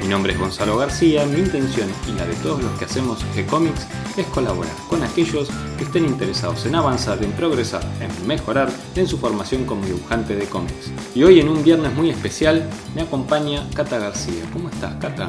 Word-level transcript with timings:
Mi 0.00 0.08
nombre 0.08 0.32
es 0.32 0.38
Gonzalo 0.38 0.78
García, 0.78 1.26
mi 1.26 1.40
intención 1.40 1.86
y 2.08 2.12
la 2.12 2.24
de 2.24 2.32
todos 2.36 2.62
los 2.62 2.72
que 2.78 2.86
hacemos 2.86 3.22
G-Comics 3.36 3.86
es 4.16 4.26
colaborar 4.28 4.72
con 4.88 5.02
aquellos 5.02 5.50
que 5.76 5.84
estén 5.84 6.06
interesados 6.06 6.64
en 6.64 6.74
avanzar, 6.74 7.22
en 7.22 7.30
progresar, 7.32 7.82
en 8.00 8.26
mejorar 8.26 8.70
en 8.96 9.06
su 9.06 9.18
formación 9.18 9.66
como 9.66 9.84
dibujante 9.84 10.34
de 10.34 10.46
cómics. 10.46 10.90
Y 11.14 11.22
hoy 11.22 11.38
en 11.38 11.50
un 11.50 11.62
viernes 11.62 11.94
muy 11.94 12.08
especial 12.08 12.66
me 12.94 13.02
acompaña 13.02 13.68
Cata 13.74 13.98
García. 13.98 14.42
¿Cómo 14.54 14.70
estás, 14.70 14.94
Cata? 14.94 15.28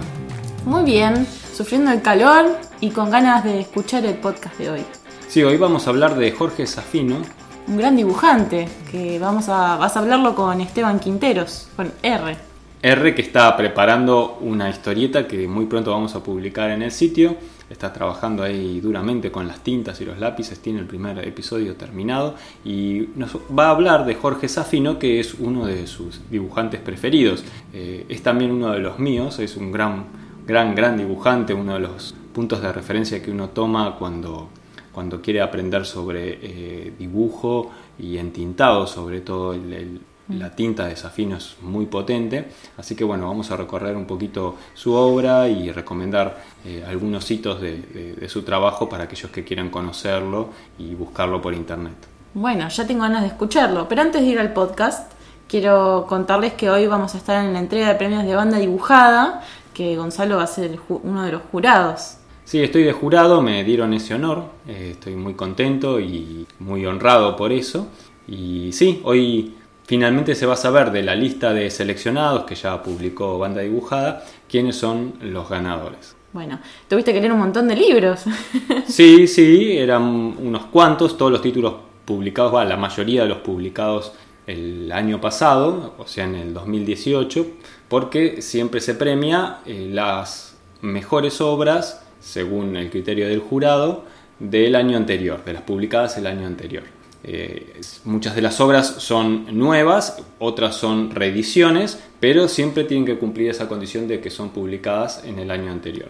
Muy 0.66 0.84
bien, 0.84 1.28
sufriendo 1.53 1.92
el 1.92 2.02
calor 2.02 2.58
y 2.80 2.92
con 2.92 3.09
ganas 3.09 3.44
de 3.44 3.59
escuchar 3.59 4.06
el 4.06 4.16
podcast 4.16 4.58
de 4.58 4.70
hoy. 4.70 4.86
Sí, 5.28 5.44
hoy 5.44 5.58
vamos 5.58 5.86
a 5.86 5.90
hablar 5.90 6.16
de 6.16 6.31
Jorge 6.31 6.66
Safino. 6.66 7.17
Un 7.67 7.78
gran 7.78 7.98
dibujante, 7.98 8.70
que 8.90 9.20
vamos 9.20 9.50
a, 9.50 9.76
vas 9.76 9.98
a 9.98 10.00
hablarlo 10.00 10.34
con 10.34 10.62
Esteban 10.62 11.00
Quinteros, 11.00 11.67
con 11.76 11.92
R. 12.02 12.51
R 12.84 13.13
que 13.13 13.21
está 13.21 13.55
preparando 13.55 14.40
una 14.41 14.67
historieta 14.70 15.27
que 15.27 15.48
muy 15.48 15.66
pronto 15.67 15.91
vamos 15.91 16.16
a 16.16 16.23
publicar 16.23 16.72
en 16.72 16.81
el 16.81 16.91
sitio. 16.91 17.35
Está 17.70 17.94
trabajando 17.94 18.44
ahí 18.44 18.81
duramente 18.81 19.31
con 19.31 19.47
las 19.47 19.64
tintas 19.64 20.02
y 20.02 20.06
los 20.06 20.19
lápices, 20.19 20.59
tiene 20.59 20.80
el 20.80 20.88
primer 20.88 21.19
episodio 21.25 21.75
terminado 21.75 22.36
y 22.66 23.09
nos 23.16 23.38
va 23.58 23.67
a 23.67 23.69
hablar 23.69 24.06
de 24.06 24.16
Jorge 24.16 24.50
Safino, 24.50 25.00
que 25.00 25.19
es 25.19 25.36
uno 25.36 25.66
de 25.67 25.86
sus 25.88 26.22
dibujantes 26.30 26.81
preferidos. 26.81 27.45
Eh, 27.72 28.06
es 28.09 28.23
también 28.23 28.52
uno 28.52 28.72
de 28.72 28.80
los 28.80 29.00
míos, 29.00 29.39
es 29.39 29.56
un 29.58 29.72
gran, 29.72 30.06
gran, 30.45 30.73
gran 30.75 30.97
dibujante, 30.97 31.53
uno 31.53 31.75
de 31.75 31.81
los 31.81 32.16
puntos 32.34 32.61
de 32.61 32.73
referencia 32.73 33.22
que 33.22 33.31
uno 33.31 33.50
toma 33.50 33.95
cuando, 33.97 34.50
cuando 34.91 35.22
quiere 35.22 35.41
aprender 35.41 35.86
sobre 35.86 36.39
eh, 36.41 36.94
dibujo 36.97 37.72
y 38.00 38.17
entintado, 38.17 38.88
sobre 38.88 39.22
todo 39.22 39.53
el 39.53 40.02
la 40.30 40.52
tinta 40.52 40.88
de 40.88 40.95
Safino 40.95 41.38
es 41.38 41.58
muy 41.61 41.86
potente, 41.86 42.47
así 42.77 42.95
que 42.95 43.03
bueno, 43.03 43.27
vamos 43.27 43.52
a 43.52 43.58
recorrer 43.58 43.95
un 43.95 44.05
poquito 44.05 44.55
su 44.73 44.94
obra 44.94 45.47
y 45.47 45.72
recomendar 45.72 46.41
eh, 46.66 46.83
algunos 46.88 47.30
hitos 47.30 47.59
de, 47.59 48.25
su 48.30 48.44
trabajo 48.44 48.88
para 48.88 49.05
aquellos 49.05 49.31
que 49.31 49.44
quieran 49.44 49.69
conocerlo 49.69 50.50
y 50.78 50.95
buscarlo 50.95 51.41
por 51.41 51.53
internet. 51.53 51.95
Bueno, 52.33 52.69
ya 52.69 52.88
tengo 52.88 53.02
ganas 53.02 53.22
de 53.22 53.28
escucharlo, 53.28 53.88
pero 53.89 54.02
antes 54.02 54.22
de 54.22 54.28
ir 54.28 54.39
al 54.39 54.53
podcast, 54.53 55.11
quiero 55.47 56.05
contarles 56.08 56.53
que 56.53 56.69
hoy 56.69 56.88
vamos 56.88 57.13
a 57.16 57.17
estar 57.17 57.44
en 57.44 57.53
la 57.53 57.59
entrega 57.59 57.89
de 57.89 57.95
premios 57.95 58.23
de 58.23 58.35
banda 58.35 58.58
dibujada, 58.58 59.44
que 59.73 59.97
Gonzalo 59.97 60.38
va 60.38 60.44
a 60.44 60.47
ser 60.47 60.80
uno 60.88 61.23
de 61.23 61.31
los 61.33 61.41
jurados. 61.52 62.17
Sí, 62.45 62.61
estoy 62.61 62.83
de 62.83 62.94
jurado, 62.94 63.41
me 63.41 63.63
dieron 63.63 63.94
ese 63.94 64.13
honor, 64.13 64.45
eh, 64.67 64.89
estoy 64.91 65.16
muy 65.16 65.33
contento 65.33 66.00
y 66.00 66.47
muy 66.59 66.85
honrado 66.85 67.35
por 67.35 67.52
eso. 67.52 67.88
Y 68.28 68.72
sí, 68.72 69.02
hoy 69.03 69.56
Finalmente 69.86 70.36
se 70.36 70.46
va 70.46 70.54
a 70.54 70.58
saber 70.58 70.92
de 70.92 71.04
la 71.04 71.16
lista 71.16 71.54
de 71.54 71.70
seleccionados 71.70 72.46
que 72.46 72.56
ya 72.56 72.82
publicó 72.82 73.38
Banda 73.38 73.62
Dibujada 73.62 74.24
quiénes 74.50 74.76
son 74.76 75.14
los 75.22 75.50
ganadores. 75.50 76.16
Bueno, 76.34 76.60
tuviste 76.88 77.14
que 77.14 77.20
leer 77.20 77.34
un 77.34 77.40
montón 77.40 77.68
de 77.68 77.76
libros. 77.76 78.24
sí, 78.88 79.28
sí, 79.28 79.78
eran 79.78 80.04
unos 80.04 80.66
cuantos, 80.68 81.18
todos 81.18 81.32
los 81.32 81.42
títulos 81.42 81.76
publicados, 82.06 82.66
la 82.66 82.78
mayoría 82.78 83.24
de 83.24 83.30
los 83.30 83.40
publicados 83.40 84.14
el 84.47 84.91
año 84.91 85.20
pasado, 85.22 85.94
o 85.97 86.08
sea, 86.08 86.25
en 86.25 86.36
el 86.36 86.53
2018, 86.53 87.46
porque 87.88 88.41
siempre 88.41 88.81
se 88.81 88.96
premia 88.96 89.59
eh, 89.66 89.90
las 89.91 90.58
mejores 90.81 91.41
obras, 91.41 92.06
según 92.20 92.75
el 92.75 92.90
criterio 92.90 93.28
del 93.28 93.40
jurado, 93.40 94.06
del 94.40 94.75
año 94.75 94.97
anterior, 94.97 95.44
de 95.44 95.53
las 95.53 95.62
publicadas 95.64 96.18
el 96.18 96.28
año 96.28 96.47
anterior. 96.47 96.84
Eh, 97.24 97.82
muchas 98.04 98.36
de 98.36 98.42
las 98.42 98.59
obras 98.59 98.96
son 99.00 99.58
nuevas, 99.58 100.24
otras 100.40 100.76
son 100.76 101.12
reediciones, 101.12 102.02
pero 102.20 102.48
siempre 102.48 102.84
tienen 102.84 103.06
que 103.06 103.18
cumplir 103.18 103.50
esa 103.50 103.68
condición 103.68 104.08
de 104.08 104.20
que 104.20 104.30
son 104.30 104.50
publicadas 104.50 105.24
en 105.26 105.40
el 105.40 105.52
año 105.52 105.72
anterior. 105.72 106.09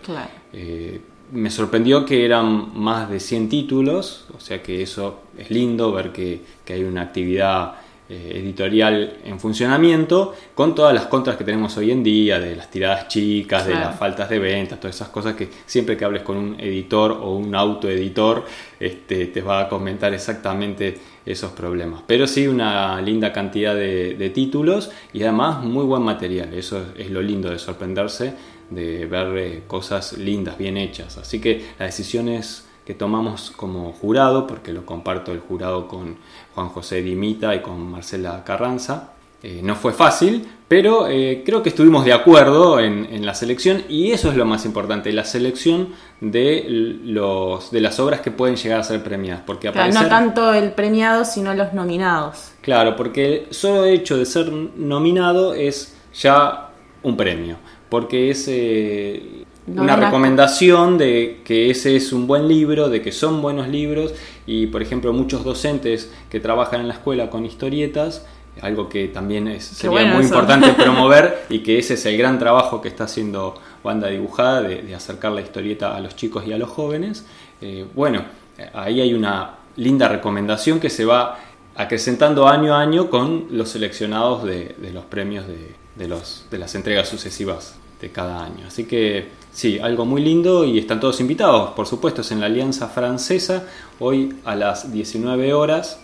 Eh, 0.53 1.01
me 1.31 1.49
sorprendió 1.49 2.05
que 2.05 2.25
eran 2.25 2.77
más 2.77 3.09
de 3.09 3.19
100 3.19 3.49
títulos, 3.49 4.25
o 4.35 4.39
sea 4.39 4.61
que 4.61 4.81
eso 4.81 5.21
es 5.37 5.49
lindo 5.49 5.91
ver 5.91 6.11
que, 6.11 6.41
que 6.65 6.73
hay 6.73 6.83
una 6.83 7.03
actividad 7.03 7.75
eh, 8.13 8.41
editorial 8.43 9.19
en 9.23 9.39
funcionamiento, 9.39 10.35
con 10.53 10.75
todas 10.75 10.93
las 10.93 11.05
contras 11.05 11.37
que 11.37 11.45
tenemos 11.45 11.77
hoy 11.77 11.91
en 11.91 12.03
día, 12.03 12.41
de 12.41 12.57
las 12.57 12.69
tiradas 12.69 13.07
chicas, 13.07 13.65
de 13.65 13.73
las 13.73 13.97
faltas 13.97 14.29
de 14.29 14.37
ventas, 14.37 14.81
todas 14.81 14.97
esas 14.97 15.07
cosas 15.07 15.33
que 15.33 15.47
siempre 15.65 15.95
que 15.95 16.03
hables 16.03 16.21
con 16.21 16.35
un 16.35 16.59
editor 16.59 17.13
o 17.13 17.37
un 17.37 17.55
autoeditor, 17.55 18.43
este, 18.77 19.27
te 19.27 19.41
va 19.41 19.61
a 19.61 19.69
comentar 19.69 20.13
exactamente 20.13 20.97
esos 21.25 21.53
problemas. 21.53 22.03
Pero 22.05 22.27
sí 22.27 22.47
una 22.47 23.01
linda 23.01 23.31
cantidad 23.31 23.73
de, 23.73 24.31
títulos 24.35 24.91
y 25.13 25.23
además 25.23 25.63
muy 25.63 25.85
buen 25.85 26.03
material. 26.03 26.53
Eso 26.53 26.83
es, 26.97 27.09
lo 27.09 27.21
lindo 27.21 27.49
de 27.49 27.59
sorprenderse, 27.59 28.33
de 28.69 29.05
ver 29.05 29.37
eh, 29.37 29.63
cosas 29.67 30.17
lindas, 30.17 30.57
bien 30.57 30.75
hechas. 30.75 31.17
Así 31.17 31.39
que 31.39 31.65
la 31.79 31.85
decisión 31.85 32.27
es 32.27 32.65
que 32.85 32.93
tomamos 32.93 33.51
como 33.51 33.93
jurado, 33.93 34.47
porque 34.47 34.73
lo 34.73 34.85
comparto 34.85 35.31
el 35.31 35.39
jurado 35.39 35.87
con 35.87 36.17
Juan 36.55 36.69
José 36.69 37.01
Dimita 37.01 37.55
y 37.55 37.61
con 37.61 37.91
Marcela 37.91 38.43
Carranza. 38.43 39.11
Eh, 39.43 39.61
no 39.63 39.75
fue 39.75 39.91
fácil, 39.91 40.47
pero 40.67 41.07
eh, 41.07 41.41
creo 41.43 41.63
que 41.63 41.69
estuvimos 41.69 42.05
de 42.05 42.13
acuerdo 42.13 42.79
en, 42.79 43.25
la 43.25 43.33
selección 43.33 43.83
y 43.89 44.11
eso 44.11 44.29
es 44.29 44.35
lo 44.35 44.45
más 44.45 44.65
importante, 44.65 45.11
la 45.11 45.25
selección 45.25 45.89
de, 46.19 46.65
los, 47.03 47.71
de 47.71 47.81
las 47.81 47.99
obras 47.99 48.21
que 48.21 48.29
pueden 48.29 48.55
llegar 48.55 48.79
a 48.79 48.83
ser 48.83 49.03
premiadas. 49.03 49.41
Porque 49.45 49.71
no 49.71 50.07
tanto 50.07 50.53
el 50.53 50.73
premiado, 50.73 51.25
sino 51.25 51.55
los 51.55 51.73
nominados. 51.73 52.51
Claro, 52.61 52.95
porque 52.95 53.45
el 53.49 53.53
solo 53.53 53.85
hecho 53.85 54.15
de 54.15 54.25
ser 54.27 54.51
nominado 54.51 55.55
es 55.55 55.97
ya 56.13 56.69
un 57.01 57.17
premio, 57.17 57.57
porque 57.89 58.29
es 58.29 58.45
eh, 58.47 59.45
una 59.67 59.95
recomendación 59.95 60.97
de 60.97 61.41
que 61.45 61.69
ese 61.69 61.95
es 61.95 62.13
un 62.13 62.27
buen 62.27 62.47
libro, 62.47 62.89
de 62.89 63.01
que 63.01 63.11
son 63.11 63.41
buenos 63.41 63.67
libros 63.67 64.13
y 64.47 64.67
por 64.67 64.81
ejemplo 64.81 65.13
muchos 65.13 65.43
docentes 65.43 66.11
que 66.29 66.39
trabajan 66.39 66.81
en 66.81 66.87
la 66.87 66.95
escuela 66.95 67.29
con 67.29 67.45
historietas, 67.45 68.25
algo 68.61 68.89
que 68.89 69.07
también 69.07 69.47
es, 69.47 69.63
sería 69.63 70.13
muy 70.13 70.23
importante 70.23 70.73
promover 70.77 71.45
y 71.49 71.59
que 71.59 71.79
ese 71.79 71.93
es 71.93 72.05
el 72.05 72.17
gran 72.17 72.39
trabajo 72.39 72.81
que 72.81 72.87
está 72.87 73.05
haciendo 73.05 73.53
Banda 73.83 74.07
Dibujada 74.07 74.61
de, 74.61 74.93
acercar 74.95 75.31
la 75.31 75.41
historieta 75.41 75.95
a 75.95 75.99
los 75.99 76.15
chicos 76.15 76.45
y 76.45 76.53
a 76.53 76.57
los 76.57 76.69
jóvenes. 76.69 77.25
Eh, 77.61 77.85
bueno, 77.95 78.25
ahí 78.73 78.99
hay 78.99 79.13
una 79.13 79.57
linda 79.77 80.07
recomendación 80.07 80.79
que 80.79 80.89
se 80.89 81.05
va 81.05 81.39
acrecentando 81.75 82.47
año 82.47 82.75
a 82.75 82.81
año 82.81 83.09
con 83.09 83.47
los 83.51 83.69
seleccionados 83.69 84.43
de, 84.43 84.75
los 84.93 85.05
premios 85.05 85.45
de, 85.47 86.07
los, 86.07 86.47
de 86.51 86.57
las 86.57 86.75
entregas 86.75 87.07
sucesivas 87.07 87.75
de 88.01 88.11
cada 88.11 88.43
año. 88.43 88.65
Así 88.67 88.85
que 88.85 89.29
sí, 89.53 89.79
algo 89.79 90.05
muy 90.05 90.21
lindo 90.21 90.65
y 90.65 90.79
están 90.79 90.99
todos 90.99 91.21
invitados, 91.21 91.71
por 91.71 91.85
supuesto, 91.85 92.21
es 92.21 92.31
en 92.31 92.39
la 92.39 92.47
Alianza 92.47 92.87
Francesa, 92.87 93.63
hoy 93.99 94.35
a 94.43 94.55
las 94.55 94.91
19 94.91 95.53
horas. 95.53 95.99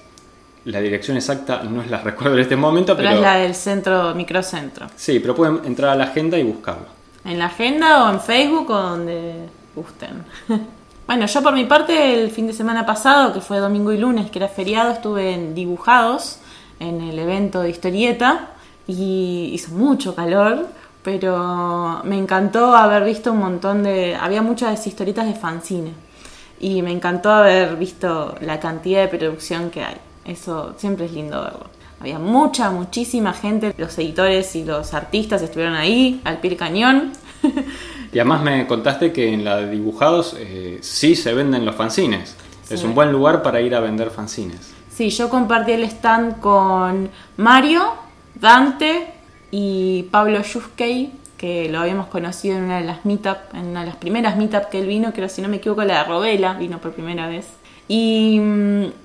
La 0.65 0.79
dirección 0.79 1.17
exacta 1.17 1.63
no 1.63 1.81
es 1.81 1.89
la 1.89 1.97
recuerdo 2.03 2.35
en 2.35 2.41
este 2.41 2.55
momento, 2.55 2.95
pero, 2.95 3.09
es 3.09 3.19
la 3.19 3.37
del 3.37 3.55
centro, 3.55 4.13
microcentro. 4.13 4.87
Sí, 4.95 5.19
pero 5.19 5.35
pueden 5.35 5.61
entrar 5.65 5.91
a 5.91 5.95
la 5.95 6.05
agenda 6.05 6.37
y 6.37 6.43
buscarlo. 6.43 6.85
En 7.25 7.39
la 7.39 7.47
agenda 7.47 8.05
o 8.05 8.13
en 8.13 8.21
Facebook 8.21 8.69
o 8.69 8.81
donde 8.81 9.49
gusten. 9.75 10.23
bueno, 11.07 11.25
yo 11.25 11.41
por 11.41 11.53
mi 11.53 11.65
parte 11.65 12.21
el 12.21 12.29
fin 12.29 12.47
de 12.47 12.53
semana 12.53 12.85
pasado, 12.85 13.33
que 13.33 13.41
fue 13.41 13.57
domingo 13.57 13.91
y 13.91 13.97
lunes, 13.97 14.29
que 14.29 14.39
era 14.39 14.47
feriado, 14.47 14.91
estuve 14.91 15.33
en 15.33 15.55
Dibujados, 15.55 16.39
en 16.79 17.01
el 17.01 17.17
evento 17.17 17.61
de 17.61 17.69
historieta, 17.69 18.51
y 18.87 19.49
hizo 19.53 19.71
mucho 19.71 20.15
calor 20.15 20.67
pero 21.07 22.01
me 22.03 22.17
encantó 22.17 22.75
haber 22.75 23.05
visto 23.05 23.31
un 23.31 23.39
montón 23.39 23.81
de... 23.81 24.13
Había 24.15 24.41
muchas 24.41 24.85
historietas 24.87 25.25
de 25.25 25.35
fanzine 25.35 25.93
y 26.59 26.81
me 26.81 26.91
encantó 26.91 27.31
haber 27.31 27.77
visto 27.77 28.35
la 28.41 28.59
cantidad 28.59 29.03
de 29.03 29.07
producción 29.17 29.69
que 29.69 29.85
hay. 29.85 29.95
Eso 30.25 30.75
siempre 30.75 31.05
es 31.05 31.13
lindo 31.13 31.41
verlo. 31.41 31.67
Había 32.01 32.19
mucha, 32.19 32.71
muchísima 32.71 33.31
gente, 33.31 33.73
los 33.77 33.97
editores 33.97 34.53
y 34.57 34.65
los 34.65 34.93
artistas 34.93 35.41
estuvieron 35.41 35.75
ahí, 35.75 36.19
al 36.25 36.39
pie 36.39 36.57
cañón. 36.57 37.13
Y 38.11 38.19
además 38.19 38.41
me 38.41 38.67
contaste 38.67 39.13
que 39.13 39.33
en 39.33 39.45
la 39.45 39.57
de 39.57 39.69
dibujados 39.69 40.35
eh, 40.37 40.79
sí 40.81 41.15
se 41.15 41.33
venden 41.33 41.65
los 41.65 41.75
fanzines. 41.75 42.35
Es 42.69 42.83
un 42.83 42.93
buen 42.95 43.13
lugar 43.13 43.43
para 43.43 43.61
ir 43.61 43.75
a 43.75 43.79
vender 43.79 44.09
fanzines. 44.09 44.73
Sí, 44.93 45.09
yo 45.09 45.29
compartí 45.29 45.71
el 45.73 45.83
stand 45.83 46.39
con 46.39 47.09
Mario, 47.37 47.93
Dante, 48.35 49.16
y 49.51 50.03
Pablo 50.11 50.41
Yuskey 50.41 51.11
que 51.37 51.69
lo 51.69 51.79
habíamos 51.79 52.07
conocido 52.07 52.57
en 52.57 52.63
una 52.63 52.79
de 52.79 52.85
las 52.85 53.05
meetup, 53.05 53.37
en 53.53 53.67
una 53.67 53.81
de 53.81 53.87
las 53.87 53.95
primeras 53.95 54.37
meetup 54.37 54.69
que 54.69 54.79
él 54.79 54.87
vino, 54.87 55.13
creo 55.13 55.29
si 55.29 55.41
no 55.41 55.47
me 55.47 55.57
equivoco 55.57 55.83
la 55.83 55.99
de 55.99 56.03
Robela, 56.05 56.53
vino 56.53 56.79
por 56.79 56.93
primera 56.93 57.27
vez. 57.27 57.47
Y, 57.87 58.41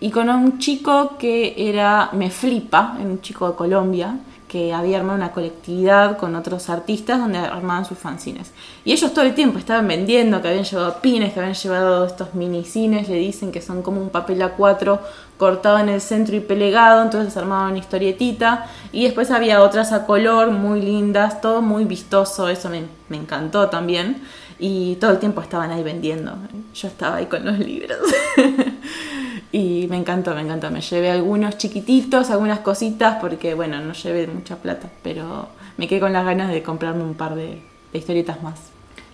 y 0.01 0.11
con 0.11 0.29
un 0.29 0.59
chico 0.59 1.17
que 1.19 1.55
era 1.57 2.11
Me 2.13 2.31
Flipa, 2.31 2.97
un 3.01 3.21
chico 3.21 3.49
de 3.49 3.55
Colombia, 3.55 4.17
que 4.53 4.75
había 4.75 4.99
armado 4.99 5.17
una 5.17 5.33
colectividad 5.33 6.19
con 6.19 6.37
otros 6.37 6.69
artistas 6.69 7.19
donde 7.19 7.39
armaban 7.39 7.87
sus 7.87 7.97
fanzines. 7.97 8.51
Y 8.85 8.93
ellos 8.93 9.15
todo 9.15 9.25
el 9.25 9.35
tiempo 9.35 9.59
estaban 9.59 9.89
vendiendo, 9.89 10.43
que 10.43 10.49
habían 10.49 10.65
llevado 10.65 11.01
pines, 11.01 11.33
que 11.33 11.41
habían 11.41 11.55
llevado 11.55 12.05
estos 12.05 12.35
mini 12.35 12.63
cines, 12.63 13.09
le 13.09 13.15
dicen 13.15 13.51
que 13.51 13.63
son 13.63 13.81
como 13.81 14.03
un 14.03 14.11
papel 14.11 14.43
A4 14.43 15.01
cortado 15.39 15.79
en 15.79 15.89
el 15.89 16.03
centro 16.03 16.37
y 16.37 16.41
pelegado, 16.41 17.03
entonces 17.03 17.35
armaban 17.39 17.71
una 17.71 17.79
historietita. 17.79 18.67
Y 18.93 19.05
después 19.05 19.31
había 19.31 19.63
otras 19.63 19.91
a 19.91 20.05
color, 20.05 20.51
muy 20.51 20.83
lindas, 20.83 21.41
todo 21.41 21.63
muy 21.63 21.87
vistoso, 21.87 22.51
eso 22.51 22.69
me, 22.69 22.83
me 23.09 23.17
encantó 23.17 23.71
también. 23.71 24.21
Y 24.59 24.97
todo 24.97 25.13
el 25.13 25.19
tiempo 25.19 25.41
estaban 25.41 25.71
ahí 25.71 25.83
vendiendo. 25.83 26.35
Yo 26.75 26.89
estaba 26.89 27.17
ahí 27.17 27.25
con 27.25 27.43
los 27.47 27.59
libros. 27.59 27.97
Y 29.53 29.87
me 29.91 29.99
encantó, 29.99 30.35
me 30.35 30.41
encantó. 30.41 30.71
Me 30.71 30.81
llevé 30.81 31.11
algunos 31.11 31.59
chiquititos, 31.59 32.31
algunas 32.31 32.61
cositas, 32.61 33.19
porque 33.21 33.53
bueno, 33.53 33.81
no 33.81 33.93
llevé 33.93 34.27
mucha 34.27 34.57
plata, 34.57 34.89
pero 35.03 35.49
me 35.77 35.87
quedé 35.87 36.01
con 36.01 36.13
las 36.15 36.25
ganas 36.25 36.51
de 36.51 36.63
comprarme 36.63 37.05
un 37.05 37.15
par 37.15 37.35
de, 37.35 37.61
historietas 37.93 38.43
más. 38.43 38.59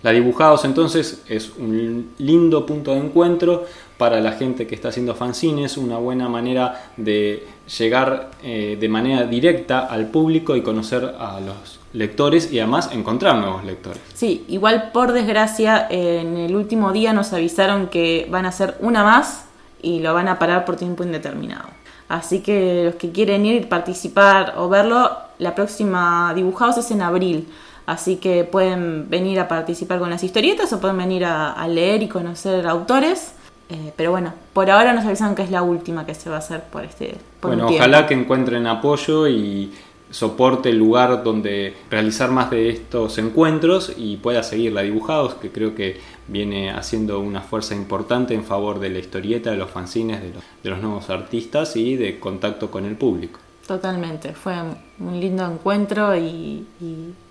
La 0.01 0.11
Dibujados 0.11 0.63
entonces 0.63 1.23
es 1.27 1.51
un 1.57 2.11
lindo 2.19 2.65
punto 2.65 2.93
de 2.93 2.99
encuentro 2.99 3.65
para 3.97 4.21
la 4.21 4.31
gente 4.31 4.65
que 4.65 4.73
está 4.73 4.87
haciendo 4.87 5.13
fanzines, 5.13 5.75
una 5.75 5.97
buena 5.97 6.29
manera 6.29 6.89
de 6.95 7.45
llegar 7.77 8.31
eh, 8.41 8.77
de 8.79 8.87
manera 8.87 9.25
directa 9.25 9.79
al 9.79 10.07
público 10.07 10.55
y 10.55 10.61
conocer 10.61 11.15
a 11.19 11.41
los 11.41 11.81
lectores 11.91 12.53
y 12.53 12.59
además 12.59 12.91
encontrar 12.93 13.39
nuevos 13.39 13.65
lectores. 13.65 14.01
Sí, 14.13 14.45
igual 14.47 14.91
por 14.93 15.11
desgracia 15.11 15.85
en 15.89 16.37
el 16.37 16.55
último 16.55 16.93
día 16.93 17.11
nos 17.11 17.33
avisaron 17.33 17.87
que 17.87 18.25
van 18.31 18.45
a 18.45 18.49
hacer 18.49 18.77
una 18.79 19.03
más 19.03 19.48
y 19.81 19.99
lo 19.99 20.13
van 20.13 20.27
a 20.27 20.39
parar 20.39 20.65
por 20.65 20.75
tiempo 20.75 21.03
indeterminado. 21.03 21.69
Así 22.09 22.41
que 22.41 22.85
los 22.85 22.95
que 22.95 23.11
quieren 23.11 23.45
ir, 23.45 23.69
participar 23.69 24.55
o 24.57 24.67
verlo, 24.67 25.11
la 25.37 25.53
próxima 25.53 26.33
Dibujados 26.35 26.77
es 26.77 26.91
en 26.91 27.01
abril. 27.01 27.47
Así 27.85 28.17
que 28.17 28.43
pueden 28.43 29.09
venir 29.09 29.39
a 29.39 29.47
participar 29.47 29.99
con 29.99 30.09
las 30.09 30.23
historietas 30.23 30.71
o 30.73 30.79
pueden 30.79 30.97
venir 30.97 31.25
a, 31.25 31.67
leer 31.67 32.03
y 32.03 32.07
conocer 32.07 32.67
autores. 32.67 33.33
Eh, 33.69 33.93
pero 33.95 34.11
bueno, 34.11 34.33
por 34.53 34.69
ahora 34.71 34.93
nos 34.93 35.05
avisan 35.05 35.35
que 35.35 35.43
es 35.43 35.51
la 35.51 35.61
última 35.61 36.05
que 36.05 36.15
se 36.15 36.29
va 36.29 36.37
a 36.37 36.39
hacer 36.39 36.61
por 36.63 36.83
este. 36.83 37.15
bueno, 37.41 37.67
ojalá 37.67 38.07
que 38.07 38.15
encuentren 38.15 38.65
apoyo 38.65 39.27
y 39.27 39.71
soporte 40.11 40.69
el 40.69 40.77
lugar 40.77 41.23
donde 41.23 41.75
realizar 41.89 42.31
más 42.31 42.49
de 42.49 42.69
estos 42.69 43.17
encuentros 43.17 43.93
y 43.95 44.17
pueda 44.17 44.43
seguirla 44.43 44.81
dibujados, 44.81 45.35
que 45.35 45.51
creo 45.51 45.75
que 45.75 45.99
viene 46.27 46.71
haciendo 46.71 47.19
una 47.19 47.41
fuerza 47.41 47.75
importante 47.75 48.33
en 48.33 48.43
favor 48.43 48.79
de 48.79 48.89
la 48.89 48.99
historieta, 48.99 49.51
de 49.51 49.57
los 49.57 49.69
fanzines, 49.69 50.21
de 50.21 50.69
los, 50.69 50.81
nuevos 50.81 51.09
artistas 51.09 51.75
y 51.75 51.95
de 51.95 52.19
contacto 52.19 52.71
con 52.71 52.85
el 52.85 52.95
público. 52.95 53.39
Totalmente, 53.67 54.33
fue 54.33 54.55
un 54.99 55.19
lindo 55.19 55.45
encuentro 55.45 56.15
y, 56.15 56.65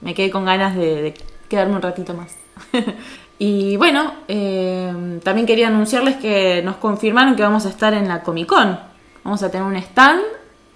me 0.00 0.14
quedé 0.14 0.30
con 0.30 0.44
ganas 0.44 0.76
de, 0.76 1.14
quedarme 1.48 1.76
un 1.76 1.82
ratito 1.82 2.14
más. 2.14 2.36
y 3.38 3.76
bueno, 3.76 4.12
eh, 4.28 5.18
también 5.24 5.46
quería 5.46 5.68
anunciarles 5.68 6.16
que 6.16 6.62
nos 6.62 6.76
confirmaron 6.76 7.34
que 7.34 7.42
vamos 7.42 7.66
a 7.66 7.70
estar 7.70 7.92
en 7.94 8.06
la 8.06 8.22
Comic 8.22 8.46
Con. 8.46 8.78
Vamos 9.24 9.42
a 9.42 9.50
tener 9.50 9.66
un 9.66 9.76
stand 9.76 10.22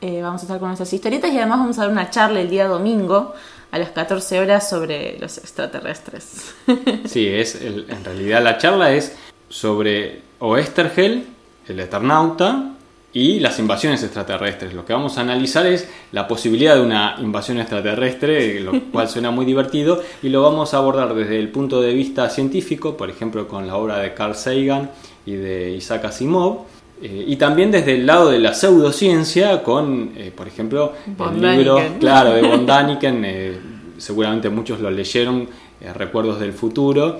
eh, 0.02 0.20
vamos 0.20 0.42
a 0.42 0.44
estar 0.44 0.58
con 0.58 0.68
nuestras 0.68 0.92
historietas 0.92 1.32
y 1.32 1.38
además 1.38 1.60
vamos 1.60 1.78
a 1.78 1.82
dar 1.82 1.90
una 1.90 2.10
charla 2.10 2.40
el 2.40 2.50
día 2.50 2.66
domingo 2.66 3.32
a 3.70 3.78
las 3.78 3.90
14 3.90 4.40
horas 4.40 4.68
sobre 4.68 5.16
los 5.18 5.38
extraterrestres. 5.38 6.54
sí, 7.06 7.28
es 7.28 7.54
en 7.62 8.04
realidad 8.04 8.42
la 8.42 8.58
charla 8.58 8.92
es 8.92 9.16
sobre 9.48 10.20
Oestergel, 10.40 11.26
el 11.68 11.80
Eternauta, 11.80 12.72
y 13.12 13.40
las 13.40 13.58
invasiones 13.58 14.02
extraterrestres. 14.02 14.72
Lo 14.72 14.84
que 14.84 14.92
vamos 14.92 15.18
a 15.18 15.20
analizar 15.20 15.66
es 15.66 15.88
la 16.12 16.26
posibilidad 16.26 16.74
de 16.74 16.80
una 16.80 17.16
invasión 17.20 17.58
extraterrestre, 17.58 18.60
lo 18.60 18.72
cual 18.90 19.08
suena 19.08 19.30
muy 19.30 19.44
divertido, 19.44 20.02
y 20.22 20.30
lo 20.30 20.42
vamos 20.42 20.72
a 20.72 20.78
abordar 20.78 21.14
desde 21.14 21.38
el 21.38 21.50
punto 21.50 21.80
de 21.80 21.92
vista 21.92 22.28
científico, 22.30 22.96
por 22.96 23.10
ejemplo 23.10 23.48
con 23.48 23.66
la 23.66 23.76
obra 23.76 23.98
de 23.98 24.14
Carl 24.14 24.34
Sagan 24.34 24.90
y 25.26 25.32
de 25.32 25.72
Isaac 25.72 26.06
Asimov, 26.06 26.64
eh, 27.00 27.24
y 27.26 27.36
también 27.36 27.70
desde 27.70 27.94
el 27.94 28.06
lado 28.06 28.30
de 28.30 28.38
la 28.38 28.54
pseudociencia 28.54 29.62
con, 29.62 30.12
eh, 30.16 30.32
por 30.34 30.46
ejemplo, 30.46 30.92
el 31.06 31.40
libro 31.40 31.80
claro, 31.98 32.32
de 32.32 32.42
von 32.42 32.66
Daniken, 32.66 33.24
eh, 33.24 33.60
seguramente 33.98 34.48
muchos 34.50 34.80
lo 34.80 34.90
leyeron, 34.90 35.48
Recuerdos 35.96 36.38
del 36.38 36.52
Futuro, 36.52 37.18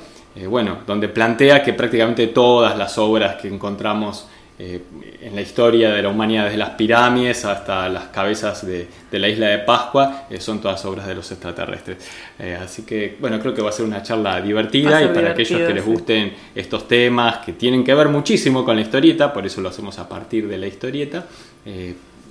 bueno, 0.49 0.79
donde 0.87 1.09
plantea 1.09 1.65
que 1.65 1.73
prácticamente 1.73 2.29
todas 2.29 2.79
las 2.79 2.97
obras 2.97 3.43
que 3.43 3.49
encontramos 3.49 4.29
eh, 4.59 4.83
en 5.23 5.35
la 5.35 5.41
historia 5.41 5.91
de 5.91 6.03
la 6.03 6.11
humanidad, 6.11 6.45
desde 6.45 6.59
las 6.59 6.71
pirámides 6.71 7.45
hasta 7.47 7.89
las 7.89 8.05
cabezas 8.09 8.65
de, 8.67 8.87
la 9.11 9.27
isla 9.27 9.49
de 9.49 9.59
Pascua, 9.59 10.27
eh, 10.29 10.41
son 10.41 10.61
todas 10.61 10.85
obras 10.85 11.07
de 11.07 11.15
los 11.15 11.31
extraterrestres. 11.33 11.97
Eh, 12.39 12.59
así 12.63 12.83
que, 12.83 13.17
bueno, 13.19 13.41
creo 13.41 13.55
que 13.55 13.63
va 13.63 13.71
a 13.71 13.73
ser 13.73 13.87
una 13.87 14.03
charla 14.03 14.41
divertida 14.41 15.03
y 15.03 15.09
para 15.09 15.31
aquellos 15.31 15.59
que 15.59 15.75
les 15.75 15.85
gusten 15.85 16.35
estos 16.55 16.87
temas 16.87 17.39
que 17.39 17.55
tienen 17.55 17.83
que 17.83 17.95
ver 17.95 18.09
muchísimo 18.09 18.63
con 18.65 18.77
la 18.77 18.83
historieta, 18.83 19.33
por 19.33 19.47
eso 19.47 19.63
lo 19.63 19.71
hacemos 19.71 19.99
a 19.99 20.09
partir 20.09 20.47
de 20.47 20.59
la 20.59 20.67
historieta. 20.67 21.25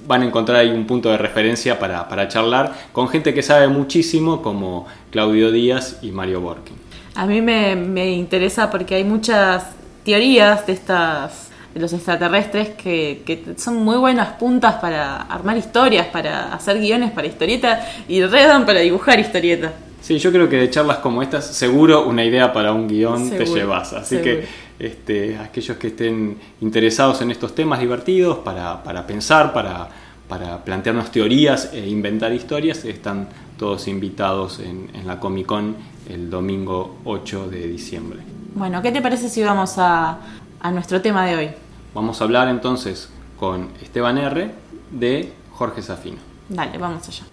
van 0.07 0.21
a 0.21 0.25
encontrar 0.25 0.59
ahí 0.59 0.69
un 0.69 0.85
punto 0.85 1.09
de 1.09 1.17
referencia 1.17 1.79
para, 1.79 2.27
charlar 2.27 2.71
con 2.93 3.09
gente 3.09 3.33
que 3.33 3.41
sabe 3.41 3.67
muchísimo 3.67 4.43
como 4.43 4.87
Claudio 5.09 5.51
Díaz 5.51 5.99
y 6.03 6.11
Mario 6.11 6.39
Borkin. 6.41 6.75
A 7.15 7.25
mí 7.25 7.41
me, 7.41 7.75
me 7.75 8.11
interesa 8.11 8.69
porque 8.69 8.95
hay 8.95 9.03
muchas 9.03 9.65
teorías 10.05 10.65
de 10.65 10.73
estas 10.73 11.50
de 11.73 11.79
los 11.79 11.93
extraterrestres 11.93 12.69
que, 12.69 13.53
son 13.57 13.83
muy 13.83 13.97
buenas 13.97 14.33
puntas 14.33 14.75
para 14.75 15.21
armar 15.21 15.57
historias, 15.57 16.07
para 16.07 16.53
hacer 16.53 16.79
guiones 16.79 17.11
para 17.11 17.27
historietas 17.27 17.87
y 18.07 18.23
redan 18.23 18.65
para 18.65 18.79
dibujar 18.79 19.19
historietas. 19.19 19.71
Sí, 20.01 20.17
yo 20.17 20.31
creo 20.31 20.49
que 20.49 20.57
de 20.57 20.69
charlas 20.69 20.97
como 20.97 21.21
estas, 21.21 21.45
seguro 21.45 22.07
una 22.07 22.25
idea 22.25 22.51
para 22.51 22.73
un 22.73 22.87
guion 22.87 23.29
te 23.29 23.45
llevas. 23.45 23.93
Así 23.93 24.17
que 24.17 24.45
este, 24.79 25.37
aquellos 25.37 25.77
que 25.77 25.87
estén 25.87 26.37
interesados 26.59 27.21
en 27.21 27.29
estos 27.29 27.53
temas 27.53 27.79
divertidos 27.79 28.39
para, 28.39 29.05
pensar, 29.05 29.53
para, 29.53 29.87
para, 30.27 30.63
plantearnos 30.65 31.11
teorías 31.11 31.69
e 31.71 31.87
inventar 31.87 32.33
historias, 32.33 32.83
están 32.83 33.27
todos 33.57 33.87
invitados 33.87 34.59
en, 34.59 34.89
en 34.93 35.05
la 35.05 35.19
Comic 35.19 35.45
Con 35.45 35.75
el 36.09 36.31
domingo 36.31 36.97
8 37.05 37.49
de 37.49 37.67
diciembre. 37.67 38.19
Bueno, 38.53 38.81
¿qué 38.81 38.91
te 38.91 39.01
parece 39.01 39.29
si 39.29 39.43
vamos 39.43 39.75
a, 39.77 40.17
a 40.61 40.71
nuestro 40.71 41.01
tema 41.01 41.25
de 41.25 41.35
hoy. 41.35 41.49
Vamos 41.93 42.21
a 42.21 42.23
hablar 42.23 42.47
entonces 42.47 43.11
con 43.39 43.71
Esteban 43.81 44.17
R. 44.17 44.51
de 44.91 45.33
Jorge 45.51 45.81
Safino. 45.81 46.19
Dale, 46.49 46.77
vamos 46.77 47.07
allá. 47.07 47.25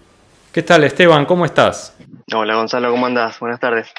¿Qué 0.51 0.63
tal 0.63 0.83
Esteban? 0.83 1.25
¿Cómo 1.25 1.45
estás? 1.45 1.95
Hola 2.33 2.55
Gonzalo, 2.55 2.89
¿cómo 2.89 3.05
andás? 3.05 3.39
Buenas 3.39 3.59
tardes. 3.59 3.91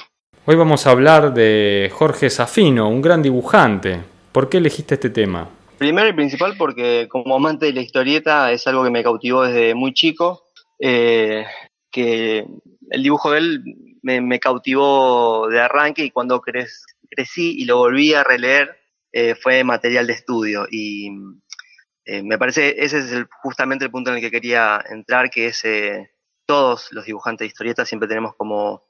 Hoy 0.47 0.57
vamos 0.57 0.87
a 0.87 0.91
hablar 0.91 1.33
de 1.33 1.91
Jorge 1.95 2.29
Safino, 2.29 2.89
un 2.89 3.01
gran 3.01 3.23
dibujante. 3.23 4.01
¿Por 4.33 4.49
qué 4.49 4.59
elegiste 4.59 4.95
este 4.95 5.11
tema? 5.11 5.49
Primero 5.79 6.09
y 6.09 6.13
principal 6.13 6.57
porque 6.59 7.07
como 7.09 7.37
amante 7.37 7.67
de 7.67 7.73
la 7.73 7.83
historieta 7.83 8.51
es 8.51 8.67
algo 8.67 8.83
que 8.83 8.91
me 8.91 9.05
cautivó 9.05 9.45
desde 9.45 9.75
muy 9.75 9.95
chico, 9.95 10.47
eh, 10.79 11.47
que 11.91 12.47
el 12.91 13.03
dibujo 13.03 13.31
de 13.31 13.39
él 13.39 13.63
me, 14.03 14.41
cautivó 14.41 15.49
de 15.49 15.61
arranque 15.61 16.05
y 16.05 16.11
cuando 16.11 16.41
crecí 16.41 17.55
y 17.59 17.65
lo 17.65 17.79
volví 17.79 18.13
a 18.15 18.25
releer 18.25 18.80
eh, 19.13 19.35
fue 19.35 19.65
material 19.65 20.07
de 20.07 20.13
estudio 20.13 20.67
y 20.71 21.11
eh, 22.05 22.23
me 22.23 22.39
parece 22.39 22.77
ese 22.79 22.99
es 22.99 23.13
justamente 23.43 23.85
el 23.85 23.91
punto 23.91 24.11
en 24.11 24.17
el 24.17 24.23
que 24.23 24.31
quería 24.31 24.83
entrar, 24.89 25.31
que 25.31 25.47
es 25.47 25.65
eh, 25.65 26.13
todos 26.47 26.93
los 26.93 27.05
dibujantes 27.05 27.45
de 27.45 27.49
historietas 27.49 27.89
siempre 27.89 28.09
tenemos 28.09 28.35
como 28.37 28.89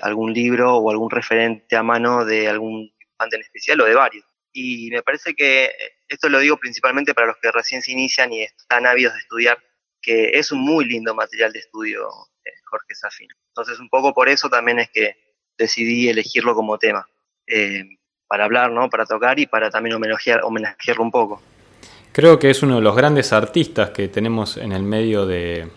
algún 0.00 0.32
libro 0.32 0.76
o 0.76 0.90
algún 0.90 1.10
referente 1.10 1.76
a 1.76 1.82
mano 1.82 2.24
de 2.24 2.48
algún 2.48 2.90
dibujante 2.98 3.36
en 3.36 3.42
especial 3.42 3.78
o 3.82 3.84
de 3.84 3.94
varios. 3.94 4.24
Y 4.50 4.88
me 4.90 5.02
parece 5.02 5.34
que 5.34 5.70
esto 6.08 6.30
lo 6.30 6.38
digo 6.38 6.56
principalmente 6.56 7.12
para 7.12 7.26
los 7.26 7.36
que 7.36 7.52
recién 7.52 7.82
se 7.82 7.92
inician 7.92 8.32
y 8.32 8.42
están 8.42 8.86
ávidos 8.86 9.12
de 9.12 9.20
estudiar, 9.20 9.62
que 10.00 10.30
es 10.38 10.50
un 10.50 10.60
muy 10.60 10.86
lindo 10.86 11.14
material 11.14 11.52
de 11.52 11.58
estudio 11.58 12.08
Jorge 12.70 12.94
Safino. 12.94 13.34
Entonces 13.48 13.78
un 13.78 13.90
poco 13.90 14.14
por 14.14 14.30
eso 14.30 14.48
también 14.48 14.78
es 14.78 14.88
que 14.90 15.14
decidí 15.58 16.08
elegirlo 16.08 16.54
como 16.54 16.78
tema 16.78 17.06
para 18.28 18.44
hablar, 18.44 18.70
¿no? 18.72 18.88
Para 18.90 19.06
tocar 19.06 19.38
y 19.38 19.46
para 19.46 19.70
también 19.70 19.96
homenajear, 19.96 20.42
homenajearlo 20.42 21.02
un 21.02 21.10
poco. 21.10 21.42
Creo 22.16 22.38
que 22.38 22.48
es 22.48 22.62
uno 22.62 22.76
de 22.76 22.80
los 22.80 22.96
grandes 22.96 23.34
artistas 23.34 23.90
que 23.90 24.08
tenemos 24.08 24.56
en 24.56 24.72
el 24.72 24.82
medio 24.82 25.26
de, 25.26 25.68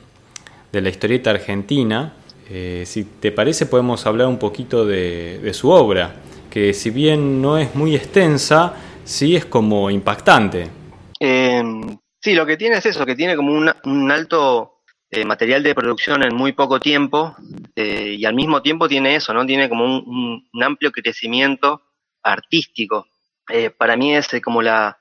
la 0.71 0.87
historieta 0.89 1.31
argentina. 1.31 2.13
Eh, 2.49 2.83
si 2.85 3.03
te 3.03 3.33
parece 3.33 3.65
podemos 3.65 4.05
hablar 4.05 4.27
un 4.27 4.39
poquito 4.39 4.85
de, 4.85 5.51
su 5.53 5.69
obra, 5.69 6.15
que 6.49 6.73
si 6.73 6.91
bien 6.91 7.41
no 7.41 7.57
es 7.57 7.75
muy 7.75 7.93
extensa, 7.93 8.73
sí 9.03 9.35
es 9.35 9.43
como 9.43 9.89
impactante. 9.89 10.69
Em, 11.19 11.97
sí, 12.21 12.33
lo 12.33 12.45
que 12.45 12.55
tiene 12.55 12.77
es 12.77 12.85
eso, 12.85 13.05
que 13.05 13.15
tiene 13.15 13.35
como 13.35 13.51
un, 13.51 14.11
alto 14.11 14.79
eh, 15.11 15.25
material 15.25 15.61
de 15.61 15.75
producción 15.75 16.23
en 16.23 16.33
muy 16.33 16.53
poco 16.53 16.79
tiempo 16.79 17.35
eh, 17.75 18.15
y 18.17 18.23
al 18.23 18.33
mismo 18.33 18.61
tiempo 18.61 18.87
tiene 18.87 19.15
eso, 19.15 19.33
¿no? 19.33 19.45
Tiene 19.45 19.67
como 19.67 19.83
un, 19.83 20.47
amplio 20.63 20.93
crecimiento 20.93 21.81
artístico. 22.23 23.07
Eh, 23.49 23.69
para 23.69 23.97
mí 23.97 24.15
es 24.15 24.29
como 24.43 24.61
la, 24.61 24.97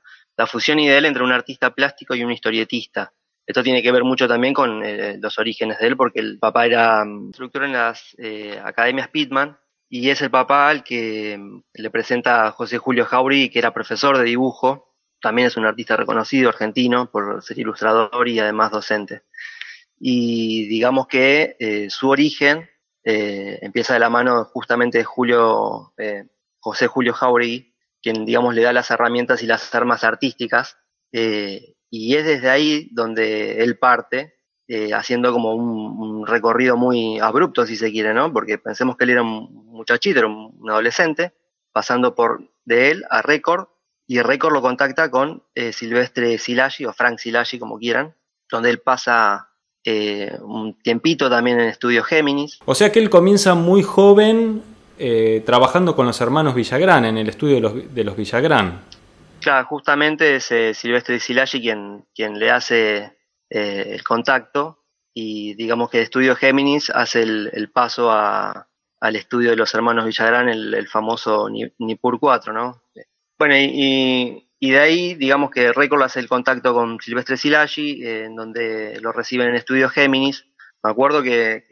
fusión 0.47 0.79
ideal 0.79 1.05
entre 1.05 1.25
un 1.25 1.33
artista 1.33 1.75
plástico 1.75 2.15
y 2.15 2.23
un 2.23 2.33
historietista. 2.33 3.13
Esto 3.47 3.63
tiene 3.63 3.83
que 3.83 3.91
ver 3.91 4.05
mucho 4.05 4.29
también 4.29 4.55
con 4.55 4.83
los 5.21 5.39
orígenes 5.39 5.79
de 5.79 5.87
él, 5.89 5.97
porque 5.97 6.21
el 6.21 6.39
papá 6.39 6.67
era 6.67 7.05
mm, 7.05 7.27
instructor 7.27 7.65
en 7.65 7.73
las 7.73 8.17
academias 8.63 9.09
Pitman 9.09 9.59
y 9.89 10.11
es 10.11 10.21
el 10.21 10.31
papá 10.31 10.69
al 10.69 10.85
que 10.85 11.37
mm, 11.39 11.63
le 11.75 11.91
presenta 11.91 12.47
a 12.47 12.53
José 12.53 12.79
Julio 12.79 13.05
Jauregui, 13.05 13.51
que 13.51 13.59
era 13.59 13.75
profesor 13.75 14.19
de 14.19 14.25
dibujo. 14.25 14.95
También 15.21 15.49
es 15.49 15.57
un 15.57 15.67
artista 15.67 15.97
reconocido 15.97 16.49
argentino 16.51 17.11
por 17.11 17.43
ser 17.43 17.59
ilustrador 17.59 18.29
y 18.29 18.39
además 18.39 18.71
docente 18.71 19.23
y 20.01 20.69
digamos 20.69 21.07
que 21.07 21.57
eh, 21.59 21.91
su 21.91 22.09
origen 22.09 22.69
eh, 23.05 23.59
empieza 23.63 23.95
de 23.95 24.01
la 24.01 24.11
mano 24.11 24.45
justamente 24.45 24.99
de 24.99 25.05
Julio, 25.05 25.93
eh, 25.97 26.25
José 26.61 26.87
Julio 26.87 27.13
Jauregui, 27.13 27.75
quien 28.03 28.25
digamos 28.25 28.55
le 28.55 28.63
da 28.63 28.73
las 28.73 28.91
herramientas 28.91 29.43
y 29.43 29.47
las 29.47 29.75
armas 29.75 30.05
artísticas, 30.05 30.77
y 31.13 32.15
es 32.15 32.25
desde 32.25 32.51
ahí 32.51 32.89
donde 32.93 33.63
él 33.63 33.79
parte, 33.79 34.35
haciendo 34.93 35.33
como 35.33 35.55
un, 35.55 36.27
recorrido 36.27 36.77
muy 36.77 37.19
abrupto, 37.19 37.67
si 37.67 37.77
se 37.77 37.91
quiere, 37.91 38.13
¿no? 38.13 38.33
Porque 38.33 38.59
pensemos 38.59 38.97
que 38.97 39.05
él 39.05 39.11
era 39.11 39.23
un 39.23 39.67
muchachito, 39.67 40.19
era 40.19 40.29
un, 40.29 40.69
adolescente, 40.69 41.33
pasando 41.73 42.15
por 42.15 42.51
de 42.65 42.91
él 42.91 43.05
a 43.11 43.23
Record, 43.23 43.69
y 44.07 44.21
Record 44.21 44.53
lo 44.53 44.63
contacta 44.63 45.11
con 45.11 45.43
Silvestre 45.73 46.39
Silagi, 46.39 46.85
o 46.85 46.93
Frank 46.93 47.19
Silagi, 47.19 47.59
como 47.59 47.79
quieran, 47.79 48.15
donde 48.51 48.71
él 48.71 48.81
pasa 48.81 49.49
eh, 49.85 50.37
un 50.43 50.79
tiempito 50.81 51.31
también 51.31 51.61
en 51.61 51.69
Estudio 51.69 52.03
Géminis. 52.03 52.59
O 52.65 52.75
sea 52.75 52.91
que 52.93 52.99
él 52.99 53.11
comienza 53.11 53.55
muy 53.55 53.83
joven 53.83 54.63
eh, 54.99 55.43
trabajando 55.45 55.95
con 55.95 56.07
los 56.07 56.21
hermanos 56.21 56.55
Villagrán, 56.55 57.05
en 57.05 57.19
el 57.19 57.29
estudio 57.29 57.57
de 57.71 58.05
los, 58.05 58.17
Villagrán. 58.17 58.83
Claro, 59.41 59.67
justamente 59.67 60.37
es 60.37 60.51
eh, 60.51 60.75
Silvestre 60.75 61.21
Silagi 61.21 61.61
quien, 61.61 62.05
quien 62.15 62.39
le 62.39 62.51
hace 62.51 63.17
el 63.51 64.05
contacto 64.05 64.85
y 65.15 65.55
digamos 65.55 65.89
que 65.89 65.99
el 65.99 66.05
Estudio 66.05 66.37
Géminis 66.37 66.91
hace 66.91 67.23
el, 67.23 67.71
paso 67.73 68.11
al 68.13 69.17
estudio 69.17 69.51
de 69.51 69.57
los 69.57 69.75
hermanos 69.75 70.05
Villagrán, 70.05 70.51
el, 70.51 70.87
famoso 70.87 71.49
Nipur 71.79 72.21
4, 72.21 72.53
¿no? 72.53 72.83
Bueno, 73.39 73.57
y 73.57 74.49
y 74.61 74.73
de 74.73 74.81
ahí, 74.81 75.15
digamos 75.15 75.51
que 75.51 75.73
Record 75.73 76.03
hace 76.03 76.19
el 76.19 76.29
contacto 76.29 76.75
con 76.75 76.99
Silvestre 77.01 77.37
Silagi, 77.37 78.05
eh, 78.05 78.25
en 78.25 78.35
donde 78.35 78.99
lo 79.01 79.13
reciben 79.13 79.49
en 79.49 79.55
Estudio 79.55 79.89
Géminis. 79.89 80.47
Me 80.83 80.91
acuerdo 80.91 81.23
que, 81.23 81.65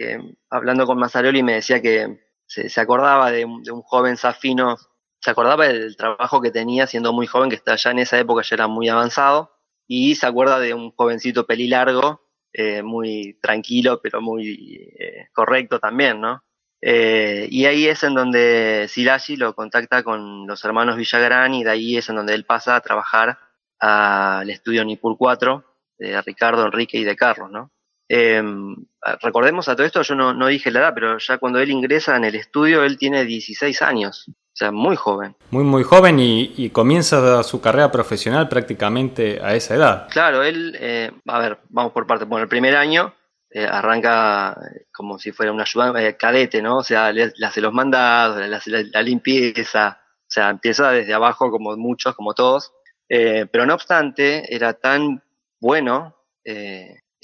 hablando 0.50 0.87
con 0.87 0.99
Mazzaroli 0.99 1.42
me 1.42 1.54
decía 1.54 1.83
que 1.83 2.25
se, 2.47 2.81
acordaba 2.81 3.31
de 3.31 3.45
un, 3.45 3.62
joven 3.83 4.17
Safino, 4.17 4.76
se 5.21 5.31
acordaba 5.31 5.67
del 5.67 5.97
trabajo 5.97 6.41
que 6.41 6.50
tenía 6.50 6.87
siendo 6.87 7.12
muy 7.12 7.26
joven, 7.26 7.50
que 7.50 7.61
ya 7.76 7.91
en 7.91 7.99
esa 7.99 8.19
época 8.19 8.43
ya 8.43 8.55
era 8.57 8.67
muy 8.69 8.88
avanzado, 8.88 9.53
y 9.87 10.15
se 10.15 10.26
acuerda 10.26 10.59
de 10.59 10.75
un 10.75 10.93
jovencito 10.93 11.47
pelilargo, 11.47 12.23
eh, 12.53 12.83
muy 12.83 13.38
tranquilo, 13.43 14.00
pero 14.03 14.21
muy 14.21 14.93
eh, 14.99 15.29
correcto 15.33 15.79
también, 15.79 16.21
¿no? 16.21 16.43
Eh, 16.81 17.49
y 17.50 17.65
ahí 17.67 17.87
es 17.87 18.03
en 18.03 18.15
donde 18.15 18.87
Silagi 18.88 19.37
lo 19.37 19.55
contacta 19.55 20.03
con 20.03 20.47
los 20.47 20.65
hermanos 20.65 20.97
Villagrán 20.97 21.55
y 21.55 21.65
de 21.65 21.71
ahí 21.71 21.97
es 21.97 22.09
en 22.09 22.17
donde 22.17 22.35
él 22.35 22.45
pasa 22.45 22.76
a 22.76 22.81
trabajar 22.81 23.38
al 23.79 24.49
estudio 24.50 24.85
Nipur 24.85 25.17
4 25.19 25.65
de 25.99 26.23
Ricardo, 26.23 26.65
Enrique 26.65 26.99
y 26.99 27.05
de 27.05 27.17
Carlos, 27.17 27.50
¿no? 27.50 27.73
Em, 28.08 28.76
recordemos 29.20 29.68
a 29.68 29.75
todo 29.75 29.86
esto, 29.86 30.02
yo 30.02 30.14
no, 30.14 30.46
dije 30.46 30.70
la 30.70 30.80
edad, 30.80 30.94
pero 30.94 31.18
ya 31.18 31.38
cuando 31.38 31.58
él 31.58 31.70
ingresa 31.70 32.16
en 32.16 32.25
el 32.25 32.34
estudio, 32.34 32.84
él 32.84 32.98
tiene 32.98 33.25
16 33.25 33.82
años, 33.82 34.26
o 34.28 34.32
sea, 34.52 34.70
muy 34.70 34.96
joven. 34.96 35.34
Muy, 35.50 35.64
muy 35.64 35.82
joven 35.82 36.18
y, 36.20 36.70
comienza 36.70 37.42
su 37.42 37.60
carrera 37.60 37.90
profesional 37.90 38.48
prácticamente 38.48 39.40
a 39.42 39.54
esa 39.54 39.75
edad. 39.75 40.08
Claro, 40.10 40.42
él, 40.42 40.76
eh, 40.80 41.10
a 41.26 41.38
ver, 41.38 41.58
vamos 41.68 41.92
por 41.92 42.06
parte, 42.06 42.25
bueno, 42.25 42.44
el 42.44 42.48
primer 42.48 42.76
año 42.76 43.12
eh, 43.50 43.64
arranca 43.64 44.54
como 44.92 45.18
si 45.18 45.32
fuera 45.32 45.50
un 45.50 45.60
ayudante, 45.60 46.06
eh, 46.06 46.16
cadete, 46.16 46.60
¿no? 46.60 46.76
O 46.76 46.82
sea, 46.82 47.10
le, 47.10 47.32
hace 47.42 47.60
los 47.60 47.72
mandados, 47.72 48.46
le 48.46 48.54
hace 48.54 48.70
la, 48.70 49.02
limpieza, 49.02 49.98
o 50.02 50.28
sea, 50.28 50.50
empieza 50.50 50.90
desde 50.90 51.14
abajo 51.14 51.50
como 51.50 51.75
muchos, 51.76 52.14
como 52.14 52.34
todos, 52.34 52.75
eh, 53.08 53.46
pero 53.50 53.64
no 53.64 53.72
obstante, 53.72 54.54
era 54.54 54.75
tan 54.75 55.22
bueno, 55.58 56.16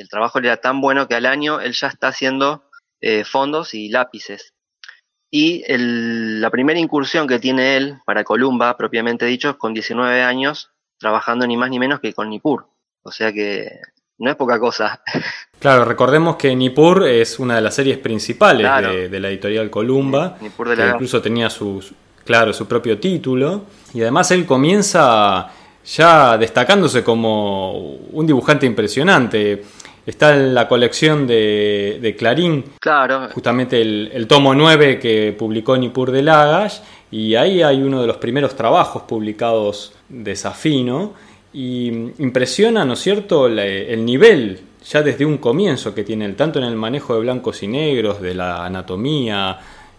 el 0.03 0.09
trabajo 0.09 0.39
era 0.39 0.59
tan 0.59 0.81
bueno 0.81 1.09
que 1.09 1.15
al 1.15 1.27
año 1.27 1.61
él 1.61 1.73
ya 1.73 1.87
está 1.89 2.09
haciendo 2.09 2.65
fondos 3.25 3.75
y 3.75 3.89
lápices. 3.89 4.53
Y 5.29 5.65
la 5.67 6.51
primera 6.51 6.79
incursión 6.79 7.27
que 7.27 7.39
tiene 7.39 7.77
él 7.77 7.99
para 8.05 8.23
Columba, 8.23 8.77
propiamente 8.77 9.25
dicho, 9.25 9.51
es 9.51 9.57
con 9.57 9.73
19 9.73 10.23
años, 10.23 10.71
trabajando 10.99 11.47
ni 11.47 11.57
más 11.57 11.71
ni 11.71 11.79
menos 11.79 12.01
que 12.01 12.13
con 12.13 12.29
Nippur. 12.29 12.67
O 13.03 13.11
sea 13.11 13.33
que 13.33 13.81
no 14.19 14.31
es 14.31 14.37
poca 14.37 14.59
cosa. 14.59 15.03
Claro, 15.59 15.85
recordemos 15.85 16.35
que 16.35 16.57
Nippur 16.57 17.07
es 17.07 17.39
una 17.39 17.55
de 17.55 17.61
las 17.61 17.77
series 17.77 17.99
principales 17.99 18.69
de, 19.09 19.21
la 19.21 19.29
editorial 19.29 19.71
Columba, 19.71 20.37
que 20.37 20.47
incluso 20.47 21.23
tenía 21.23 21.49
su, 21.49 21.81
claro, 22.25 22.53
su 22.53 22.67
propio 22.67 22.99
título, 22.99 23.67
y 23.95 24.03
además 24.03 24.33
él 24.33 24.45
comienza 24.45 25.53
ya 25.85 26.37
destacándose 26.37 27.05
como 27.05 27.75
un 27.75 28.27
dibujante 28.27 28.67
impresionante. 28.67 29.63
Está 30.05 30.35
en 30.35 30.55
la 30.55 30.67
colección 30.67 31.27
de, 31.27 32.15
Clarín, 32.19 32.65
claro. 32.81 33.29
justamente 33.33 33.81
el, 33.81 34.27
tomo 34.27 34.55
9 34.55 34.99
que 34.99 35.35
publicó 35.39 35.77
Nippur 35.77 36.11
de 36.11 36.23
Lagash, 36.23 36.79
y 37.11 37.35
ahí 37.35 37.63
hay 37.63 37.83
uno 37.83 38.01
de 38.01 38.07
los 38.07 38.17
primeros 38.17 38.57
trabajos 38.57 39.03
publicados 39.03 39.95
de 40.09 40.35
Safino, 40.35 41.15
y 41.53 41.89
impresiona, 42.19 42.85
¿no 42.85 42.95
es 42.95 43.01
cierto?, 43.01 43.47
el 43.47 44.05
nivel 44.05 44.61
ya 44.85 45.03
desde 45.03 45.25
un 45.25 45.39
comienzo 45.39 45.95
que 45.95 46.03
tiene, 46.05 46.29
tanto 46.33 46.59
en 46.59 46.65
el 46.65 46.77
manejo 46.77 47.15
de 47.15 47.21
blancos 47.21 47.63
y 47.63 47.69
negros, 47.69 48.21
de 48.21 48.35
la 48.35 48.65
anatomía, 48.65 49.59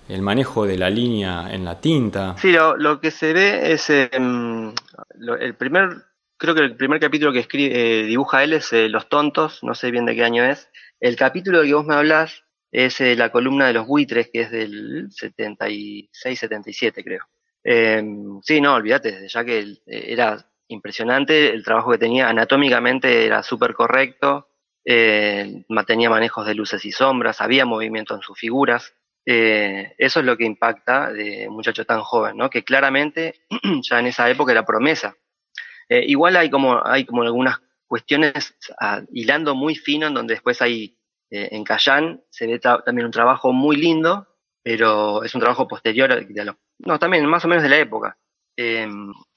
el 0.10 0.22
manejo 0.22 0.66
de 0.66 0.78
la 0.78 0.90
línea 0.90 1.48
en 1.52 1.64
la 1.64 1.80
tinta. 1.80 2.36
Sí, 2.38 2.52
lo, 2.52 3.00
que 3.00 3.12
se 3.12 3.34
ve 3.34 3.72
es 3.72 3.90
em, 3.90 4.74
el 5.40 5.56
primer, 5.56 5.90
creo 6.38 6.56
que 6.56 6.62
el 6.62 6.76
primer 6.76 7.00
capítulo 7.00 7.32
que 7.32 7.40
escribe, 7.40 8.02
eh, 8.02 8.04
dibuja 8.04 8.44
él 8.44 8.54
es 8.54 8.74
eh, 8.74 8.90
Los 8.90 9.10
Tontos, 9.10 9.64
no 9.64 9.76
sé 9.76 9.92
bien 9.92 10.06
de 10.06 10.16
qué 10.16 10.24
año 10.24 10.44
es. 10.44 10.70
El 11.00 11.16
capítulo 11.16 11.62
de 11.62 11.68
que 11.68 11.74
vos 11.74 11.86
me 11.86 11.96
hablás 11.96 12.44
es 12.72 13.00
eh, 13.02 13.16
la 13.16 13.32
columna 13.32 13.68
de 13.68 13.74
los 13.74 13.88
buitres, 13.88 14.30
que 14.32 14.42
es 14.42 14.52
del 14.52 15.10
76-77 15.10 17.04
creo. 17.04 17.26
Em, 17.64 18.42
sí, 18.42 18.60
no, 18.60 18.74
olvídate, 18.74 19.28
ya 19.28 19.46
que 19.46 19.78
era 19.86 20.46
impresionante, 20.68 21.50
el 21.50 21.64
trabajo 21.64 21.92
que 21.92 21.98
tenía 21.98 22.30
anatómicamente 22.30 23.26
era 23.26 23.44
súper 23.44 23.74
correcto, 23.74 24.50
eh, 24.86 25.66
tenía 25.88 26.10
manejos 26.10 26.46
de 26.46 26.56
luces 26.56 26.84
y 26.86 26.92
sombras, 26.92 27.42
había 27.42 27.66
movimiento 27.66 28.16
en 28.16 28.22
sus 28.22 28.38
figuras. 28.38 28.94
Eh, 29.26 29.94
eso 29.98 30.20
es 30.20 30.26
lo 30.26 30.36
que 30.36 30.44
impacta 30.44 31.12
de 31.12 31.48
un 31.48 31.56
muchacho 31.56 31.86
tan 31.86 32.02
joven, 32.02 32.36
¿no? 32.36 32.50
que 32.50 32.64
claramente 32.64 33.46
ya 33.90 34.00
en 34.00 34.08
esa 34.08 34.30
época 34.30 34.52
era 34.52 34.66
promesa. 34.66 35.16
Eh, 35.90 36.04
igual 36.08 36.36
hay 36.36 36.50
como, 36.50 36.86
hay 36.86 37.06
como 37.06 37.24
algunas 37.24 37.60
cuestiones 37.88 38.56
ah, 38.80 39.02
hilando 39.12 39.56
muy 39.56 39.76
fino, 39.76 40.08
en 40.08 40.14
donde 40.14 40.36
después 40.36 40.62
hay, 40.62 40.98
eh, 41.30 41.50
en 41.52 41.64
Cayán 41.64 42.22
se 42.30 42.48
ve 42.48 42.60
también 42.60 43.06
un 43.06 43.12
trabajo 43.12 43.54
muy 43.54 43.76
lindo, 43.76 44.28
pero 44.64 45.24
es 45.24 45.36
un 45.36 45.42
trabajo 45.42 45.68
posterior, 45.68 46.10
no, 46.80 47.00
también 47.00 47.26
más 47.26 47.46
o 47.46 47.48
menos 47.48 47.64
de 47.64 47.70
la 47.70 47.78
época. 47.78 48.18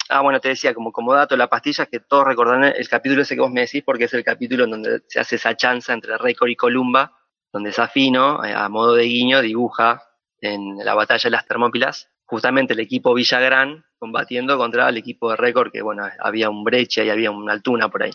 Ah, 0.08 0.20
bueno, 0.20 0.40
te 0.40 0.50
decía, 0.50 0.72
como, 0.72 0.92
como 0.92 1.12
dato, 1.12 1.36
la 1.36 1.48
pastilla 1.48 1.86
que 1.86 1.98
todos 1.98 2.24
recordarán 2.24 2.64
el 2.76 2.88
capítulo 2.88 3.22
ese 3.22 3.34
que 3.34 3.40
vos 3.40 3.50
me 3.50 3.62
decís, 3.62 3.82
porque 3.84 4.04
es 4.04 4.14
el 4.14 4.22
capítulo 4.22 4.64
en 4.64 4.70
donde 4.70 5.02
se 5.08 5.18
hace 5.18 5.36
esa 5.36 5.56
chanza 5.56 5.92
entre 5.92 6.16
Record 6.16 6.48
y 6.50 6.56
Columba, 6.56 7.12
donde 7.52 7.72
Safino, 7.72 8.44
eh, 8.44 8.52
a 8.54 8.68
modo 8.68 8.94
de 8.94 9.04
guiño, 9.04 9.40
dibuja 9.40 10.04
en 10.40 10.78
la 10.78 10.94
batalla 10.94 11.24
de 11.24 11.30
las 11.30 11.46
Termópilas, 11.46 12.08
justamente 12.26 12.74
el 12.74 12.80
equipo 12.80 13.14
Villagrán 13.14 13.84
combatiendo 13.98 14.58
contra 14.58 14.88
el 14.88 14.98
equipo 14.98 15.30
de 15.30 15.36
Record, 15.36 15.72
que 15.72 15.82
bueno, 15.82 16.06
había 16.20 16.50
un 16.50 16.64
brecha 16.64 17.02
y 17.02 17.10
había 17.10 17.30
una 17.30 17.52
altuna 17.52 17.88
por 17.88 18.02
ahí. 18.02 18.12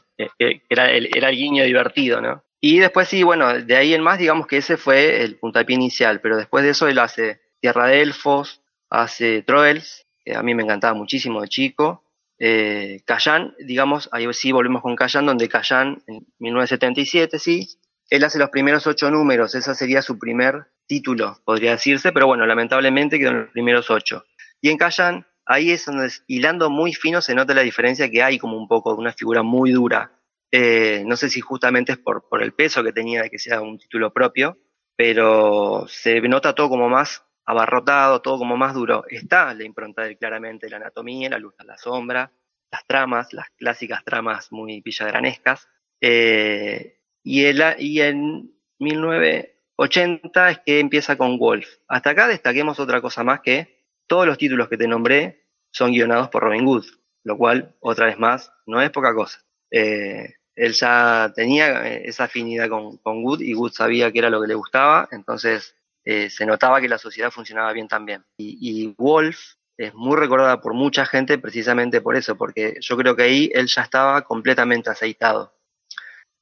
Era, 0.70 0.92
el, 0.92 1.10
era 1.16 1.30
el 1.30 1.36
guiño 1.36 1.64
divertido, 1.64 2.22
¿no? 2.22 2.44
Y 2.60 2.78
después 2.78 3.08
sí, 3.08 3.24
bueno, 3.24 3.60
de 3.60 3.76
ahí 3.76 3.94
en 3.96 4.04
más, 4.04 4.20
digamos 4.20 4.46
que 4.46 4.58
ese 4.58 4.78
fue 4.78 5.24
el 5.24 5.38
puntapié 5.38 5.76
inicial, 5.76 6.22
pero 6.22 6.38
después 6.38 6.64
de 6.64 6.72
eso 6.72 6.88
él 6.88 7.00
hace 7.00 7.42
Tierra 7.60 7.88
de 7.88 8.02
Elfos, 8.02 8.62
hace 8.90 9.42
Troels, 9.42 10.06
que 10.24 10.36
a 10.36 10.44
mí 10.44 10.54
me 10.54 10.64
encantaba 10.64 10.94
muchísimo 10.94 11.42
de 11.42 11.48
chico. 11.48 12.04
Eh, 12.38 13.02
digamos, 13.60 14.10
ahí 14.12 14.28
sí 14.34 14.52
volvemos 14.52 14.84
con 14.84 14.96
Cayán, 14.96 15.26
donde 15.26 15.50
Cayán 15.50 16.04
en 16.08 16.26
1977, 16.40 17.40
sí, 17.40 17.68
él 18.10 18.24
hace 18.24 18.40
los 18.40 18.50
primeros 18.50 18.86
ocho 18.88 19.10
números, 19.10 19.56
ese 19.56 19.74
sería 19.74 20.02
su 20.02 20.20
primer 20.20 20.66
título, 20.92 21.40
podría 21.46 21.72
decirse, 21.72 22.12
pero 22.12 22.28
bueno, 22.28 22.46
lamentablemente 22.46 23.18
quedó 23.18 23.30
en 23.30 23.40
los 23.44 23.52
primeros 23.52 23.90
ocho. 23.90 24.26
Y 24.60 24.68
en 24.72 24.78
Cayán, 24.78 25.26
ahí 25.46 25.72
es 25.72 25.86
donde 25.86 26.12
hilando 26.28 26.70
muy 26.70 26.94
fino 26.94 27.22
se 27.22 27.34
nota 27.34 27.54
la 27.54 27.62
diferencia 27.62 28.12
que 28.12 28.22
hay 28.22 28.38
como 28.38 28.58
un 28.58 28.68
poco 28.68 28.92
de 28.92 29.00
una 29.00 29.14
figura 29.14 29.42
muy 29.42 29.72
dura 29.72 30.12
Eh, 30.52 31.04
no 31.06 31.16
sé 31.16 31.30
si 31.30 31.40
justamente 31.40 31.94
es 31.94 31.98
por, 31.98 32.28
por 32.28 32.44
el 32.44 32.52
peso 32.52 32.84
que 32.84 32.92
tenía 32.92 33.22
de 33.22 33.30
que 33.30 33.40
sea 33.40 33.62
un 33.62 33.78
título 33.78 34.12
propio, 34.12 34.58
pero 34.98 35.86
se 35.88 36.20
nota 36.28 36.54
todo 36.54 36.68
como 36.68 36.90
más 36.90 37.24
abarrotado, 37.46 38.22
todo 38.22 38.38
como 38.38 38.58
más 38.58 38.74
duro. 38.74 39.06
Está 39.08 39.54
la 39.54 39.64
impronta 39.64 40.02
de 40.04 40.18
claramente 40.18 40.70
la 40.70 40.76
anatomía, 40.76 41.30
la 41.30 41.40
luz 41.40 41.56
a 41.58 41.64
la 41.64 41.78
sombra, 41.78 42.34
las 42.70 42.86
tramas, 42.86 43.32
las 43.32 43.50
clásicas 43.52 44.04
tramas 44.04 44.52
muy 44.52 44.82
villagranescas. 44.82 45.70
Eh, 46.02 47.00
y, 47.24 47.46
el, 47.46 47.64
y 47.80 48.02
en 48.02 48.52
1980 49.82 50.52
es 50.52 50.60
que 50.66 50.80
empieza 50.80 51.18
con 51.18 51.38
Wolf. 51.38 51.68
Hasta 51.88 52.12
acá 52.12 52.28
destaquemos 52.28 52.80
otra 52.80 53.02
cosa 53.02 53.24
más 53.24 53.42
que 53.42 53.86
todos 54.08 54.28
los 54.28 54.38
títulos 54.38 54.70
que 54.70 54.78
te 54.78 54.88
nombré 54.88 55.46
son 55.72 55.92
guionados 55.92 56.30
por 56.30 56.44
Robin 56.44 56.66
Hood, 56.66 56.86
lo 57.24 57.38
cual, 57.38 57.76
otra 57.80 58.08
vez 58.08 58.20
más, 58.20 58.52
no 58.66 58.82
es 58.82 58.90
poca 58.92 59.14
cosa. 59.14 59.40
Eh, 59.72 60.36
él 60.56 60.74
ya 60.74 61.32
tenía 61.34 61.88
eh, 61.88 62.02
esa 62.06 62.26
afinidad 62.26 62.70
con, 62.70 62.98
con, 62.98 63.24
Wood 63.24 63.42
y 63.42 63.56
Wood 63.56 63.72
sabía 63.72 64.12
que 64.12 64.20
era 64.20 64.30
lo 64.30 64.42
que 64.42 64.48
le 64.48 64.56
gustaba, 64.56 65.08
entonces 65.12 65.76
eh, 66.04 66.30
se 66.30 66.46
notaba 66.46 66.82
que 66.82 66.90
la 66.90 66.98
sociedad 66.98 67.32
funcionaba 67.32 67.72
bien 67.74 67.88
también. 67.88 68.26
Y, 68.38 68.94
Wolf 68.98 69.56
es 69.78 69.94
muy 69.94 70.18
recordada 70.18 70.62
por 70.62 70.74
mucha 70.74 71.06
gente 71.06 71.38
precisamente 71.38 72.02
por 72.02 72.16
eso, 72.16 72.38
porque 72.38 72.76
yo 72.82 72.98
creo 72.98 73.16
que 73.16 73.24
ahí 73.24 73.52
él 73.54 73.68
ya 73.68 73.82
estaba 73.82 74.22
completamente 74.24 74.90
aceitado. 74.90 75.54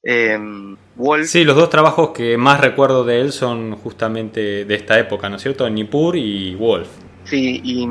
Em, 0.01 0.77
Wolf, 0.95 1.27
sí, 1.27 1.43
los 1.43 1.55
dos 1.55 1.69
trabajos 1.69 2.11
que 2.11 2.37
más 2.37 2.59
recuerdo 2.59 3.03
de 3.03 3.19
él 3.19 3.31
son 3.31 3.75
justamente 3.75 4.63
de 4.65 4.75
esta 4.75 4.97
época, 4.97 5.29
¿no 5.29 5.35
es 5.35 5.41
cierto? 5.41 5.69
Nippur 5.69 6.15
y 6.15 6.55
Wolf. 6.55 6.87
Sí, 7.25 7.61
y 7.63 7.87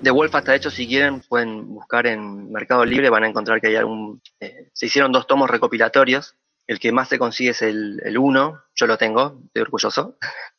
de 0.00 0.10
Wolf 0.10 0.34
hasta 0.34 0.52
de 0.52 0.58
hecho 0.58 0.70
si 0.70 0.86
quieren 0.86 1.20
pueden 1.20 1.68
buscar 1.68 2.06
en 2.06 2.50
Mercado 2.50 2.84
Libre, 2.84 3.10
van 3.10 3.24
a 3.24 3.28
encontrar 3.28 3.60
que 3.60 3.68
hay 3.68 3.76
algún... 3.76 4.20
Eh, 4.40 4.68
se 4.72 4.86
hicieron 4.86 5.12
dos 5.12 5.26
tomos 5.26 5.48
recopilatorios, 5.48 6.36
el 6.66 6.80
que 6.80 6.92
más 6.92 7.08
se 7.08 7.18
consigue 7.18 7.50
es 7.50 7.62
el 7.62 8.18
1, 8.18 8.62
yo 8.74 8.86
lo 8.86 8.98
tengo, 8.98 9.40
estoy 9.46 9.62
orgulloso, 9.62 10.16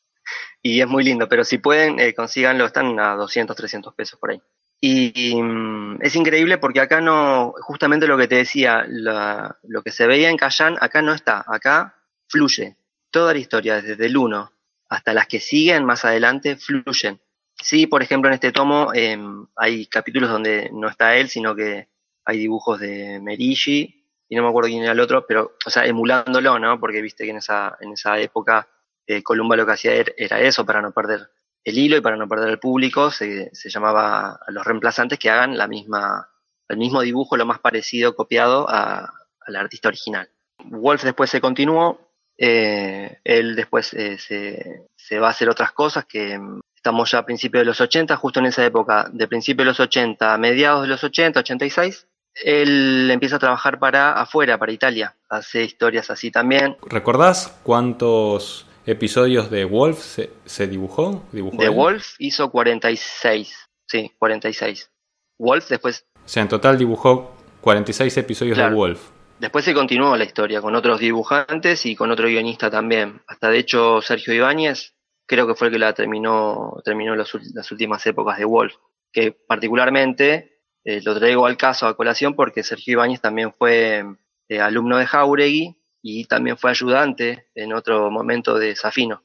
y 0.61 0.81
es 0.81 0.87
muy 0.87 1.03
lindo, 1.03 1.27
pero 1.27 1.43
si 1.43 1.57
pueden, 1.57 1.99
eh, 1.99 2.13
consíganlo, 2.13 2.65
están 2.65 2.99
a 2.99 3.15
200, 3.15 3.55
300 3.55 3.93
pesos 3.93 4.19
por 4.19 4.31
ahí. 4.31 4.41
Y, 4.79 5.41
mm, 5.41 6.01
es 6.01 6.15
increíble 6.15 6.57
porque 6.57 6.81
acá 6.81 7.01
no, 7.01 7.53
justamente 7.61 8.07
lo 8.07 8.17
que 8.17 8.27
te 8.27 8.35
decía, 8.35 8.85
lo 8.87 9.83
que 9.83 9.91
se 9.91 10.07
veía 10.07 10.29
en 10.29 10.37
Kayan, 10.37 10.77
acá 10.79 11.01
no 11.01 11.13
está, 11.13 11.43
acá 11.47 11.95
fluye. 12.27 12.77
Toda 13.09 13.33
la 13.33 13.39
historia, 13.39 13.81
desde 13.81 14.05
el 14.05 14.17
1 14.17 14.51
hasta 14.89 15.13
las 15.13 15.27
que 15.27 15.39
siguen 15.39 15.85
más 15.85 16.05
adelante, 16.05 16.55
fluyen. 16.55 17.19
Sí, 17.55 17.87
por 17.87 18.03
ejemplo, 18.03 18.29
en 18.29 18.35
este 18.35 18.51
tomo 18.51 18.93
em, 18.93 19.47
hay 19.55 19.87
capítulos 19.87 20.29
donde 20.29 20.69
no 20.71 20.87
está 20.87 21.17
él, 21.17 21.27
sino 21.29 21.55
que 21.55 21.89
hay 22.23 22.37
dibujos 22.37 22.79
de 22.79 23.19
Merishi, 23.21 24.05
y 24.29 24.35
no 24.35 24.43
me 24.43 24.49
acuerdo 24.49 24.69
quién 24.69 24.83
era 24.83 24.91
el 24.91 24.99
otro, 24.99 25.25
pero, 25.25 25.55
o 25.65 25.69
sea, 25.69 25.85
emulándolo, 25.85 26.59
¿no? 26.59 26.79
Porque 26.79 27.01
viste 27.01 27.23
que 27.23 27.31
en 27.31 27.37
esa, 27.37 27.77
en 27.79 27.93
esa 27.93 28.19
época 28.19 28.67
eh, 29.07 29.23
Columba 29.23 29.55
lo 29.55 29.65
que 29.65 29.71
hacía 29.71 29.93
er, 29.93 30.13
era 30.17 30.39
eso, 30.41 30.65
para 30.65 30.81
no 30.81 30.91
perder 30.91 31.29
el 31.69 31.77
hilo 31.77 31.97
y 31.97 32.01
para 32.01 32.17
no 32.17 32.27
perder 32.27 32.49
el 32.49 32.59
público, 32.59 33.11
se, 33.11 33.51
llamaba 33.65 34.39
a 34.45 34.51
los 34.51 34.65
reemplazantes 34.65 35.19
que 35.19 35.29
hagan 35.29 35.57
la 35.57 35.67
misma, 35.67 36.29
el 36.69 36.77
mismo 36.77 37.01
dibujo, 37.01 37.35
lo 37.35 37.45
más 37.45 37.59
parecido, 37.59 38.15
copiado 38.15 38.69
a, 38.69 39.13
al 39.45 39.55
artista 39.55 39.89
original. 39.89 40.29
Wolf 40.63 41.03
después 41.03 41.29
se 41.29 41.41
continuó, 41.41 41.99
eh, 42.37 43.19
él 43.23 43.55
después 43.55 43.93
eh, 43.93 44.17
se, 44.17 44.87
se, 44.95 45.19
va 45.19 45.27
a 45.27 45.31
hacer 45.31 45.49
otras 45.49 45.71
cosas 45.71 46.05
que 46.05 46.39
Estamos 46.77 47.11
ya 47.11 47.17
a 47.17 47.25
principios 47.25 47.61
de 47.61 47.65
los 47.65 47.81
80, 47.81 48.15
justo 48.15 48.39
en 48.39 48.45
esa 48.45 48.63
época, 48.63 49.09
de 49.11 49.27
principios 49.27 49.65
de 49.65 49.71
los 49.71 49.79
80 49.79 50.33
a 50.33 50.37
mediados 50.37 50.83
de 50.83 50.87
los 50.87 51.03
80, 51.03 51.39
86, 51.39 52.07
él 52.35 53.09
empieza 53.11 53.37
a 53.37 53.39
trabajar 53.39 53.79
para 53.79 54.13
afuera, 54.13 54.59
para 54.59 54.71
Italia. 54.71 55.15
Hace 55.27 55.63
historias 55.63 56.09
así 56.11 56.29
también. 56.29 56.77
¿Recordás 56.87 57.59
cuántos 57.63 58.66
episodios 58.87 59.51
de 59.51 59.65
Wolf 59.65 59.99
se, 60.45 60.67
dibujó? 60.67 61.23
de 61.31 61.69
Wolf 61.69 62.15
hizo 62.19 62.49
46. 62.49 63.69
Sí, 63.85 64.11
46. 64.17 64.91
Wolf 65.37 65.69
después. 65.69 66.07
O 66.15 66.27
sea, 66.27 66.41
en 66.41 66.49
total 66.49 66.77
dibujó 66.77 67.35
46 67.61 68.17
episodios 68.17 68.57
de 68.57 68.69
Wolf. 68.69 69.11
Después 69.39 69.65
se 69.65 69.73
continuó 69.73 70.17
la 70.17 70.23
historia 70.23 70.61
con 70.61 70.73
otros 70.73 70.99
dibujantes 70.99 71.85
y 71.85 71.95
con 71.95 72.09
otro 72.09 72.27
guionista 72.27 72.71
también. 72.71 73.21
Hasta 73.27 73.51
de 73.51 73.59
hecho 73.59 74.01
Sergio 74.01 74.33
Ibáñez 74.33 74.95
creo 75.27 75.45
que 75.45 75.53
fue 75.53 75.67
el 75.67 75.73
que 75.73 75.79
la 75.79 75.93
terminó, 75.93 76.81
terminó 76.83 77.15
las 77.15 77.71
últimas 77.71 78.05
épocas 78.07 78.39
de 78.39 78.45
Wolf, 78.45 78.73
que 79.11 79.31
particularmente 79.31 80.61
eh, 80.85 81.01
lo 81.03 81.13
traigo 81.13 81.45
al 81.45 81.57
caso 81.57 81.85
a 81.85 81.95
colación 81.95 82.33
porque 82.33 82.63
Sergio 82.63 82.93
Ibáñez 82.93 83.21
también 83.21 83.53
fue 83.53 84.05
eh, 84.47 84.59
alumno 84.59 84.97
de 84.97 85.05
Jauregui 85.05 85.75
y 86.09 86.25
también 86.25 86.57
fue 86.57 86.71
ayudante 86.71 87.47
en 87.55 87.73
otro 87.73 88.09
momento 88.09 88.57
de 88.57 88.75
Safino. 88.75 89.23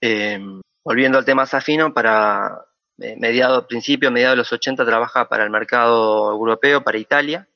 Em, 0.00 0.60
volviendo 0.84 1.18
al 1.18 1.24
tema 1.24 1.46
Safino, 1.46 1.94
para 1.94 2.66
eh, 2.98 3.16
mediado, 3.18 3.66
principio, 3.66 4.10
mediados 4.10 4.34
de 4.34 4.38
los 4.38 4.52
80 4.52 4.84
trabaja 4.84 5.28
para 5.28 5.44
el 5.44 5.50
mercado 5.50 6.30
europeo, 6.30 6.82
para 6.82 6.98
Italia, 6.98 7.48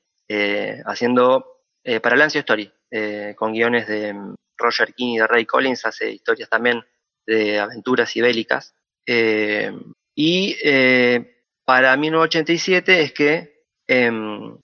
haciendo 0.86 1.44
para 2.02 2.14
Lancio 2.14 2.40
Story, 2.40 2.70
con 3.36 3.52
guiones 3.52 3.88
de 3.88 4.14
mm, 4.14 4.34
Roger 4.60 4.94
King 4.94 5.14
y 5.14 5.18
de 5.18 5.26
Ray 5.26 5.44
Collins, 5.44 5.84
hace 5.86 6.12
historias 6.12 6.48
también 6.48 6.84
de 7.26 7.58
aventuras 7.58 8.14
y 8.16 8.20
bélicas. 8.20 8.74
Eh, 9.06 9.72
y 10.14 10.56
eh, 10.62 11.44
para 11.64 11.96
1987 11.96 13.02
es 13.02 13.12
que 13.12 13.64
em, 13.86 14.58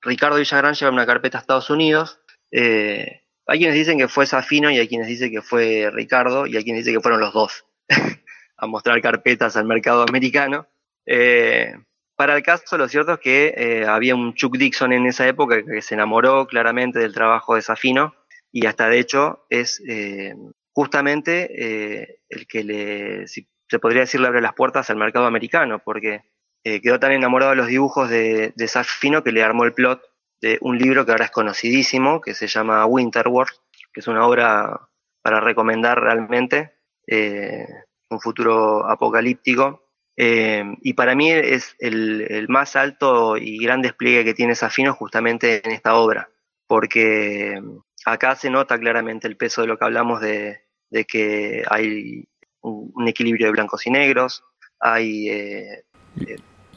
Ricardo 0.00 0.38
Villagrán 0.38 0.74
lleva 0.74 0.92
una 0.92 1.06
carpeta 1.06 1.38
a 1.38 1.40
Estados 1.40 1.70
Unidos. 1.70 2.20
Eh, 2.56 3.22
hay 3.46 3.58
quienes 3.58 3.74
dicen 3.74 3.98
que 3.98 4.08
fue 4.08 4.26
Safino 4.26 4.70
y 4.70 4.78
hay 4.78 4.86
quienes 4.86 5.08
dicen 5.08 5.30
que 5.30 5.42
fue 5.42 5.90
Ricardo 5.92 6.46
y 6.46 6.56
hay 6.56 6.62
quienes 6.62 6.84
dicen 6.84 6.94
que 6.94 7.02
fueron 7.02 7.20
los 7.20 7.32
dos 7.32 7.66
a 8.56 8.66
mostrar 8.66 9.00
carpetas 9.02 9.56
al 9.56 9.64
mercado 9.64 10.04
americano. 10.08 10.68
para 12.16 12.36
el 12.36 12.42
caso, 12.42 12.78
lo 12.78 12.88
cierto 12.88 13.14
es 13.14 13.18
que 13.18 13.84
había 13.88 14.14
un 14.14 14.34
Chuck 14.34 14.56
Dixon 14.56 14.92
en 14.92 15.06
esa 15.06 15.26
época 15.26 15.64
que 15.64 15.82
se 15.82 15.94
enamoró 15.94 16.46
claramente 16.46 17.00
del 17.00 17.12
trabajo 17.12 17.56
de 17.56 17.62
Safino 17.62 18.14
y 18.52 18.66
hasta 18.66 18.88
de 18.88 19.00
hecho 19.00 19.44
es 19.50 19.82
justamente 20.74 21.48
eh, 21.56 22.18
el 22.28 22.46
que 22.46 22.64
le, 22.64 23.28
se 23.28 23.78
podría 23.80 24.00
decir, 24.00 24.20
le 24.20 24.26
abre 24.26 24.42
las 24.42 24.54
puertas 24.54 24.90
al 24.90 24.96
mercado 24.96 25.26
americano, 25.26 25.78
porque 25.78 26.22
eh, 26.64 26.80
quedó 26.82 26.98
tan 26.98 27.12
enamorado 27.12 27.50
de 27.52 27.56
los 27.56 27.68
dibujos 27.68 28.10
de, 28.10 28.52
de 28.54 28.68
Safino 28.68 29.22
que 29.22 29.32
le 29.32 29.42
armó 29.42 29.64
el 29.64 29.72
plot 29.72 30.02
de 30.40 30.58
un 30.60 30.78
libro 30.78 31.04
que 31.04 31.12
ahora 31.12 31.26
es 31.26 31.30
conocidísimo, 31.30 32.20
que 32.20 32.34
se 32.34 32.46
llama 32.46 32.86
Winterworld, 32.86 33.52
que 33.92 34.00
es 34.00 34.08
una 34.08 34.26
obra 34.26 34.88
para 35.22 35.40
recomendar 35.40 36.00
realmente, 36.00 36.74
eh, 37.06 37.66
un 38.10 38.20
futuro 38.20 38.86
apocalíptico. 38.86 39.82
y 40.16 40.92
para 40.92 41.14
mí 41.14 41.30
es 41.30 41.74
el, 41.80 42.26
el, 42.30 42.48
más 42.48 42.76
alto 42.76 43.36
y 43.36 43.58
gran 43.58 43.82
despliegue 43.82 44.24
que 44.24 44.34
tiene 44.34 44.54
Safino 44.54 44.94
justamente 44.94 45.66
en 45.66 45.72
esta 45.72 45.96
obra, 45.96 46.30
porque 46.68 47.60
acá 48.04 48.36
se 48.36 48.50
nota 48.50 48.78
claramente 48.78 49.26
el 49.26 49.36
peso 49.36 49.62
de 49.62 49.66
lo 49.66 49.76
que 49.76 49.84
hablamos 49.84 50.20
de, 50.20 50.60
de 50.90 51.04
que 51.04 51.64
hay 51.68 52.28
un, 52.60 53.08
equilibrio 53.08 53.46
de 53.46 53.52
blancos 53.52 53.86
y 53.86 53.90
negros, 53.90 54.44
hay... 54.78 55.28
Eh, 55.28 55.84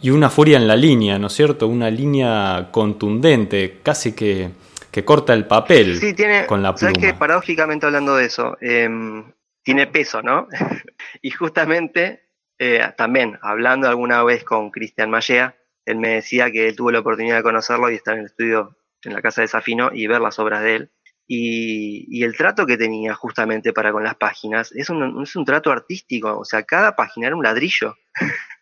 y 0.01 0.09
una 0.09 0.29
furia 0.29 0.57
en 0.57 0.67
la 0.67 0.75
línea, 0.75 1.17
¿no 1.17 1.27
es 1.27 1.33
cierto? 1.33 1.67
Una 1.67 1.89
línea 1.89 2.69
contundente, 2.71 3.79
casi 3.83 4.13
que, 4.13 4.49
que 4.91 5.03
corta 5.03 5.33
el 5.33 5.45
papel 5.45 5.97
sí, 5.97 6.13
tiene, 6.13 6.45
con 6.45 6.61
la 6.61 6.73
pluma. 6.73 6.93
¿Sabes 6.93 6.97
que 6.97 7.13
paradójicamente 7.13 7.85
hablando 7.85 8.15
de 8.15 8.25
eso, 8.25 8.57
em, 8.61 9.31
tiene 9.63 9.87
peso, 9.87 10.21
¿no? 10.21 10.47
y 11.21 11.31
justamente, 11.31 12.29
eh, 12.57 12.81
también 12.97 13.37
hablando 13.41 13.87
alguna 13.87 14.23
vez 14.23 14.43
con 14.43 14.71
Cristian 14.71 15.09
Mallea, 15.09 15.55
él 15.85 15.97
me 15.97 16.09
decía 16.09 16.51
que 16.51 16.67
él 16.67 16.75
tuvo 16.75 16.91
la 16.91 16.99
oportunidad 16.99 17.37
de 17.37 17.43
conocerlo 17.43 17.89
y 17.89 17.95
estar 17.95 18.13
en 18.15 18.21
el 18.21 18.25
estudio 18.27 18.77
en 19.03 19.13
la 19.13 19.21
casa 19.21 19.41
de 19.41 19.47
Safino 19.47 19.89
y 19.93 20.07
ver 20.07 20.21
las 20.21 20.37
obras 20.39 20.61
de 20.61 20.75
él. 20.75 20.91
Y, 21.29 22.23
el 22.23 22.35
trato 22.35 22.65
que 22.65 22.77
tenía 22.77 23.13
justamente 23.13 23.73
para 23.73 23.91
con 23.91 24.03
las 24.03 24.15
páginas 24.15 24.71
es 24.73 24.89
un, 24.89 25.21
es 25.21 25.35
un 25.35 25.45
trato 25.45 25.71
artístico, 25.71 26.39
o 26.39 26.45
sea, 26.45 26.63
cada 26.63 26.95
página 26.95 27.27
era 27.27 27.35
un 27.35 27.43
ladrillo, 27.43 27.95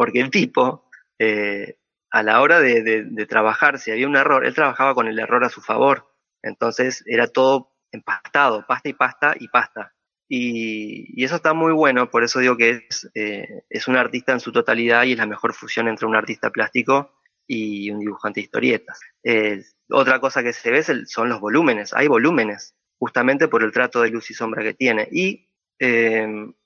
porque 0.00 0.20
el 0.20 0.30
tipo, 0.30 0.88
eh, 1.18 1.76
a 2.10 2.22
la 2.22 2.40
hora 2.40 2.58
de, 2.58 3.26
trabajar, 3.28 3.78
si 3.78 3.90
había 3.90 4.08
un 4.08 4.16
error, 4.16 4.46
él 4.46 4.54
trabajaba 4.54 4.94
con 4.94 5.08
el 5.08 5.18
error 5.18 5.44
a 5.44 5.50
su 5.50 5.60
favor, 5.60 6.10
entonces 6.42 7.04
era 7.04 7.26
todo 7.26 7.76
empastado, 7.92 8.64
pasta 8.66 8.88
y 8.88 8.94
pasta 8.94 9.34
y 9.38 9.48
pasta. 9.48 9.92
Y, 10.26 11.22
eso 11.22 11.36
está 11.36 11.52
muy 11.52 11.74
bueno, 11.74 12.10
por 12.10 12.24
eso 12.24 12.40
digo 12.40 12.56
que 12.56 12.86
es, 12.88 13.10
eh, 13.14 13.64
es 13.68 13.88
un 13.88 13.96
artista 13.96 14.32
en 14.32 14.40
su 14.40 14.52
totalidad 14.52 15.04
y 15.04 15.12
es 15.12 15.18
la 15.18 15.26
mejor 15.26 15.52
fusión 15.52 15.86
entre 15.86 16.06
un 16.06 16.16
artista 16.16 16.48
plástico 16.48 17.20
y 17.46 17.90
un 17.90 18.00
dibujante 18.00 18.40
de 18.40 18.44
historietas. 18.44 19.00
Eh, 19.22 19.62
otra 19.90 20.18
cosa 20.18 20.42
que 20.42 20.54
se 20.54 20.70
ve 20.70 20.82
son 20.82 21.28
los 21.28 21.40
volúmenes, 21.40 21.92
hay 21.92 22.08
volúmenes, 22.08 22.74
justamente 22.98 23.48
por 23.48 23.62
el 23.62 23.70
trato 23.70 24.00
de 24.00 24.08
luz 24.08 24.30
y 24.30 24.32
sombra 24.32 24.62
que 24.62 24.72
tiene. 24.72 25.06
Y 25.12 25.50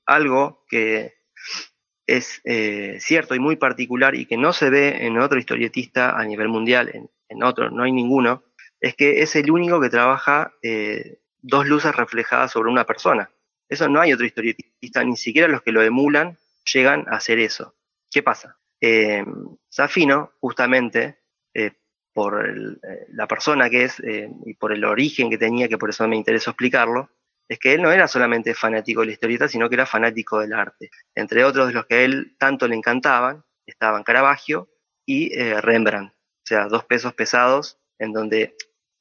algo 0.06 0.64
que 0.68 1.14
es 2.06 2.40
eh, 2.44 2.96
cierto 3.00 3.34
y 3.34 3.38
muy 3.38 3.56
particular 3.56 4.14
y 4.14 4.26
que 4.26 4.36
no 4.36 4.52
se 4.52 4.70
ve 4.70 5.06
en 5.06 5.18
otro 5.18 5.38
historietista 5.38 6.18
a 6.18 6.24
nivel 6.24 6.48
mundial, 6.48 6.90
en, 7.28 7.42
otro, 7.42 7.70
no 7.70 7.82
hay 7.82 7.92
ninguno, 7.92 8.44
es 8.80 8.94
que 8.94 9.22
es 9.22 9.34
el 9.36 9.50
único 9.50 9.80
que 9.80 9.88
trabaja 9.88 10.52
eh, 10.62 11.18
dos 11.40 11.66
luces 11.66 11.94
reflejadas 11.94 12.52
sobre 12.52 12.70
una 12.70 12.84
persona. 12.84 13.30
Eso 13.68 13.88
no 13.88 14.00
hay 14.00 14.12
otro 14.12 14.26
historietista, 14.26 15.02
ni 15.02 15.16
siquiera 15.16 15.48
los 15.48 15.62
que 15.62 15.72
lo 15.72 15.82
emulan 15.82 16.38
llegan 16.72 17.06
a 17.08 17.16
hacer 17.16 17.38
eso. 17.38 17.74
¿Qué 18.10 18.22
pasa? 18.22 18.58
Eh, 18.80 19.24
Safino, 19.68 20.32
justamente, 20.40 21.18
eh, 21.54 21.72
por 22.12 22.46
la 23.08 23.26
persona 23.26 23.68
que 23.68 23.84
es 23.84 24.00
y 24.46 24.54
por 24.54 24.72
el 24.72 24.84
origen 24.84 25.30
que 25.30 25.38
tenía, 25.38 25.66
que 25.66 25.78
por 25.78 25.90
eso 25.90 26.06
me 26.06 26.14
interesó 26.14 26.50
explicarlo, 26.52 27.10
es 27.48 27.58
que 27.58 27.74
él 27.74 27.82
no 27.82 27.92
era 27.92 28.08
solamente 28.08 28.54
fanático 28.54 29.00
de 29.00 29.08
la 29.08 29.12
historieta, 29.12 29.48
sino 29.48 29.68
que 29.68 29.74
era 29.74 29.86
fanático 29.86 30.40
del 30.40 30.52
arte. 30.52 30.90
Entre 31.14 31.44
otros 31.44 31.68
de 31.68 31.74
los 31.74 31.86
que 31.86 31.94
a 31.96 32.00
él 32.02 32.36
tanto 32.38 32.66
le 32.68 32.74
encantaban, 32.74 33.44
estaban 33.66 34.02
Caravaggio 34.02 34.68
y 35.06 35.34
Rembrandt. 35.60 36.12
O 36.12 36.46
sea, 36.46 36.66
dos 36.66 36.84
pesos 36.84 37.14
pesados 37.14 37.78
en 37.98 38.12
donde 38.12 38.54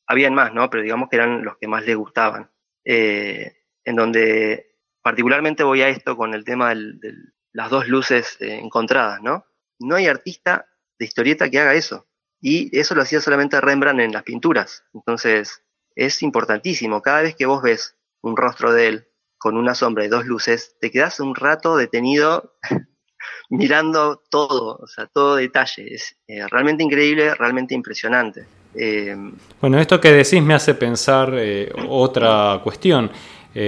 habían 0.07 0.33
más, 0.33 0.53
¿no? 0.53 0.69
Pero 0.69 0.83
digamos 0.83 1.09
que 1.09 1.17
eran 1.17 1.43
los 1.43 1.57
que 1.57 1.67
más 1.67 1.85
le 1.85 1.95
gustaban. 1.95 2.49
Eh, 2.85 3.57
en 3.85 3.95
donde 3.95 4.77
particularmente 5.01 5.63
voy 5.63 5.81
a 5.81 5.89
esto 5.89 6.15
con 6.15 6.33
el 6.33 6.43
tema 6.43 6.73
de 6.73 7.13
las 7.51 7.69
dos 7.69 7.87
luces 7.87 8.37
eh, 8.39 8.59
encontradas, 8.59 9.21
¿no? 9.21 9.45
No 9.79 9.95
hay 9.95 10.07
artista 10.07 10.69
de 10.97 11.05
historieta 11.05 11.49
que 11.49 11.59
haga 11.59 11.73
eso. 11.73 12.07
Y 12.41 12.77
eso 12.77 12.95
lo 12.95 13.01
hacía 13.01 13.21
solamente 13.21 13.59
Rembrandt 13.59 14.01
en 14.01 14.11
las 14.11 14.23
pinturas. 14.23 14.85
Entonces, 14.93 15.63
es 15.95 16.21
importantísimo. 16.23 17.01
Cada 17.01 17.21
vez 17.21 17.35
que 17.35 17.45
vos 17.45 17.61
ves 17.61 17.97
un 18.23 18.35
rostro 18.35 18.73
de 18.73 18.87
él 18.87 19.07
con 19.37 19.57
una 19.57 19.75
sombra 19.75 20.05
y 20.05 20.07
dos 20.07 20.25
luces, 20.25 20.77
te 20.79 20.89
quedas 20.89 21.19
un 21.19 21.35
rato 21.35 21.75
detenido 21.75 22.53
mirando 23.49 24.21
todo, 24.29 24.77
o 24.77 24.87
sea, 24.87 25.05
todo 25.07 25.35
detalle. 25.35 25.93
Es 25.93 26.15
eh, 26.27 26.47
realmente 26.47 26.83
increíble, 26.83 27.35
realmente 27.35 27.75
impresionante. 27.75 28.45
Eh, 28.73 29.15
bueno, 29.59 29.79
esto 29.79 29.99
que 29.99 30.11
decís 30.11 30.41
me 30.41 30.53
hace 30.53 30.73
pensar 30.73 31.33
eh, 31.35 31.71
otra 31.87 32.59
cuestión 32.63 33.11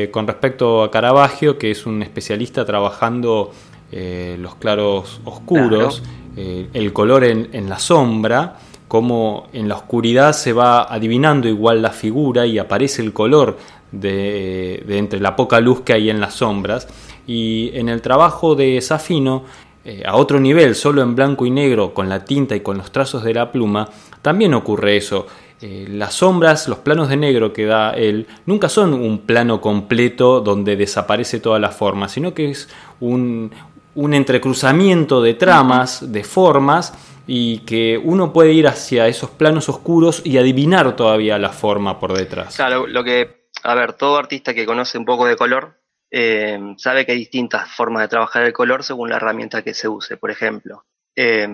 con 0.10 0.26
respecto 0.26 0.82
a 0.82 0.90
Caravaggio, 0.90 1.60
que 1.60 1.70
es 1.70 1.86
un 1.86 2.02
especialista 2.02 2.66
trabajando 2.66 3.54
los 3.92 4.56
claros 4.56 5.22
oscuros, 5.26 6.02
el 6.36 6.92
color 6.92 7.24
en, 7.24 7.70
la 7.70 7.78
sombra, 7.78 8.58
como 8.96 9.48
en 9.52 9.68
la 9.68 9.76
oscuridad 9.76 10.32
se 10.32 10.54
va 10.54 10.84
adivinando 10.84 11.50
igual 11.50 11.82
la 11.82 11.90
figura 11.90 12.46
y 12.46 12.58
aparece 12.60 13.02
el 13.02 13.12
color 13.12 13.58
de, 13.92 14.86
de 14.88 14.98
entre 14.98 15.20
la 15.20 15.36
poca 15.36 15.60
luz 15.60 15.82
que 15.82 15.92
hay 15.92 16.10
en 16.10 16.22
las 16.22 16.36
sombras. 16.36 16.88
Y 17.28 17.72
en 17.74 17.90
el 17.90 18.02
trabajo 18.02 18.56
de 18.56 18.80
Safino 18.80 19.44
eh, 19.84 20.04
a 20.06 20.16
otro 20.16 20.40
nivel, 20.40 20.76
solo 20.76 21.02
en 21.02 21.14
blanco 21.14 21.46
y 21.46 21.52
negro, 21.52 21.94
con 21.94 22.08
la 22.08 22.24
tinta 22.24 22.56
y 22.56 22.62
con 22.62 22.78
los 22.78 22.90
trazos 22.90 23.22
de 23.26 23.34
la 23.34 23.52
pluma, 23.52 23.90
también 24.22 24.54
ocurre 24.54 24.96
eso. 24.96 25.28
Eh, 25.60 25.88
las 25.90 26.14
sombras, 26.14 26.70
los 26.70 26.78
planos 26.78 27.10
de 27.10 27.18
negro 27.18 27.52
que 27.52 27.66
da 27.66 27.92
él, 27.92 28.28
nunca 28.46 28.70
son 28.70 28.94
un 28.94 29.24
plano 29.24 29.60
completo 29.60 30.40
donde 30.40 30.78
desaparece 30.78 31.42
toda 31.42 31.60
la 31.60 31.72
forma, 31.72 32.08
sino 32.08 32.34
que 32.34 32.50
es 32.50 32.70
un, 33.02 33.52
un 33.96 34.14
entrecruzamiento 34.14 35.22
de 35.22 35.34
tramas, 35.34 36.14
de 36.14 36.24
formas, 36.24 36.94
y 37.28 37.60
que 37.60 37.98
uno 37.98 38.32
puede 38.34 38.54
ir 38.54 38.68
hacia 38.68 39.08
esos 39.08 39.30
planos 39.32 39.70
oscuros 39.70 40.22
y 40.26 40.38
adivinar 40.38 40.96
todavía 40.96 41.38
la 41.38 41.50
forma 41.50 42.00
por 42.00 42.14
detrás. 42.14 42.56
Claro, 42.56 42.88
lo 42.88 43.04
que, 43.04 43.50
a 43.64 43.76
ver, 43.76 43.94
todo 43.94 44.18
artista 44.18 44.54
que 44.54 44.66
conoce 44.66 44.98
un 44.98 45.06
poco 45.06 45.26
de 45.26 45.36
color 45.36 45.82
eh, 46.12 46.60
sabe 46.78 47.06
que 47.06 47.14
hay 47.14 47.18
distintas 47.18 47.70
formas 47.72 48.04
de 48.04 48.08
trabajar 48.08 48.44
el 48.44 48.54
color 48.54 48.84
según 48.84 49.10
la 49.10 49.18
herramienta 49.18 49.64
que 49.64 49.74
se 49.74 49.88
use. 49.88 50.18
Por 50.18 50.32
ejemplo, 50.32 50.86
eh, 51.16 51.48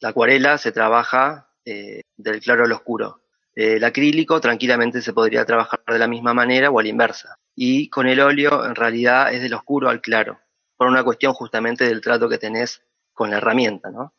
la 0.00 0.08
acuarela 0.08 0.58
se 0.58 0.72
trabaja 0.72 1.50
eh, 1.64 2.02
del 2.16 2.40
claro 2.40 2.64
al 2.64 2.72
oscuro. 2.72 3.20
el 3.54 3.84
acrílico 3.84 4.40
tranquilamente 4.40 5.00
se 5.00 5.12
podría 5.12 5.44
trabajar 5.44 5.80
de 5.86 5.98
la 5.98 6.08
misma 6.08 6.34
manera 6.34 6.70
o 6.70 6.78
a 6.78 6.82
la 6.82 6.88
inversa. 6.88 7.36
Y 7.54 7.88
con 7.88 8.06
el 8.08 8.20
óleo 8.20 8.64
en 8.64 8.74
realidad 8.74 9.32
es 9.32 9.42
del 9.42 9.54
oscuro 9.54 9.88
al 9.88 10.00
claro, 10.00 10.40
por 10.76 10.88
una 10.88 11.04
cuestión 11.04 11.32
justamente 11.34 11.84
del 11.84 12.00
trato 12.00 12.28
que 12.28 12.38
tenés 12.38 12.82
con 13.12 13.30
la 13.30 13.36
herramienta, 13.36 13.90
¿no? 13.90 14.12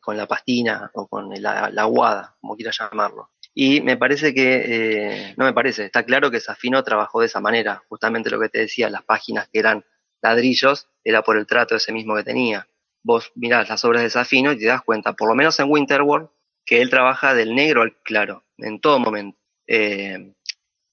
Con 0.00 0.16
la 0.16 0.26
pastina 0.26 0.90
o 0.94 1.06
con 1.06 1.30
la, 1.40 1.70
la 1.70 1.82
aguada, 1.82 2.36
como 2.40 2.56
quieras 2.56 2.78
llamarlo. 2.78 3.30
Y 3.54 3.82
me 3.82 3.96
parece 3.96 4.32
que, 4.32 4.62
eh, 4.64 5.34
no 5.36 5.44
me 5.44 5.52
parece, 5.52 5.84
está 5.84 6.04
claro 6.04 6.30
que 6.30 6.40
Safino 6.40 6.82
trabajó 6.82 7.20
de 7.20 7.26
esa 7.26 7.40
manera, 7.40 7.82
justamente 7.88 8.30
lo 8.30 8.40
que 8.40 8.48
te 8.48 8.60
decía, 8.60 8.88
las 8.88 9.02
páginas 9.02 9.48
que 9.52 9.58
eran 9.58 9.84
ladrillos, 10.22 10.88
era 11.04 11.22
por 11.22 11.36
el 11.36 11.46
trato 11.46 11.76
ese 11.76 11.92
mismo 11.92 12.16
que 12.16 12.24
tenía. 12.24 12.66
Vos 13.02 13.32
mirás 13.34 13.68
las 13.68 13.84
obras 13.84 14.02
de 14.02 14.10
Safino 14.10 14.52
y 14.52 14.58
te 14.58 14.66
das 14.66 14.82
cuenta, 14.82 15.12
por 15.12 15.28
lo 15.28 15.34
menos 15.34 15.58
en 15.60 15.70
Winterworld, 15.70 16.28
que 16.64 16.80
él 16.80 16.88
trabaja 16.88 17.34
del 17.34 17.54
negro 17.54 17.82
al 17.82 17.96
claro, 18.02 18.44
en 18.56 18.80
todo 18.80 18.98
momento. 18.98 19.38
Eh, 19.66 20.34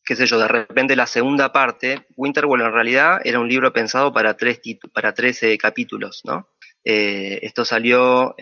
qué 0.03 0.15
sé 0.15 0.25
yo, 0.25 0.39
de 0.39 0.47
repente 0.47 0.95
la 0.95 1.07
segunda 1.07 1.53
parte, 1.53 2.07
Winterworld 2.17 2.65
en 2.65 2.73
realidad 2.73 3.21
era 3.23 3.39
un 3.39 3.47
libro 3.47 3.71
pensado 3.71 4.11
para 4.11 4.35
tres, 4.35 4.59
para 4.91 5.13
13 5.13 5.57
capítulos, 5.57 6.21
¿no? 6.25 6.49
Eh, 6.83 7.39
esto 7.41 7.65
salió 7.65 8.35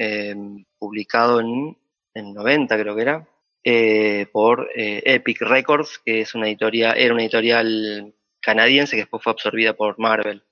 publicado 0.77 1.39
en, 1.39 1.77
en 2.13 2.33
90 2.33 2.77
creo 2.77 2.95
que 2.95 3.01
era, 3.01 3.27
eh, 3.63 4.27
por 4.31 4.69
eh, 4.75 5.01
Epic 5.05 5.41
Records, 5.41 5.99
que 6.05 6.21
es 6.21 6.33
una 6.35 6.47
editorial, 6.47 6.97
era 6.97 7.13
una 7.13 7.23
editorial 7.23 8.13
canadiense 8.39 8.95
que 8.95 9.01
después 9.01 9.21
fue 9.21 9.33
absorbida 9.33 9.73
por 9.73 9.99
Marvel. 9.99 10.43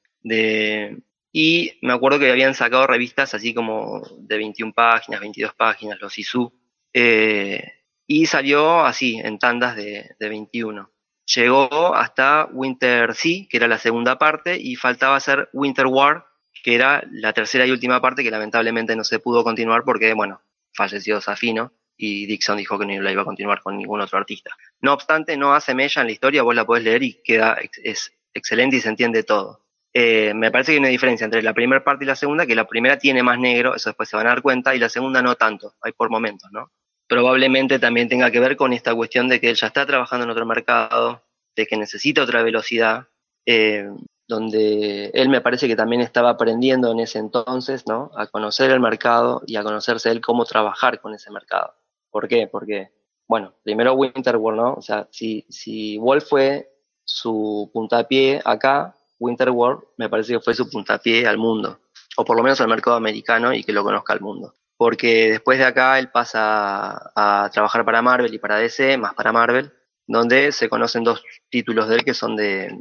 Y 1.31 1.79
me 1.81 1.93
acuerdo 1.93 2.19
que 2.19 2.31
habían 2.31 2.55
sacado 2.55 2.87
revistas 2.87 3.33
así 3.33 3.53
como 3.53 4.01
de 4.17 4.37
21 4.37 4.73
páginas, 4.73 5.21
22 5.21 5.53
páginas, 5.53 5.97
los 6.01 6.17
ISU. 6.17 6.51
Eh, 6.93 7.73
y 8.07 8.25
salió 8.25 8.81
así, 8.81 9.19
en 9.23 9.39
tandas 9.39 9.75
de, 9.75 10.15
de 10.19 10.29
21. 10.29 10.91
Llegó 11.35 11.95
hasta 11.95 12.49
Winter 12.51 13.15
Sea, 13.15 13.45
que 13.49 13.57
era 13.57 13.67
la 13.67 13.79
segunda 13.79 14.17
parte, 14.17 14.57
y 14.59 14.75
faltaba 14.75 15.15
hacer 15.15 15.49
Winter 15.53 15.87
War, 15.87 16.25
que 16.63 16.75
era 16.75 17.03
la 17.11 17.33
tercera 17.33 17.65
y 17.65 17.71
última 17.71 18.01
parte 18.01 18.23
que 18.23 18.31
lamentablemente 18.31 18.95
no 18.95 19.03
se 19.03 19.19
pudo 19.19 19.43
continuar 19.43 19.83
porque, 19.83 20.13
bueno, 20.13 20.41
falleció 20.73 21.21
Safino 21.21 21.71
y 21.97 22.25
Dixon 22.25 22.57
dijo 22.57 22.77
que 22.77 22.85
no 22.85 23.01
la 23.01 23.11
iba 23.11 23.21
a 23.21 23.25
continuar 23.25 23.61
con 23.61 23.77
ningún 23.77 24.01
otro 24.01 24.17
artista. 24.17 24.51
No 24.81 24.93
obstante, 24.93 25.37
no 25.37 25.53
hace 25.53 25.73
mella 25.73 26.01
en 26.01 26.07
la 26.07 26.13
historia, 26.13 26.43
vos 26.43 26.55
la 26.55 26.65
podés 26.65 26.83
leer 26.83 27.03
y 27.03 27.21
queda 27.23 27.57
es 27.83 28.11
excelente 28.33 28.77
y 28.77 28.81
se 28.81 28.89
entiende 28.89 29.23
todo. 29.23 29.65
Eh, 29.93 30.33
me 30.33 30.51
parece 30.51 30.71
que 30.71 30.73
hay 30.73 30.79
una 30.79 30.89
diferencia 30.89 31.23
entre 31.23 31.41
la 31.41 31.53
primera 31.53 31.81
parte 31.81 32.03
y 32.03 32.07
la 32.07 32.17
segunda, 32.17 32.45
que 32.45 32.53
la 32.53 32.67
primera 32.67 32.97
tiene 32.97 33.23
más 33.23 33.39
negro, 33.39 33.75
eso 33.75 33.89
después 33.89 34.09
se 34.09 34.17
van 34.17 34.27
a 34.27 34.31
dar 34.31 34.41
cuenta, 34.41 34.75
y 34.75 34.79
la 34.79 34.89
segunda 34.89 35.21
no 35.21 35.35
tanto, 35.35 35.73
hay 35.81 35.93
por 35.93 36.09
momentos, 36.09 36.51
¿no? 36.51 36.69
Probablemente 37.07 37.79
también 37.79 38.09
tenga 38.09 38.29
que 38.29 38.41
ver 38.41 38.57
con 38.57 38.73
esta 38.73 38.93
cuestión 38.93 39.29
de 39.29 39.39
que 39.39 39.51
él 39.51 39.55
ya 39.55 39.67
está 39.67 39.85
trabajando 39.85 40.25
en 40.25 40.31
otro 40.31 40.45
mercado, 40.45 41.23
de 41.55 41.65
que 41.65 41.77
necesita 41.77 42.23
otra 42.23 42.43
velocidad, 42.43 43.07
eh, 43.45 43.87
donde 44.27 45.11
él 45.13 45.29
me 45.29 45.41
parece 45.41 45.67
que 45.67 45.75
también 45.75 46.01
estaba 46.01 46.31
aprendiendo 46.31 46.91
en 46.91 46.99
ese 46.99 47.19
entonces, 47.19 47.85
¿no? 47.87 48.11
A 48.15 48.27
conocer 48.27 48.71
el 48.71 48.79
mercado 48.79 49.43
y 49.45 49.55
a 49.55 49.63
conocerse 49.63 50.09
él 50.09 50.21
cómo 50.21 50.45
trabajar 50.45 50.99
con 50.99 51.13
ese 51.13 51.31
mercado. 51.31 51.73
¿Por 52.09 52.27
qué? 52.27 52.47
Porque, 52.47 52.91
bueno, 53.27 53.53
primero 53.63 53.93
Winterworld, 53.93 54.59
¿no? 54.59 54.73
O 54.73 54.81
sea, 54.81 55.07
si, 55.11 55.45
si 55.49 55.97
Wolf 55.97 56.27
fue 56.27 56.71
su 57.03 57.69
puntapié 57.73 58.41
acá, 58.43 58.95
Winterworld 59.19 59.83
me 59.97 60.09
parece 60.09 60.33
que 60.33 60.39
fue 60.39 60.53
su 60.53 60.69
puntapié 60.69 61.27
al 61.27 61.37
mundo, 61.37 61.79
o 62.17 62.25
por 62.25 62.35
lo 62.35 62.43
menos 62.43 62.59
al 62.61 62.67
mercado 62.67 62.97
americano 62.97 63.53
y 63.53 63.63
que 63.63 63.73
lo 63.73 63.83
conozca 63.83 64.13
al 64.13 64.21
mundo. 64.21 64.55
Porque 64.77 65.29
después 65.29 65.57
de 65.57 65.65
acá 65.65 65.99
él 65.99 66.09
pasa 66.11 67.11
a, 67.15 67.49
trabajar 67.53 67.85
para 67.85 68.01
Marvel 68.01 68.33
y 68.33 68.39
para 68.39 68.57
DC, 68.57 68.97
más 68.97 69.13
para 69.13 69.31
Marvel, 69.31 69.71
donde 70.07 70.51
se 70.51 70.67
conocen 70.67 71.03
dos 71.03 71.23
títulos 71.49 71.87
de 71.87 71.95
él 71.95 72.03
que 72.03 72.13
son 72.13 72.35
de 72.35 72.75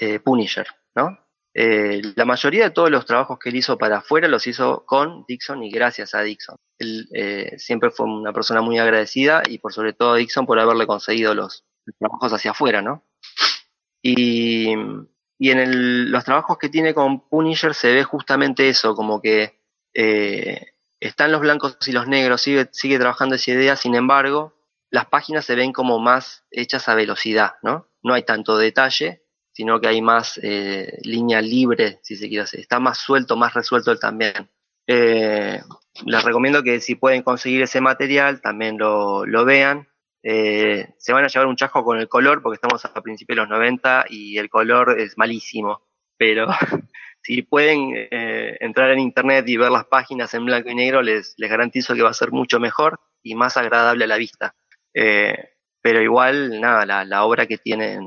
eh, 0.00 0.20
Punisher, 0.20 0.66
¿no? 0.94 1.18
Eh, 1.54 2.02
la 2.14 2.24
mayoría 2.24 2.64
de 2.64 2.70
todos 2.70 2.90
los 2.90 3.04
trabajos 3.04 3.38
que 3.38 3.48
él 3.48 3.56
hizo 3.56 3.78
para 3.78 3.98
afuera 3.98 4.28
los 4.28 4.46
hizo 4.46 4.84
con 4.86 5.24
Dixon 5.26 5.62
y 5.64 5.70
gracias 5.70 6.14
a 6.14 6.22
Dixon. 6.22 6.56
Él 6.78 7.08
eh, 7.12 7.54
siempre 7.58 7.90
fue 7.90 8.06
una 8.06 8.32
persona 8.32 8.60
muy 8.60 8.78
agradecida 8.78 9.42
y 9.48 9.58
por 9.58 9.72
sobre 9.72 9.92
todo 9.92 10.12
a 10.12 10.16
Dixon 10.18 10.46
por 10.46 10.60
haberle 10.60 10.86
conseguido 10.86 11.34
los, 11.34 11.64
trabajos 11.98 12.32
hacia 12.32 12.52
afuera, 12.52 12.80
¿no? 12.80 13.04
Y, 14.02 14.70
en 15.40 16.12
los 16.12 16.24
trabajos 16.24 16.58
que 16.58 16.68
tiene 16.68 16.94
con 16.94 17.28
Punisher 17.28 17.74
se 17.74 17.92
ve 17.92 18.04
justamente 18.04 18.68
eso, 18.68 18.94
como 18.94 19.20
que 19.20 19.58
están 21.00 21.32
los 21.32 21.40
blancos 21.40 21.76
y 21.86 21.92
los 21.92 22.06
negros, 22.06 22.42
sigue, 22.42 22.68
sigue 22.72 22.98
trabajando 22.98 23.36
esa 23.36 23.52
idea, 23.52 23.76
sin 23.76 23.94
embargo, 23.94 24.54
las 24.90 25.06
páginas 25.06 25.44
se 25.44 25.54
ven 25.54 25.72
como 25.72 25.98
más 25.98 26.44
hechas 26.50 26.88
a 26.88 26.94
velocidad, 26.94 27.54
¿no? 27.62 27.88
No 28.02 28.14
hay 28.14 28.22
tanto 28.22 28.56
detalle, 28.56 29.22
sino 29.58 29.80
que 29.80 29.88
hay 29.88 30.00
más 30.00 30.38
eh, 30.40 31.00
línea 31.02 31.42
libre, 31.42 31.98
si 32.02 32.14
se 32.14 32.28
quiere 32.28 32.44
hacer. 32.44 32.60
Está 32.60 32.78
más 32.78 32.96
suelto, 32.98 33.36
más 33.36 33.54
resuelto 33.54 33.98
también. 33.98 34.48
Eh, 34.86 35.60
les 36.06 36.24
recomiendo 36.24 36.62
que 36.62 36.78
si 36.78 36.94
pueden 36.94 37.24
conseguir 37.24 37.62
ese 37.62 37.80
material, 37.80 38.40
también 38.40 38.78
lo, 38.78 39.24
vean. 39.44 39.88
Eh, 40.22 40.94
se 40.98 41.12
van 41.12 41.24
a 41.24 41.26
llevar 41.26 41.48
un 41.48 41.56
chasco 41.56 41.82
con 41.82 41.98
el 41.98 42.06
color, 42.06 42.40
porque 42.40 42.54
estamos 42.54 42.84
a 42.84 43.02
principios 43.02 43.34
de 43.34 43.40
los 43.40 43.48
90 43.48 44.04
y 44.10 44.38
el 44.38 44.48
color 44.48 44.94
es 44.96 45.18
malísimo. 45.18 45.82
Pero 46.16 46.46
si 47.24 47.42
pueden 47.42 47.94
entrar 48.12 48.92
en 48.92 49.00
internet 49.00 49.44
y 49.48 49.56
ver 49.56 49.72
las 49.72 49.86
páginas 49.86 50.32
en 50.34 50.44
blanco 50.44 50.70
y 50.70 50.76
negro, 50.76 51.02
les, 51.02 51.34
les 51.36 51.50
garantizo 51.50 51.96
que 51.96 52.02
va 52.02 52.10
a 52.10 52.14
ser 52.14 52.30
mucho 52.30 52.60
mejor 52.60 53.00
y 53.24 53.34
más 53.34 53.56
agradable 53.56 54.04
a 54.04 54.06
la 54.06 54.18
vista. 54.18 54.54
Pero 54.94 56.00
igual, 56.00 56.60
nada, 56.60 57.04
la, 57.04 57.24
obra 57.24 57.46
que 57.46 57.58
tiene 57.58 57.98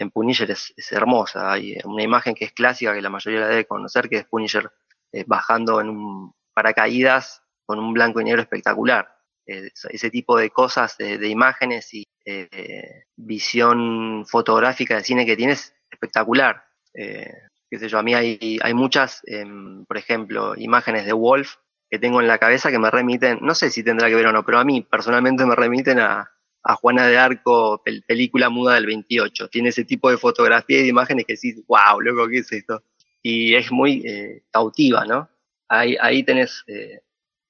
en, 0.00 0.10
Punisher 0.10 0.50
es, 0.50 0.72
hermosa. 0.90 1.52
Hay 1.52 1.78
una 1.84 2.02
imagen 2.02 2.34
que 2.34 2.46
es 2.46 2.52
clásica, 2.52 2.94
que 2.94 3.02
la 3.02 3.10
mayoría 3.10 3.40
la 3.40 3.48
debe 3.48 3.66
conocer, 3.66 4.08
que 4.08 4.16
es 4.16 4.24
Punisher 4.24 4.70
eh, 5.12 5.24
bajando 5.26 5.80
en 5.80 5.88
un 5.90 6.32
paracaídas 6.54 7.42
con 7.64 7.78
un 7.78 7.92
blanco 7.92 8.20
y 8.20 8.24
negro 8.24 8.42
espectacular. 8.42 9.14
Eh, 9.46 9.70
ese 9.90 10.10
tipo 10.10 10.36
de 10.36 10.50
cosas, 10.50 10.96
de, 10.98 11.28
imágenes 11.28 11.94
y 11.94 12.04
visión 13.16 14.26
fotográfica 14.26 14.96
de 14.96 15.04
cine 15.04 15.24
que 15.24 15.36
tiene 15.36 15.52
es 15.52 15.74
espectacular. 15.90 16.64
qué 16.92 17.78
sé 17.78 17.88
yo, 17.88 17.98
a 17.98 18.02
mí 18.02 18.14
hay, 18.14 18.58
hay 18.62 18.74
muchas, 18.74 19.22
em, 19.26 19.84
por 19.86 19.96
ejemplo, 19.96 20.54
imágenes 20.56 21.06
de 21.06 21.12
Wolf 21.12 21.56
que 21.90 21.98
tengo 21.98 22.20
en 22.20 22.28
la 22.28 22.38
cabeza 22.38 22.70
que 22.70 22.78
me 22.78 22.90
remiten, 22.90 23.38
no 23.40 23.54
sé 23.54 23.70
si 23.70 23.82
tendrá 23.82 24.08
que 24.08 24.14
ver 24.14 24.26
o 24.26 24.32
no, 24.32 24.44
pero 24.44 24.58
a 24.58 24.64
mí 24.64 24.82
personalmente 24.82 25.46
me 25.46 25.54
remiten 25.54 25.98
a, 26.00 26.30
a 26.68 26.74
Juana 26.74 27.06
de 27.06 27.16
Arco, 27.16 27.82
película 28.06 28.50
muda 28.50 28.74
del 28.74 28.84
28. 28.84 29.48
Tiene 29.48 29.70
ese 29.70 29.86
tipo 29.86 30.10
de 30.10 30.18
fotografía 30.18 30.78
y 30.78 30.82
de 30.82 30.88
imágenes 30.88 31.24
que 31.24 31.32
decís, 31.32 31.62
wow, 31.66 31.98
loco, 31.98 32.28
¿qué 32.28 32.38
es 32.40 32.52
esto? 32.52 32.82
Y 33.22 33.54
es 33.54 33.72
muy 33.72 34.02
eh, 34.06 34.42
cautiva, 34.50 35.06
¿no? 35.06 35.30
Ahí, 35.66 35.96
ahí 35.98 36.22
tenés 36.24 36.64
eh, 36.66 37.00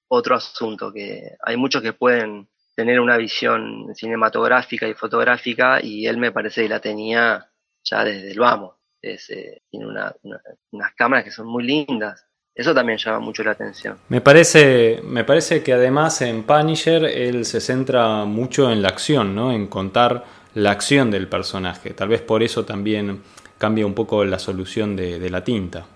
otro 0.06 0.36
asunto, 0.36 0.92
que 0.92 1.32
hay 1.42 1.56
muchos 1.56 1.82
que 1.82 1.92
pueden 1.92 2.48
tener 2.76 3.00
una 3.00 3.16
visión 3.16 3.92
cinematográfica 3.92 4.86
y 4.86 4.94
fotográfica 4.94 5.80
y 5.82 6.06
él 6.06 6.16
me 6.16 6.30
parece 6.30 6.62
que 6.62 6.68
la 6.68 6.80
tenía 6.80 7.50
ya 7.82 8.04
desde 8.04 8.30
el 8.30 8.38
vamos. 8.38 8.76
Eh, 9.02 9.62
tiene 9.68 9.86
unas 9.86 10.94
cámaras 10.94 11.24
que 11.24 11.32
son 11.32 11.48
muy 11.48 11.64
lindas, 11.64 12.24
eso 12.58 12.74
también 12.74 12.98
llama 12.98 13.20
mucho 13.20 13.44
la 13.44 13.52
atención. 13.52 13.96
Me 14.08 14.20
parece, 14.20 15.00
me 15.04 15.22
parece 15.22 15.62
que 15.62 15.72
además 15.72 16.20
en 16.22 16.42
Punisher 16.42 17.04
él 17.04 17.44
se 17.44 17.60
centra 17.60 18.24
mucho 18.24 18.72
en 18.72 18.82
la 18.82 18.88
acción, 18.88 19.36
¿no? 19.36 19.52
En 19.52 19.68
contar 19.68 20.24
la 20.54 20.72
acción 20.72 21.12
del 21.12 21.28
personaje. 21.28 21.94
Tal 21.94 22.08
vez 22.08 22.20
por 22.20 22.42
eso 22.42 22.64
también 22.64 23.22
cambia 23.58 23.86
un 23.86 23.94
poco 23.94 24.24
la 24.24 24.40
solución 24.40 24.96
de, 24.96 25.30
la 25.30 25.44
tinta. 25.44 25.86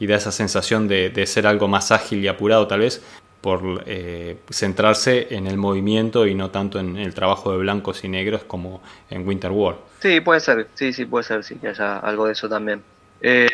Y 0.00 0.08
da 0.08 0.16
esa 0.16 0.32
sensación 0.32 0.88
de, 0.88 1.26
ser 1.28 1.46
algo 1.46 1.68
más 1.68 1.92
ágil 1.92 2.24
y 2.24 2.26
apurado, 2.26 2.66
tal 2.66 2.80
vez, 2.80 3.00
por 3.40 3.84
eh, 3.86 4.38
centrarse 4.50 5.28
en 5.30 5.46
el 5.46 5.58
movimiento 5.58 6.26
y 6.26 6.34
no 6.34 6.50
tanto 6.50 6.80
en 6.80 6.96
el 6.96 7.14
trabajo 7.14 7.52
de 7.52 7.58
blancos 7.58 8.02
y 8.02 8.08
negros 8.08 8.42
como 8.42 8.82
en 9.10 9.28
Winter 9.28 9.52
War. 9.52 9.76
Sí, 10.00 10.20
puede 10.20 10.40
ser, 10.40 10.66
sí, 10.74 10.92
sí, 10.92 11.04
puede 11.04 11.22
ser, 11.22 11.44
sí, 11.44 11.54
que 11.54 11.68
haya 11.68 11.98
algo 11.98 12.26
de 12.26 12.32
eso 12.32 12.48
también. 12.48 12.82
Eh, 13.20 13.48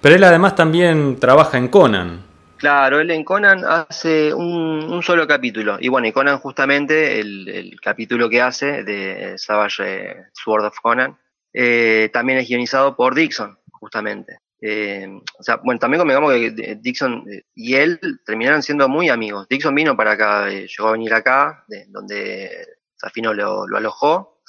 Pero 0.00 0.14
él 0.14 0.24
además 0.24 0.54
también 0.54 1.18
trabaja 1.18 1.58
en 1.58 1.68
Conan. 1.68 2.28
Claro, 2.58 2.98
él 2.98 3.10
en 3.12 3.24
Conan 3.24 3.64
hace 3.64 4.34
un, 4.34 5.00
solo 5.02 5.26
capítulo. 5.28 5.78
Y 5.80 5.88
bueno, 5.88 6.08
y 6.08 6.12
Conan 6.12 6.38
justamente, 6.38 7.20
el, 7.20 7.78
capítulo 7.80 8.28
que 8.28 8.42
hace 8.42 8.82
de 8.82 9.38
Savage 9.38 10.26
Sword 10.32 10.66
of 10.66 10.80
Conan, 10.80 11.16
eh, 11.52 12.10
también 12.12 12.40
es 12.40 12.48
guionizado 12.48 12.96
por 12.96 13.14
Dixon, 13.14 13.56
justamente. 13.70 14.40
Eh, 14.60 15.08
o 15.38 15.42
sea, 15.42 15.56
bueno, 15.62 15.78
también 15.78 16.00
convengamos 16.00 16.32
que 16.32 16.78
Dixon 16.80 17.24
y 17.54 17.74
él 17.74 18.00
terminaron 18.26 18.62
siendo 18.64 18.88
muy 18.88 19.08
amigos. 19.08 19.46
Dixon 19.48 19.74
vino 19.74 19.96
para 19.96 20.12
acá, 20.12 20.48
llegó 20.48 20.88
a 20.88 20.92
venir 20.92 21.14
acá, 21.14 21.64
de, 21.68 21.86
donde 21.88 22.50
Safino 22.96 23.32
lo, 23.32 23.64
alojó, 23.76 24.42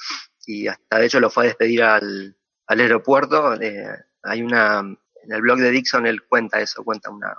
y 0.47 0.67
hasta 0.67 0.97
de 0.97 1.05
hecho 1.05 1.19
lo 1.19 1.29
fue 1.29 1.43
a 1.43 1.47
despedir 1.47 1.83
al, 1.83 2.35
al 2.65 2.79
aeropuerto 2.79 3.55
hay 4.23 4.41
una, 4.41 4.79
en 4.79 5.31
el 5.31 5.41
blog 5.41 5.59
de 5.59 5.71
Dixon 5.71 6.05
él 6.05 6.23
cuenta 6.23 6.59
eso, 6.59 6.83
cuenta 6.83 7.09
una, 7.09 7.37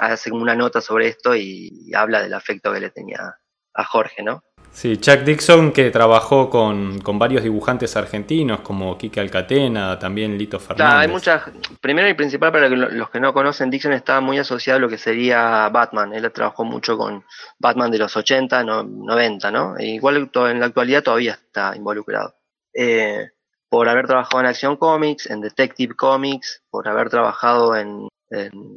hace 0.00 0.30
una 0.30 0.54
nota 0.54 0.80
sobre 0.80 1.08
esto 1.08 1.34
y, 1.34 1.92
habla 1.94 2.22
del 2.22 2.34
afecto 2.34 2.72
que 2.72 2.80
le 2.80 2.90
tenía 2.90 3.36
a 3.74 3.84
Jorge, 3.84 4.22
¿no? 4.22 4.44
Sí, 4.70 4.96
Chuck 4.96 5.20
Dixon 5.20 5.72
que 5.72 5.90
trabajó 5.90 6.48
con, 6.48 6.98
varios 7.18 7.42
dibujantes 7.42 7.94
argentinos 7.96 8.60
como 8.60 8.96
Kike 8.96 9.20
Alcatena, 9.20 9.98
también 9.98 10.38
Lito 10.38 10.58
Fernández. 10.58 10.94
hay 10.94 11.08
muchas, 11.08 11.42
primero 11.80 12.08
y 12.08 12.14
principal 12.14 12.52
para 12.52 12.68
los 12.70 13.10
que 13.10 13.20
no 13.20 13.34
conocen, 13.34 13.70
Dixon 13.70 13.92
estaba 13.92 14.20
muy 14.20 14.38
asociado 14.38 14.78
a 14.78 14.80
lo 14.80 14.88
que 14.88 14.96
sería 14.96 15.68
Batman, 15.68 16.14
él 16.14 16.30
trabajó 16.32 16.64
mucho 16.64 16.96
con 16.96 17.24
Batman 17.58 17.90
de 17.90 17.98
los 17.98 18.16
80, 18.16 18.64
90, 18.64 19.50
¿no? 19.50 19.76
E 19.76 19.86
igual 19.86 20.30
en 20.34 20.60
la 20.60 20.66
actualidad 20.66 21.02
todavía 21.02 21.32
está 21.32 21.76
involucrado. 21.76 22.34
Eh, 22.74 23.28
por 23.72 23.88
haber 23.88 24.06
trabajado 24.06 24.40
en 24.40 24.46
Action 24.48 24.76
Comics, 24.76 25.30
en 25.30 25.40
Detective 25.40 25.94
Comics, 25.94 26.62
por 26.68 26.86
haber 26.86 27.08
trabajado 27.08 27.74
en, 27.74 28.06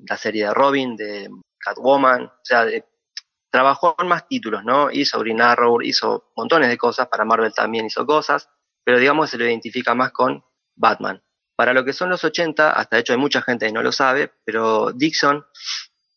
la 0.08 0.16
serie 0.16 0.46
de 0.46 0.54
Robin, 0.54 0.96
de 0.96 1.30
Catwoman, 1.60 2.24
o 2.24 2.40
sea, 2.42 2.66
trabajó 3.52 3.94
en 4.00 4.08
más 4.08 4.26
títulos, 4.30 4.64
¿no? 4.64 4.90
Hizo 4.90 5.20
Green 5.20 5.42
Arrow, 5.42 5.82
hizo 5.82 6.32
montones 6.38 6.70
de 6.70 6.78
cosas, 6.78 7.10
para 7.10 7.26
Marvel 7.26 7.54
también 7.54 7.86
hizo 7.86 8.06
cosas, 8.06 8.48
pero 8.86 8.98
digamos 8.98 9.30
se 9.30 9.38
lo 9.38 9.44
identifica 9.44 9.94
más 9.96 10.14
con 10.14 10.42
Batman. 10.78 11.22
Para 11.58 11.74
lo 11.74 11.84
que 11.84 11.92
son 11.92 12.10
los 12.10 12.24
80, 12.24 12.72
hasta 12.72 12.96
de 12.96 13.02
hecho 13.02 13.12
hay 13.12 13.20
mucha 13.20 13.42
gente 13.42 13.66
que 13.66 13.74
no 13.74 13.84
lo 13.84 13.92
sabe, 13.92 14.32
pero 14.46 14.94
Dixon 14.94 15.46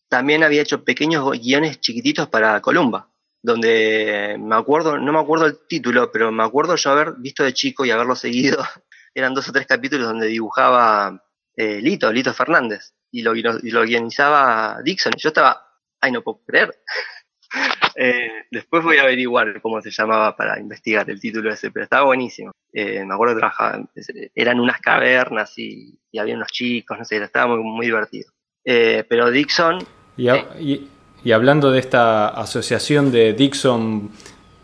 también 0.07 0.41
había 0.41 0.61
hecho 0.61 0.85
pequeños 0.85 1.29
guiones 1.31 1.81
chiquititos 1.81 2.29
para 2.29 2.61
Columba 2.61 3.09
donde 3.41 4.37
me 4.39 4.55
acuerdo, 4.55 4.97
no 4.97 5.13
me 5.13 5.19
acuerdo 5.19 5.45
el 5.45 5.59
título, 5.67 6.11
pero 6.11 6.31
me 6.31 6.43
acuerdo 6.43 6.75
yo 6.75 6.91
haber 6.91 7.13
visto 7.17 7.43
de 7.43 7.53
chico 7.53 7.85
y 7.85 7.91
haberlo 7.91 8.15
seguido. 8.15 8.57
Eran 9.13 9.33
dos 9.33 9.49
o 9.49 9.51
tres 9.51 9.65
capítulos 9.65 10.07
donde 10.07 10.27
dibujaba 10.27 11.23
eh, 11.55 11.81
Lito, 11.81 12.11
Lito 12.11 12.33
Fernández, 12.33 12.93
y 13.11 13.21
lo, 13.21 13.35
y 13.35 13.41
lo 13.41 13.83
guionizaba 13.83 14.79
Dixon. 14.83 15.13
Y 15.15 15.21
yo 15.21 15.29
estaba, 15.29 15.65
ay, 16.01 16.11
no 16.11 16.21
puedo 16.21 16.41
creer. 16.45 16.75
eh, 17.95 18.45
después 18.51 18.83
voy 18.83 18.97
a 18.97 19.03
averiguar 19.03 19.61
cómo 19.61 19.81
se 19.81 19.89
llamaba 19.89 20.35
para 20.35 20.59
investigar 20.59 21.09
el 21.09 21.19
título 21.19 21.51
ese, 21.51 21.71
pero 21.71 21.85
estaba 21.85 22.05
buenísimo. 22.05 22.51
Eh, 22.71 23.03
me 23.03 23.13
acuerdo 23.13 23.33
que 23.33 23.39
trabajaban, 23.39 23.89
eran 24.35 24.59
unas 24.59 24.79
cavernas 24.79 25.57
y, 25.57 25.97
había 26.19 26.35
unos 26.35 26.51
chicos, 26.51 26.99
no 26.99 27.05
sé, 27.05 27.17
estaba 27.17 27.55
muy, 27.55 27.63
muy 27.63 27.85
divertido. 27.85 28.31
Pero 28.63 29.31
Dixon... 29.31 29.79
y 30.15 30.29
y 30.59 30.89
hablando 31.31 31.71
de 31.71 31.79
esta 31.79 32.29
asociación 32.29 33.11
de 33.11 33.33
Dixon 33.33 34.11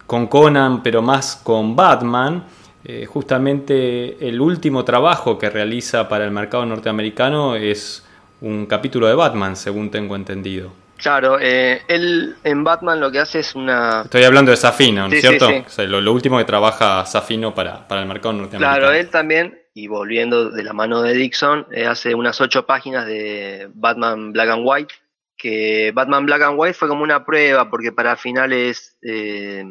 con 0.07 0.27
Conan, 0.27 0.83
pero 0.83 1.01
más 1.01 1.35
con 1.35 1.75
Batman, 1.75 2.45
eh, 2.83 3.05
justamente 3.05 4.27
el 4.27 4.39
último 4.39 4.85
trabajo 4.85 5.37
que 5.39 5.49
realiza 5.49 6.07
para 6.07 6.25
el 6.25 6.31
mercado 6.31 6.65
norteamericano 6.65 7.55
es 7.55 8.05
un 8.41 8.67
capítulo 8.67 9.07
de 9.07 9.15
Batman, 9.15 9.55
según 9.55 9.89
tengo 9.89 10.15
entendido. 10.15 10.71
Claro, 10.97 11.37
eh, 11.41 11.81
él 11.87 12.35
en 12.43 12.63
Batman 12.63 12.99
lo 12.99 13.11
que 13.11 13.19
hace 13.19 13.39
es 13.39 13.53
una... 13.55 14.03
Estoy 14.03 14.23
hablando 14.23 14.51
de 14.51 14.57
Safino, 14.57 15.07
¿no 15.07 15.13
es 15.13 15.21
cierto? 15.21 15.49
lo, 15.87 16.13
último 16.13 16.37
que 16.37 16.45
trabaja 16.45 17.05
Safino 17.05 17.53
para, 17.53 17.87
para 17.87 18.01
el 18.01 18.07
mercado 18.07 18.33
norteamericano. 18.33 18.77
Claro, 18.77 18.93
él 18.93 19.09
también, 19.09 19.59
y 19.73 19.87
volviendo 19.87 20.51
de 20.51 20.63
la 20.63 20.73
mano 20.73 21.01
de 21.01 21.13
Dixon, 21.13 21.67
eh, 21.71 21.85
hace 21.85 22.15
unas 22.15 22.39
ocho 22.39 22.65
páginas 22.65 23.05
de 23.07 23.67
Batman 23.73 24.31
Black 24.31 24.49
and 24.49 24.61
White, 24.63 24.93
que 25.37 25.91
Batman 25.93 26.25
Black 26.25 26.41
and 26.43 26.55
White 26.57 26.73
fue 26.73 26.87
como 26.87 27.03
una 27.03 27.25
prueba, 27.25 27.69
porque 27.69 27.91
para 27.91 28.15
finales, 28.15 28.97
eh, 29.01 29.63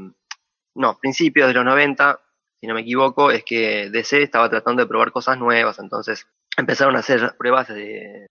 no, 0.74 0.98
principios 0.98 1.48
de 1.48 1.54
los 1.54 1.64
90, 1.64 2.20
si 2.60 2.66
no 2.66 2.74
me 2.74 2.80
equivoco, 2.80 3.30
es 3.30 3.44
que 3.44 3.90
DC 3.90 4.22
estaba 4.22 4.48
tratando 4.48 4.82
de 4.82 4.88
probar 4.88 5.12
cosas 5.12 5.38
nuevas, 5.38 5.78
entonces 5.78 6.26
empezaron 6.56 6.96
a 6.96 7.00
hacer 7.00 7.34
pruebas 7.38 7.68
de, 7.68 8.28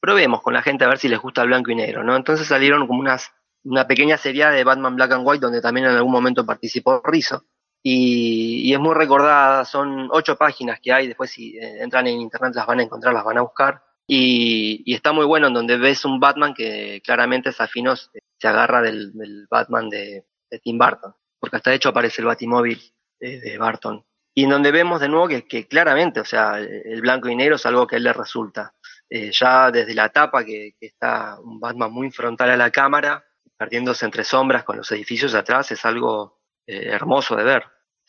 probemos 0.00 0.42
con 0.42 0.52
la 0.52 0.62
gente 0.62 0.84
a 0.84 0.88
ver 0.88 0.98
si 0.98 1.08
les 1.08 1.18
gusta 1.18 1.42
el 1.42 1.48
blanco 1.48 1.70
y 1.70 1.74
negro, 1.74 2.04
¿no? 2.04 2.14
Entonces 2.14 2.46
salieron 2.46 2.86
como 2.86 3.00
unas, 3.00 3.32
una 3.64 3.86
pequeña 3.86 4.18
serie 4.18 4.46
de 4.48 4.64
Batman 4.64 4.96
Black 4.96 5.12
and 5.12 5.26
White 5.26 5.40
donde 5.40 5.62
también 5.62 5.86
en 5.86 5.94
algún 5.94 6.12
momento 6.12 6.44
participó 6.44 7.00
Rizzo. 7.04 7.44
Y, 7.82 8.72
es 8.72 8.80
muy 8.80 8.94
recordada, 8.94 9.64
son 9.66 10.08
ocho 10.10 10.36
páginas 10.36 10.78
que 10.82 10.92
hay, 10.92 11.06
después 11.06 11.30
si 11.30 11.58
eh, 11.58 11.82
entran 11.82 12.06
en 12.06 12.20
internet 12.20 12.54
las 12.54 12.66
van 12.66 12.80
a 12.80 12.82
encontrar, 12.82 13.12
las 13.12 13.24
van 13.24 13.38
a 13.38 13.42
buscar. 13.42 13.82
Y, 14.06 14.92
está 14.94 15.12
muy 15.12 15.24
bueno 15.24 15.48
en 15.48 15.54
donde 15.54 15.78
ves 15.78 16.04
un 16.04 16.20
Batman 16.20 16.54
que 16.54 17.00
claramente 17.02 17.52
Safinos 17.52 18.10
se 18.38 18.48
agarra 18.48 18.82
del, 18.82 19.12
Batman 19.48 19.88
de, 19.88 20.26
Tim 20.62 20.78
Burton, 20.78 21.14
porque 21.40 21.56
hasta 21.56 21.70
de 21.70 21.76
hecho 21.76 21.88
aparece 21.88 22.22
el 22.22 22.26
Batimóvil 22.26 22.80
de, 23.18 23.58
Barton. 23.58 24.04
Y 24.34 24.44
en 24.44 24.50
donde 24.50 24.72
vemos 24.72 25.00
de 25.00 25.08
nuevo 25.08 25.28
que, 25.28 25.66
claramente, 25.66 26.20
o 26.20 26.24
sea, 26.24 26.58
el 26.58 27.00
blanco 27.00 27.28
y 27.28 27.36
negro 27.36 27.56
es 27.56 27.66
algo 27.66 27.86
que 27.86 27.96
a 27.96 27.98
él 27.98 28.04
le 28.04 28.12
resulta. 28.12 28.74
Eh, 29.08 29.30
ya 29.32 29.70
desde 29.70 29.94
la 29.94 30.08
tapa 30.08 30.44
que, 30.44 30.74
está 30.80 31.38
un 31.40 31.60
Batman 31.60 31.92
muy 31.92 32.10
frontal 32.10 32.50
a 32.50 32.56
la 32.56 32.70
cámara, 32.70 33.24
perdiéndose 33.56 34.04
entre 34.04 34.24
sombras 34.24 34.64
con 34.64 34.76
los 34.76 34.90
edificios 34.92 35.34
atrás, 35.34 35.70
es 35.70 35.84
algo 35.84 36.40
eh, 36.66 36.88
hermoso 36.90 37.36
de 37.36 37.44
ver. 37.44 37.64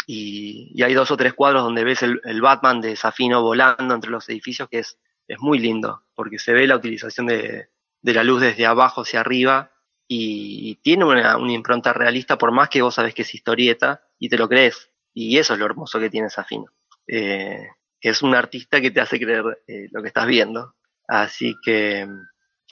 Y, 0.08 0.82
hay 0.84 0.94
dos 0.94 1.10
o 1.12 1.18
tres 1.18 1.34
cuadros 1.34 1.64
donde 1.64 1.84
ves 1.84 2.04
el, 2.04 2.22
el 2.24 2.42
Batman 2.42 2.82
de 2.82 2.96
Safino 2.96 3.42
volando 3.42 3.94
entre 3.94 4.12
los 4.12 4.28
edificios, 4.30 4.68
que 4.70 4.80
es 4.80 4.98
es 5.28 5.40
muy 5.40 5.60
lindo, 5.60 6.04
porque 6.14 6.40
se 6.40 6.54
ve 6.54 6.68
la 6.68 6.76
utilización 6.76 7.28
de, 7.28 7.70
la 8.02 8.24
luz 8.24 8.42
desde 8.42 8.66
abajo 8.66 9.02
hacia 9.02 9.20
arriba 9.20 9.72
y, 10.08 10.76
tiene 10.84 11.06
una, 11.06 11.38
impronta 11.50 11.94
realista 11.94 12.38
por 12.38 12.52
más 12.52 12.70
que 12.70 12.82
vos 12.82 12.96
sabés 12.96 13.14
que 13.14 13.24
es 13.24 13.34
historieta 13.34 14.02
y 14.20 14.30
te 14.30 14.38
lo 14.38 14.48
crees. 14.48 14.92
Y 15.14 15.38
eso 15.38 15.54
es 15.54 15.60
lo 15.60 15.66
hermoso 15.66 16.00
que 16.00 16.10
tiene 16.10 16.30
Safino. 16.30 16.66
Eh, 17.08 17.68
es 18.02 18.22
un 18.22 18.36
artista 18.36 18.82
que 18.82 18.92
te 18.92 19.02
hace 19.02 19.20
creer 19.20 19.64
eh, 19.68 19.88
lo 19.92 20.02
que 20.02 20.10
estás 20.10 20.28
viendo. 20.28 20.76
Así 21.08 21.56
que, 21.64 22.08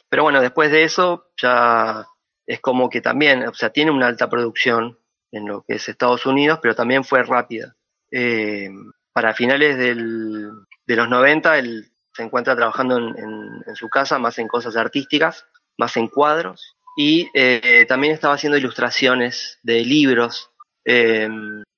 pero 0.09 0.23
bueno, 0.23 0.41
después 0.41 0.71
de 0.71 0.83
eso 0.83 1.31
ya 1.41 2.05
es 2.45 2.59
como 2.59 2.89
que 2.89 3.01
también, 3.01 3.47
o 3.47 3.53
sea, 3.53 3.71
tiene 3.71 3.91
una 3.91 4.07
alta 4.07 4.29
producción 4.29 4.99
en 5.31 5.47
lo 5.47 5.63
que 5.63 5.75
es 5.75 5.89
Estados 5.89 6.25
Unidos, 6.25 6.59
pero 6.61 6.75
también 6.75 7.03
fue 7.03 7.23
rápida. 7.23 7.75
Eh, 8.11 8.69
para 9.11 9.33
finales 9.33 9.77
del, 9.77 10.51
de 10.85 10.95
los 10.95 11.09
90, 11.09 11.57
él 11.57 11.92
se 12.13 12.23
encuentra 12.23 12.56
trabajando 12.56 12.97
en, 12.97 13.76
su 13.76 13.89
casa, 13.89 14.19
más 14.19 14.38
en 14.38 14.47
cosas 14.47 14.76
artísticas, 14.76 15.45
más 15.78 15.97
en 15.97 16.08
cuadros, 16.08 16.76
y 16.95 17.30
eh, 17.34 17.86
también 17.88 18.13
estaba 18.13 18.36
haciendo 18.36 18.58
ilustraciones 18.58 19.60
de 19.63 19.84
libros. 19.84 20.52
Eh, 20.86 21.28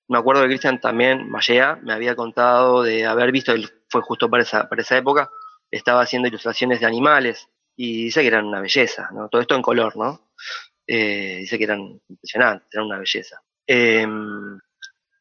me 0.08 0.17
acuerdo 0.17 0.41
que 0.41 0.50
Cristian 0.50 0.80
también, 0.82 1.30
Mallea, 1.30 1.80
me 1.82 1.93
había 1.93 2.15
contado 2.15 2.84
de 2.84 3.06
haber 3.06 3.32
visto, 3.32 3.54
él 3.54 3.69
fue 3.89 4.02
justo 4.02 4.30
para 4.30 4.43
esa, 4.43 4.67
para 4.67 4.82
esa 4.82 4.98
época, 4.98 5.30
estaba 5.71 6.02
haciendo 6.02 6.28
ilustraciones 6.28 6.80
de 6.80 6.86
animales 6.86 7.48
y 7.76 8.06
dice 8.06 8.21
que 8.21 8.28
eran 8.28 8.45
una 8.45 8.62
belleza, 8.62 9.10
¿no? 9.13 9.30
Todo 9.30 9.41
esto 9.41 9.56
en 9.56 9.62
color, 9.62 9.95
¿no? 9.98 10.32
Eh, 10.86 11.38
dice 11.39 11.58
que 11.58 11.63
eran 11.63 12.00
impresionantes, 12.08 12.67
eran 12.71 12.86
una 12.86 13.00
belleza. 13.00 13.41
Em, 13.65 14.60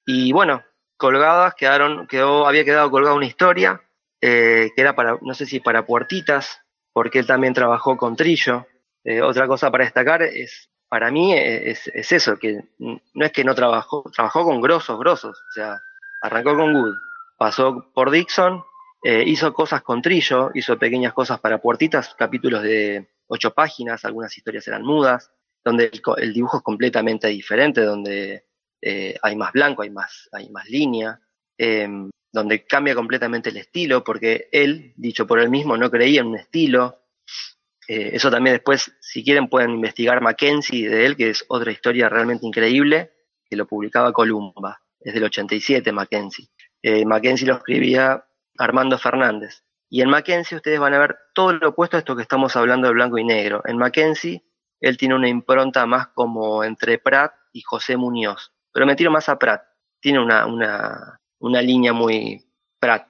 y 0.06 0.32
bueno, 0.32 0.62
colgadas 0.96 1.54
quedaron, 1.54 2.06
quedó, 2.06 2.46
había 2.46 2.64
quedado 2.64 2.90
colgada 2.90 3.16
una 3.16 3.26
historia 3.26 3.80
eh, 4.26 4.70
que 4.74 4.80
era 4.80 4.94
para, 4.94 5.18
no 5.20 5.34
sé 5.34 5.44
si 5.44 5.60
para 5.60 5.84
puertitas, 5.84 6.60
porque 6.92 7.18
él 7.18 7.26
también 7.26 7.52
trabajó 7.52 7.96
con 7.96 8.16
Trillo. 8.16 8.66
Eh, 9.04 9.20
otra 9.20 9.46
cosa 9.46 9.70
para 9.70 9.84
destacar 9.84 10.22
es, 10.22 10.70
para 10.88 11.10
mí, 11.10 11.34
es, 11.34 11.88
es, 11.88 12.12
eso, 12.12 12.38
que 12.38 12.64
no 12.78 13.24
es 13.26 13.32
que 13.32 13.44
no 13.44 13.54
trabajó, 13.54 14.04
trabajó 14.14 14.44
con 14.44 14.60
grosos, 14.60 14.98
grosos, 14.98 15.38
o 15.38 15.52
sea, 15.52 15.78
arrancó 16.22 16.56
con 16.56 16.72
Good, 16.72 16.94
pasó 17.36 17.90
por 17.92 18.10
Dixon, 18.10 18.64
hizo 19.02 19.52
cosas 19.52 19.82
con 19.82 20.00
Trillo, 20.00 20.50
hizo 20.54 20.78
pequeñas 20.78 21.12
cosas 21.12 21.38
para 21.40 21.60
puertitas, 21.60 22.14
capítulos 22.14 22.62
de 22.62 23.06
ocho 23.26 23.52
páginas, 23.52 24.04
algunas 24.04 24.34
historias 24.36 24.66
eran 24.68 24.82
mudas, 24.82 25.30
donde 25.64 25.90
el, 26.18 26.32
dibujo 26.32 26.58
es 26.58 26.62
completamente 26.62 27.28
diferente, 27.28 27.82
donde 27.82 28.46
eh, 28.80 29.16
hay 29.22 29.36
más 29.36 29.52
blanco, 29.52 29.82
hay 29.82 29.90
más, 29.90 30.28
hay 30.32 30.50
más 30.50 30.68
línea, 30.68 31.20
em, 31.56 32.10
donde 32.34 32.64
cambia 32.66 32.96
completamente 32.96 33.50
el 33.50 33.58
estilo, 33.58 34.02
porque 34.02 34.48
él, 34.50 34.92
dicho 34.96 35.24
por 35.24 35.38
él 35.38 35.50
mismo, 35.50 35.76
no 35.76 35.88
creía 35.88 36.20
en 36.20 36.26
un 36.26 36.36
estilo. 36.36 36.98
Eh, 37.86 38.10
eso 38.14 38.28
también 38.28 38.54
después, 38.54 38.92
si 39.00 39.22
quieren, 39.22 39.48
pueden 39.48 39.70
investigar 39.70 40.20
Mackenzie 40.20 40.88
de 40.88 41.06
él, 41.06 41.16
que 41.16 41.30
es 41.30 41.44
otra 41.46 41.70
historia 41.70 42.08
realmente 42.08 42.44
increíble, 42.44 43.12
que 43.48 43.54
lo 43.54 43.68
publicaba 43.68 44.12
Columba, 44.12 44.82
es 44.98 45.14
del 45.14 45.22
87 45.22 45.92
Mackenzie. 45.92 46.48
Eh, 46.82 47.04
Mackenzie 47.04 47.46
lo 47.46 47.54
escribía 47.54 48.24
Armando 48.58 48.98
Fernández. 48.98 49.62
Y 49.88 50.02
en 50.02 50.10
Mackenzie 50.10 50.56
ustedes 50.56 50.80
van 50.80 50.94
a 50.94 50.98
ver 50.98 51.16
todo 51.34 51.52
lo 51.52 51.68
opuesto 51.68 51.96
a 51.96 52.00
esto 52.00 52.16
que 52.16 52.22
estamos 52.22 52.56
hablando 52.56 52.88
de 52.88 52.94
blanco 52.94 53.16
y 53.16 53.22
negro. 53.22 53.62
En 53.64 53.78
Mackenzie 53.78 54.42
él 54.80 54.96
tiene 54.96 55.14
una 55.14 55.28
impronta 55.28 55.86
más 55.86 56.08
como 56.08 56.64
entre 56.64 56.98
Pratt 56.98 57.32
y 57.52 57.62
José 57.62 57.96
Muñoz, 57.96 58.52
pero 58.72 58.86
me 58.86 58.96
tiro 58.96 59.12
más 59.12 59.28
a 59.28 59.38
Pratt. 59.38 59.62
Tiene 60.00 60.18
una, 60.18 60.46
una, 60.46 61.20
línea 61.62 61.92
muy 61.92 62.44
Pratt 62.78 63.08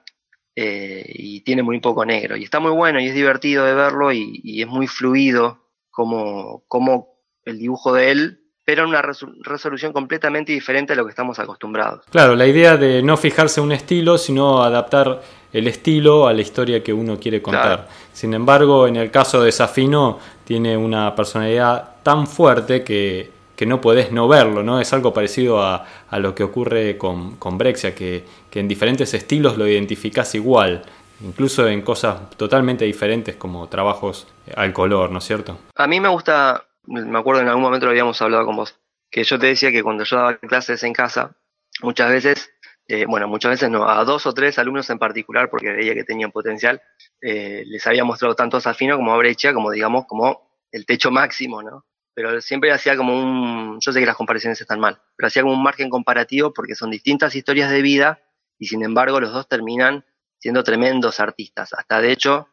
eh, 0.55 1.05
y 1.07 1.41
tiene 1.41 1.63
muy 1.63 1.79
poco 1.79 2.05
negro. 2.05 2.37
Y 2.37 2.43
está 2.43 2.59
muy 2.59 2.71
bueno 2.71 2.99
y 2.99 3.07
es 3.07 3.13
divertido 3.13 3.65
de 3.65 3.73
verlo 3.73 4.11
y, 4.11 4.61
es 4.61 4.67
muy 4.67 4.87
fluido 4.87 5.69
como, 5.91 6.63
como 6.67 7.19
el 7.43 7.59
dibujo 7.59 7.93
de 7.93 8.11
él 8.11 8.41
pero 8.65 8.81
en 8.81 8.89
una 8.89 9.03
resolución 9.03 9.93
completamente 9.93 10.51
diferente 10.51 10.93
a 10.93 10.95
lo 10.95 11.05
que 11.05 11.11
estamos 11.11 11.37
acostumbrados. 11.37 12.03
Claro, 12.09 12.35
la 12.35 12.47
idea 12.47 12.77
de 12.77 13.03
no 13.03 13.15
fijarse 13.15 13.59
en 13.59 13.67
un 13.67 13.71
estilo, 13.73 14.17
sino 14.17 14.63
adaptar 14.63 15.21
el 15.53 15.67
estilo 15.67 16.27
a 16.27 16.33
la 16.33 16.41
historia 16.41 16.83
que 16.83 16.91
uno 16.91 17.19
quiere 17.19 17.43
contar. 17.43 17.87
Sin 18.11 18.33
embargo, 18.33 18.87
en 18.87 18.95
el 18.95 19.11
caso 19.11 19.43
de 19.43 19.51
Safino, 19.51 20.17
tiene 20.43 20.75
una 20.75 21.13
personalidad 21.15 21.97
tan 22.01 22.25
fuerte 22.25 22.83
que, 22.83 23.34
no 23.65 23.79
podés 23.81 24.11
no 24.11 24.27
verlo, 24.27 24.63
¿no? 24.63 24.79
Es 24.81 24.91
algo 24.93 25.13
parecido 25.13 25.61
a, 25.61 25.85
lo 26.11 26.33
que 26.33 26.43
ocurre 26.43 26.97
con, 26.97 27.35
con 27.35 27.57
Brexia, 27.57 27.93
que, 27.93 28.25
que 28.49 28.59
en 28.59 28.67
diferentes 28.67 29.13
estilos 29.13 29.57
lo 29.57 29.67
identificás 29.67 30.35
igual 30.35 30.83
incluso 31.21 31.65
en 31.69 31.81
cosas 31.81 32.29
totalmente 32.31 32.83
diferentes 32.83 33.37
como 33.37 33.69
trabajos 33.69 34.27
al 34.53 34.73
color, 34.73 35.11
¿no 35.11 35.19
es 35.19 35.23
cierto? 35.23 35.57
A 35.75 35.87
mí 35.87 36.01
me 36.01 36.09
gusta 36.09 36.65
me 36.87 37.17
acuerdo 37.17 37.41
en 37.41 37.47
algún 37.47 37.63
momento 37.63 37.85
lo 37.85 37.91
habíamos 37.91 38.21
hablado 38.21 38.45
con 38.45 38.55
vos, 38.55 38.79
que 39.09 39.23
yo 39.23 39.39
te 39.39 39.47
decía 39.47 39.71
que 39.71 39.83
cuando 39.83 40.03
yo 40.03 40.17
daba 40.17 40.37
clases 40.37 40.83
en 40.83 40.93
casa, 40.93 41.35
muchas 41.81 42.09
veces, 42.09 42.51
eh, 42.87 43.05
bueno, 43.07 43.27
muchas 43.27 43.51
veces 43.51 43.69
no, 43.69 43.87
a 43.89 44.03
dos 44.03 44.25
o 44.25 44.33
tres 44.33 44.59
alumnos 44.59 44.89
en 44.89 44.99
particular, 44.99 45.49
porque 45.49 45.71
veía 45.71 45.93
que 45.93 46.03
tenían 46.03 46.31
potencial, 46.31 46.81
eh, 47.21 47.63
les 47.65 47.85
había 47.87 48.03
mostrado 48.03 48.35
tanto 48.35 48.57
a 48.57 48.61
Safino 48.61 48.97
como 48.97 49.13
a 49.13 49.17
Brecha, 49.17 49.53
como 49.53 49.71
digamos, 49.71 50.05
como 50.05 50.49
el 50.71 50.85
techo 50.85 51.11
máximo, 51.11 51.63
¿no? 51.63 51.85
Pero 52.15 52.41
siempre 52.41 52.71
hacía 52.71 52.97
como 52.97 53.13
un, 53.13 53.79
yo 53.79 53.91
sé 53.91 53.99
que 53.99 54.05
las 54.05 54.15
comparaciones 54.15 54.59
están 54.59 54.79
mal, 54.79 54.99
pero 55.15 55.27
hacía 55.27 55.43
como 55.43 55.53
un 55.53 55.61
margen 55.61 55.89
comparativo 55.89 56.53
porque 56.53 56.73
son 56.73 56.89
distintas 56.89 57.35
historias 57.35 57.69
de 57.69 57.81
vida 57.81 58.21
y 58.57 58.67
sin 58.67 58.83
embargo 58.83 59.19
los 59.19 59.33
dos 59.33 59.47
terminan 59.47 60.05
siendo 60.39 60.63
tremendos 60.63 61.19
artistas. 61.19 61.73
Hasta 61.73 62.01
de 62.01 62.11
hecho, 62.11 62.49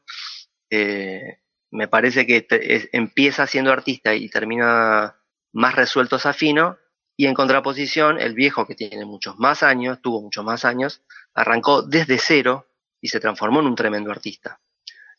eh, 0.69 1.39
me 1.71 1.89
parece 1.89 2.27
que 2.27 2.47
empieza 2.93 3.47
siendo 3.47 3.73
artista 3.73 4.15
y 4.15 4.29
termina 4.29 5.17
más 5.53 5.77
resuelto 5.77 6.19
Safino, 6.19 6.79
y 7.17 7.27
en 7.27 7.35
contraposición, 7.35 8.21
el 8.21 8.35
viejo, 8.35 8.67
que 8.67 8.75
tiene 8.75 9.05
muchos 9.05 9.39
más 9.39 9.63
años, 9.63 10.01
tuvo 10.03 10.23
muchos 10.23 10.45
más 10.45 10.65
años, 10.65 11.03
arrancó 11.35 11.83
desde 11.83 12.19
cero 12.19 12.67
y 13.01 13.09
se 13.09 13.21
transformó 13.21 13.61
en 13.61 13.67
un 13.67 13.75
tremendo 13.75 14.11
artista. 14.11 14.61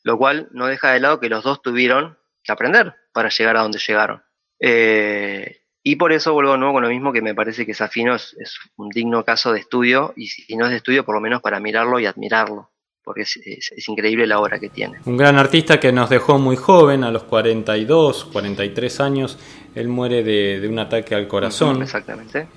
Lo 0.02 0.18
cual 0.18 0.50
no 0.52 0.66
deja 0.66 0.92
de 0.92 1.00
lado 1.00 1.20
que 1.20 1.30
los 1.30 1.44
dos 1.44 1.62
tuvieron 1.62 2.18
que 2.44 2.52
aprender 2.52 2.96
para 3.14 3.30
llegar 3.30 3.58
a 3.58 3.62
donde 3.62 3.80
llegaron. 3.80 4.24
Eh, 4.60 5.62
y 5.84 5.96
por 5.98 6.14
eso 6.14 6.34
vuelvo 6.34 6.54
de 6.54 6.58
nuevo 6.60 6.74
con 6.74 6.84
lo 6.84 6.90
mismo 6.90 7.12
que 7.12 7.22
me 7.22 7.36
parece 7.36 7.66
que 7.66 7.74
Safino 7.74 8.16
es, 8.16 8.36
un 8.78 8.90
digno 8.90 9.24
caso 9.26 9.52
de 9.52 9.60
estudio, 9.60 10.14
y 10.16 10.28
si 10.28 10.56
no 10.56 10.66
es 10.66 10.72
de 10.72 10.78
estudio, 10.78 11.04
por 11.04 11.16
lo 11.16 11.22
menos 11.22 11.42
para 11.42 11.60
mirarlo 11.60 12.00
y 12.00 12.06
admirarlo 12.06 12.70
porque 13.04 13.24
es, 13.24 13.88
increíble 13.88 14.26
la 14.26 14.40
obra 14.40 14.60
que 14.60 14.70
tiene. 14.70 15.00
Un 15.06 15.18
gran 15.18 15.38
artista 15.38 15.80
que 15.80 15.92
nos 15.92 16.10
dejó 16.10 16.40
muy 16.40 16.56
joven, 16.56 17.04
a 17.04 17.12
los 17.12 17.24
42, 17.24 18.26
43 18.32 19.00
años, 19.02 19.38
él 19.76 19.90
muere 19.90 20.24
de, 20.24 20.66
un 20.68 20.80
ataque 20.80 21.14
al 21.14 21.28
corazón. 21.28 21.82
Exactamente. 21.82 22.48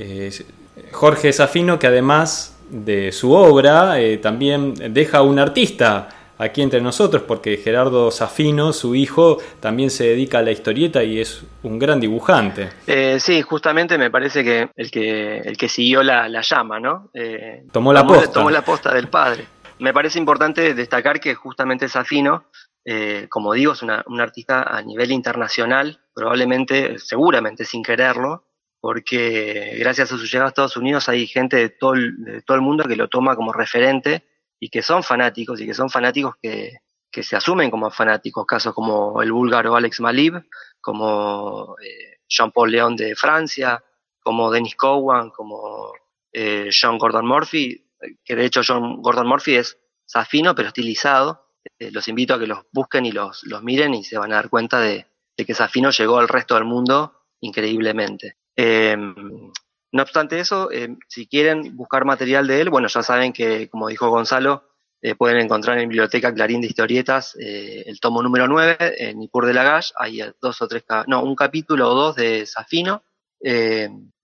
Jorge 0.92 1.32
Safino, 1.32 1.78
que 1.78 1.88
además 1.88 2.58
de 2.70 3.12
su 3.12 3.32
obra, 3.32 4.00
eh, 4.00 4.18
también 4.18 4.74
deja 4.92 5.22
un 5.22 5.38
artista 5.38 6.08
aquí 6.38 6.62
entre 6.62 6.80
nosotros, 6.80 7.22
porque 7.22 7.56
Gerardo 7.56 8.10
Safino, 8.10 8.72
su 8.72 8.94
hijo, 8.94 9.38
también 9.60 9.90
se 9.90 10.04
dedica 10.04 10.38
a 10.38 10.42
la 10.42 10.50
historieta 10.50 11.02
y 11.02 11.20
es 11.20 11.42
un 11.62 11.78
gran 11.78 12.00
dibujante. 12.00 12.70
Eh, 12.86 13.18
sí, 13.20 13.42
justamente 13.42 13.98
me 13.98 14.10
parece 14.10 14.44
que 14.44 14.70
el 14.74 14.90
que, 14.90 15.38
el 15.38 15.56
que 15.56 15.68
siguió 15.68 16.02
la, 16.02 16.28
llama, 16.42 16.80
¿no? 16.80 17.10
Eh, 17.14 17.64
tomó 17.72 17.92
la 17.92 18.06
posta. 18.06 18.32
Tomó 18.32 18.50
la 18.50 18.62
posta 18.62 18.94
del 18.94 19.08
padre 19.08 19.46
me 19.78 19.92
parece 19.92 20.18
importante 20.18 20.74
destacar 20.74 21.20
que 21.20 21.34
justamente 21.34 21.88
Safino, 21.88 22.46
eh, 22.84 23.26
como 23.28 23.52
digo, 23.52 23.72
es 23.72 23.82
un 23.82 24.20
artista 24.20 24.62
a 24.62 24.82
nivel 24.82 25.12
internacional, 25.12 26.00
probablemente, 26.14 26.98
seguramente 26.98 27.64
sin 27.64 27.82
quererlo, 27.82 28.44
porque 28.80 29.76
gracias 29.78 30.12
a 30.12 30.16
su 30.16 30.24
llegada 30.24 30.46
a 30.46 30.48
Estados 30.48 30.76
Unidos 30.76 31.08
hay 31.08 31.26
gente 31.26 31.56
de 31.56 31.68
todo 31.70 31.94
el, 31.94 32.16
de 32.24 32.42
todo 32.42 32.56
el 32.56 32.62
mundo 32.62 32.84
que 32.84 32.96
lo 32.96 33.08
toma 33.08 33.34
como 33.34 33.52
referente 33.52 34.24
y 34.58 34.68
que 34.68 34.82
son 34.82 35.02
fanáticos 35.02 35.60
y 35.60 35.66
que 35.66 35.74
son 35.74 35.90
fanáticos 35.90 36.34
que, 36.42 36.78
se 37.22 37.34
asumen 37.34 37.70
como 37.70 37.90
fanáticos, 37.90 38.44
casos 38.44 38.74
como 38.74 39.22
el 39.22 39.32
búlgaro 39.32 39.74
Alex 39.74 40.00
Malib, 40.00 40.34
como 40.82 41.74
eh, 41.82 42.18
Jean-Paul 42.28 42.70
León 42.70 42.94
de 42.94 43.14
Francia, 43.14 43.82
como 44.20 44.50
Dennis 44.50 44.76
Cowan, 44.76 45.30
como 45.30 45.92
eh, 46.30 46.68
John 46.70 46.98
Gordon 46.98 47.26
Murphy, 47.26 47.86
que 48.22 48.36
de 48.36 48.44
hecho 48.44 48.60
John 48.66 49.00
Gordon 49.00 49.26
Murphy 49.26 49.56
es 49.56 49.78
Safino, 50.04 50.54
pero 50.54 50.68
estilizado. 50.68 51.46
Eh, 51.78 51.90
los 51.90 52.06
invito 52.08 52.34
a 52.34 52.38
que 52.38 52.46
los 52.46 52.60
busquen 52.72 53.06
y 53.06 53.12
los, 53.12 53.44
los 53.44 53.62
miren 53.62 53.94
y 53.94 54.04
se 54.04 54.18
van 54.18 54.32
a 54.32 54.36
dar 54.36 54.50
cuenta 54.50 54.80
de, 54.80 55.06
que 55.36 55.54
Safino 55.54 55.90
llegó 55.90 56.18
al 56.18 56.28
resto 56.28 56.54
del 56.54 56.64
mundo 56.64 57.24
increíblemente. 57.40 58.36
Em, 58.54 59.52
no 59.96 60.02
obstante 60.02 60.38
eso, 60.38 60.70
em, 60.70 60.98
si 61.08 61.26
quieren 61.26 61.76
buscar 61.76 62.04
material 62.04 62.46
de 62.46 62.60
él, 62.60 62.70
bueno, 62.70 62.88
ya 62.88 63.02
saben 63.02 63.32
que, 63.32 63.68
como 63.68 63.88
dijo 63.88 64.08
Gonzalo, 64.10 64.64
eh, 65.02 65.14
pueden 65.14 65.38
encontrar 65.38 65.78
en 65.78 65.88
Biblioteca 65.88 66.32
Clarín 66.32 66.60
de 66.60 66.68
Historietas 66.68 67.36
eh, 67.40 67.84
el 67.86 68.00
tomo 68.00 68.22
número 68.22 68.48
9, 68.48 68.76
en 68.98 69.22
Ipur 69.22 69.46
de 69.46 69.54
Lagash, 69.54 69.90
hay 69.96 70.22
dos 70.40 70.62
o 70.62 70.68
tres, 70.68 70.84
no, 71.06 71.22
un 71.22 71.34
capítulo 71.34 71.90
o 71.90 71.94
dos 71.94 72.16
de 72.16 72.46
Safino. 72.46 73.02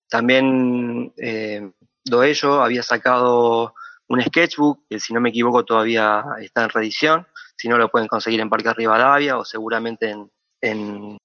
También 0.08 1.12
Doello 2.04 2.62
había 2.62 2.82
sacado 2.82 3.74
un 4.08 4.22
sketchbook, 4.22 4.86
que 4.88 5.00
si 5.00 5.14
no 5.14 5.20
me 5.20 5.30
equivoco 5.30 5.64
todavía 5.64 6.24
está 6.40 6.64
en 6.64 6.70
reedición, 6.70 7.26
si 7.56 7.68
no 7.68 7.78
lo 7.78 7.90
pueden 7.90 8.08
conseguir 8.08 8.40
en 8.40 8.50
Parque 8.50 8.74
Rivadavia 8.74 9.38
o 9.38 9.44
seguramente 9.44 10.10
en, 10.10 10.30
en, 10.60 11.18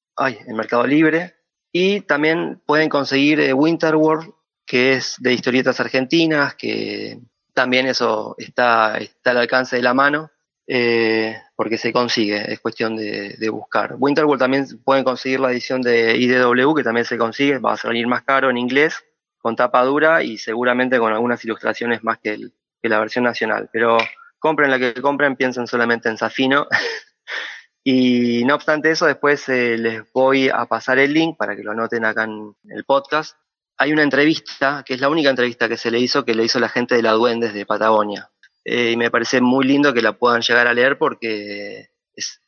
Mercado 0.56 0.86
Libre. 0.86 1.36
Y 1.72 2.02
también 2.02 2.62
pueden 2.66 2.90
conseguir 2.90 3.40
eh, 3.40 3.54
Winterworld, 3.54 4.34
que 4.68 4.94
es 4.94 5.16
de 5.20 5.34
historietas 5.34 5.80
argentinas, 5.80 6.54
que 6.56 7.20
también 7.54 7.88
eso 7.88 8.36
está, 8.38 8.98
está 8.98 9.32
al 9.32 9.38
alcance 9.38 9.78
de 9.78 9.82
la 9.82 9.94
mano, 9.94 10.30
eh, 10.68 11.36
porque 11.56 11.78
se 11.78 11.94
consigue, 11.94 12.52
es 12.52 12.60
cuestión 12.60 12.98
de, 12.98 13.38
de, 13.40 13.50
buscar. 13.50 13.96
Winterworld 13.98 14.40
también 14.40 14.68
pueden 14.84 15.06
conseguir 15.06 15.40
la 15.40 15.52
edición 15.52 15.82
de 15.82 16.18
IDW, 16.18 16.76
que 16.76 16.84
también 16.84 17.06
se 17.06 17.18
consigue, 17.18 17.58
va 17.60 17.74
a 17.74 17.78
salir 17.78 18.06
más 18.06 18.24
caro 18.24 18.50
en 18.50 18.58
inglés, 18.58 19.04
con 19.40 19.56
tapa 19.56 19.84
dura 19.86 20.24
y 20.24 20.38
seguramente 20.38 21.00
con 21.00 21.14
algunas 21.14 21.44
ilustraciones 21.46 22.04
más 22.04 22.20
que, 22.20 22.38
que 22.82 22.90
la 22.90 23.00
versión 23.00 23.24
nacional. 23.24 23.70
Pero 23.72 23.98
compren 24.40 24.70
la 24.70 24.78
que 24.78 24.94
compren, 25.02 25.38
piensen 25.38 25.68
solamente 25.68 26.10
en 26.10 26.18
Safino. 26.18 26.68
y 27.84 28.44
no 28.44 28.56
obstante 28.56 28.92
eso, 28.92 29.06
después 29.06 29.48
eh, 29.48 29.78
les 29.78 30.12
voy 30.12 30.50
a 30.50 30.66
pasar 30.66 31.00
el 31.00 31.14
link 31.14 31.38
para 31.38 31.56
que 31.56 31.64
lo 31.64 31.72
anoten 31.72 32.04
acá 32.04 32.26
en 32.26 32.54
el 32.66 32.84
podcast. 32.84 33.38
Hay 33.78 33.92
una 33.92 34.04
entrevista, 34.04 34.84
que 34.86 34.96
es 34.96 35.02
la 35.02 35.10
única 35.10 35.30
entrevista 35.30 35.70
que 35.70 35.78
se 35.78 35.92
le 35.92 36.00
hizo, 36.00 36.26
que 36.26 36.34
le 36.34 36.44
hizo 36.44 36.60
la 36.60 36.70
gente 36.70 36.96
de 36.96 37.04
la 37.04 37.12
Duendes 37.12 37.54
de 37.54 37.66
Patagonia. 37.66 38.30
Eh, 38.66 38.92
y 38.92 38.98
me 38.98 39.12
parece 39.12 39.40
muy 39.40 39.66
lindo 39.66 39.94
que 39.94 40.02
la 40.02 40.14
puedan 40.14 40.42
llegar 40.42 40.68
a 40.68 40.74
leer 40.74 40.98
porque 40.98 41.90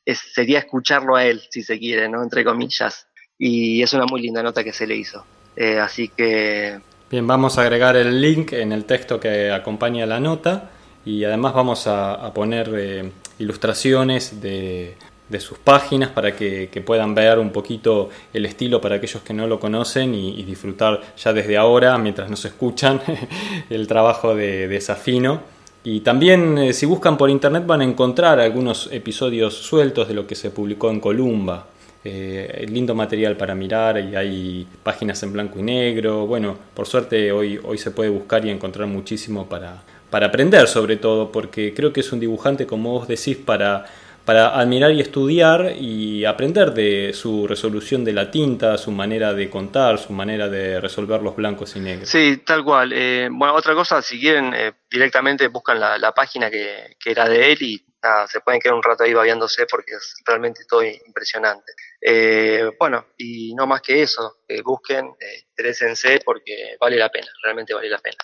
sería 0.06 0.60
escucharlo 0.60 1.16
a 1.16 1.26
él, 1.26 1.42
si 1.50 1.62
se 1.62 1.78
quiere, 1.78 2.10
¿no? 2.10 2.24
Entre 2.24 2.44
comillas. 2.44 3.08
Y 3.38 3.82
es 3.82 3.94
una 3.94 4.06
muy 4.06 4.22
linda 4.22 4.44
nota 4.44 4.64
que 4.64 4.74
se 4.74 4.88
le 4.88 4.96
hizo. 4.96 5.26
Eh, 5.56 5.80
así 5.80 6.10
que... 6.10 6.80
Bien, 7.10 7.26
vamos 7.26 7.58
a 7.58 7.62
agregar 7.62 7.96
el 7.96 8.20
link 8.20 8.54
en 8.54 8.72
el 8.72 8.86
texto 8.86 9.20
que 9.20 9.52
acompaña 9.52 10.06
la 10.06 10.20
nota 10.20 10.72
y 11.06 11.24
además 11.24 11.54
vamos 11.54 11.88
a, 11.88 12.32
poner 12.34 12.70
eh, 12.76 13.12
ilustraciones 13.40 14.42
de, 14.42 14.96
sus 15.40 15.58
páginas 15.60 16.10
para 16.10 16.36
que, 16.36 16.84
puedan 16.86 17.14
ver 17.14 17.38
un 17.38 17.52
poquito 17.52 18.10
el 18.34 18.46
estilo 18.46 18.82
para 18.82 18.96
aquellos 18.96 19.22
que 19.22 19.34
no 19.34 19.46
lo 19.48 19.60
conocen 19.60 20.16
y, 20.16 20.44
disfrutar 20.44 21.02
ya 21.18 21.34
desde 21.34 21.58
ahora, 21.58 21.98
mientras 21.98 22.30
nos 22.30 22.44
escuchan, 22.46 23.02
el 23.70 23.88
trabajo 23.88 24.34
de, 24.34 24.68
de 24.68 24.82
Safino. 24.82 25.42
Y 25.84 26.02
también 26.02 26.58
eh, 26.58 26.74
si 26.74 26.86
buscan 26.86 27.18
por 27.18 27.30
internet 27.30 27.66
van 27.66 27.82
a 27.82 27.86
encontrar 27.86 28.40
algunos 28.40 28.90
episodios 28.92 29.54
sueltos 29.54 30.08
de 30.08 30.14
lo 30.14 30.28
que 30.28 30.36
se 30.36 30.50
publicó 30.50 30.90
en 30.90 31.00
Columba. 31.00 31.68
Eh, 32.06 32.66
lindo 32.70 32.96
material 32.96 33.36
para 33.36 33.54
mirar 33.56 34.00
y 34.00 34.16
hay 34.16 34.66
páginas 34.84 35.22
en 35.24 35.34
blanco 35.34 35.60
y 35.60 35.64
negro. 35.64 36.26
Bueno, 36.26 36.58
por 36.74 36.88
suerte 36.88 37.32
hoy, 37.32 37.60
hoy 37.62 37.78
se 37.78 37.92
puede 37.92 38.10
buscar 38.10 38.46
y 38.46 38.50
encontrar 38.50 38.88
muchísimo 38.88 39.48
para, 39.48 39.84
para 40.10 40.28
aprender 40.28 40.68
sobre 40.68 40.96
todo, 40.96 41.32
porque 41.32 41.74
creo 41.74 41.92
que 41.92 42.00
es 42.00 42.12
un 42.14 42.22
dibujante, 42.22 42.66
como 42.66 42.92
vos 42.92 43.08
decís, 43.08 43.36
para 43.36 43.86
para 44.30 44.50
admirar 44.50 44.92
y 44.92 45.02
estudiar 45.02 45.74
y 45.76 46.24
aprender 46.24 46.72
de 46.72 47.14
su 47.14 47.48
resolución 47.48 48.06
de 48.06 48.14
la 48.14 48.30
tinta, 48.30 48.78
su 48.78 48.92
manera 48.92 49.34
de 49.34 49.50
contar, 49.50 49.98
su 49.98 50.14
manera 50.14 50.48
de 50.48 50.80
resolver 50.80 51.24
los 51.24 51.36
blancos 51.36 51.76
y 51.76 51.80
negros. 51.80 52.10
Sí, 52.10 52.38
tal 52.46 52.64
cual. 52.64 52.94
Eh, 52.94 53.28
bueno, 53.32 53.56
otra 53.56 53.74
cosa, 53.74 54.04
si 54.04 54.20
quieren, 54.20 54.54
eh, 54.54 54.74
directamente 54.88 55.48
buscan 55.48 55.80
la, 55.80 56.12
página 56.14 56.52
que, 56.52 56.96
era 57.04 57.28
de 57.28 57.54
él 57.54 57.58
y 57.60 57.84
se 58.28 58.40
pueden 58.42 58.62
quedar 58.62 58.76
un 58.76 58.84
rato 58.84 59.04
ahí 59.04 59.16
babeándose 59.16 59.66
porque 59.66 59.94
es 59.94 60.18
realmente 60.24 60.62
todo 60.70 60.84
impresionante. 60.84 61.72
Eh, 62.00 62.70
bueno, 62.80 63.08
y 63.18 63.56
no 63.56 63.66
más 63.66 63.82
que 63.82 64.04
eso, 64.04 64.42
busquen, 64.64 65.10
interesense 65.58 66.20
porque 66.24 66.78
vale 66.80 66.98
la 66.98 67.10
pena, 67.10 67.30
realmente 67.44 67.74
vale 67.74 67.90
la 67.90 67.98
pena. 67.98 68.18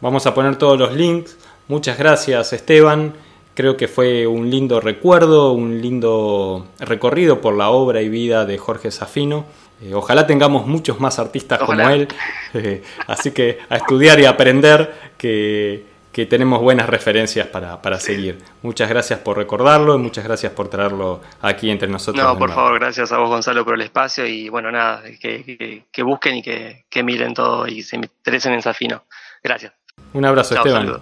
Vamos 0.00 0.26
a 0.26 0.34
poner 0.34 0.56
todos 0.56 0.76
los 0.76 0.92
links. 0.92 1.38
Muchas 1.68 1.96
gracias, 1.96 2.52
Esteban. 2.52 3.25
Creo 3.56 3.74
que 3.78 3.88
fue 3.88 4.26
un 4.26 4.50
lindo 4.50 4.82
recuerdo, 4.82 5.52
un 5.52 5.80
lindo 5.80 6.66
recorrido 6.78 7.40
por 7.40 7.56
la 7.56 7.70
obra 7.70 8.02
y 8.02 8.10
vida 8.10 8.44
de 8.44 8.58
Jorge 8.58 8.90
Safino. 8.90 9.46
Eh, 9.80 9.94
ojalá 9.94 10.26
tengamos 10.26 10.66
muchos 10.66 11.00
más 11.00 11.18
artistas 11.18 11.60
como 11.60 11.88
él. 11.88 12.06
Eh, 12.54 12.82
así 13.06 13.32
que 13.32 13.58
a 13.68 13.76
estudiar 13.76 14.18
y 14.18 14.24
aprender 14.24 15.12
que, 15.18 15.84
tenemos 16.30 16.62
buenas 16.62 16.88
referencias 16.88 17.46
para, 17.48 18.00
seguir. 18.00 18.38
Muchas 18.62 18.88
gracias 18.88 19.18
por 19.18 19.36
recordarlo 19.36 19.94
y 19.96 19.98
muchas 19.98 20.24
gracias 20.24 20.52
por 20.52 20.68
traerlo 20.68 21.20
aquí 21.42 21.70
entre 21.70 21.88
nosotros. 21.88 22.24
No, 22.24 22.38
por 22.38 22.50
favor, 22.52 22.78
gracias 22.78 23.12
a 23.12 23.18
vos 23.18 23.28
Gonzalo 23.28 23.64
por 23.64 23.74
el 23.74 23.82
espacio 23.82 24.26
y 24.26 24.48
bueno, 24.48 24.70
nada, 24.70 25.02
que, 25.20 26.02
busquen 26.02 26.36
y 26.36 26.42
que, 26.42 27.02
miren 27.02 27.34
todo 27.34 27.66
y 27.66 27.82
se 27.82 27.96
interesen 27.96 28.54
en 28.54 28.62
Safino. 28.62 29.04
Gracias. 29.42 29.72
Un 30.14 30.24
abrazo 30.24 30.54
Esteban. 30.54 31.00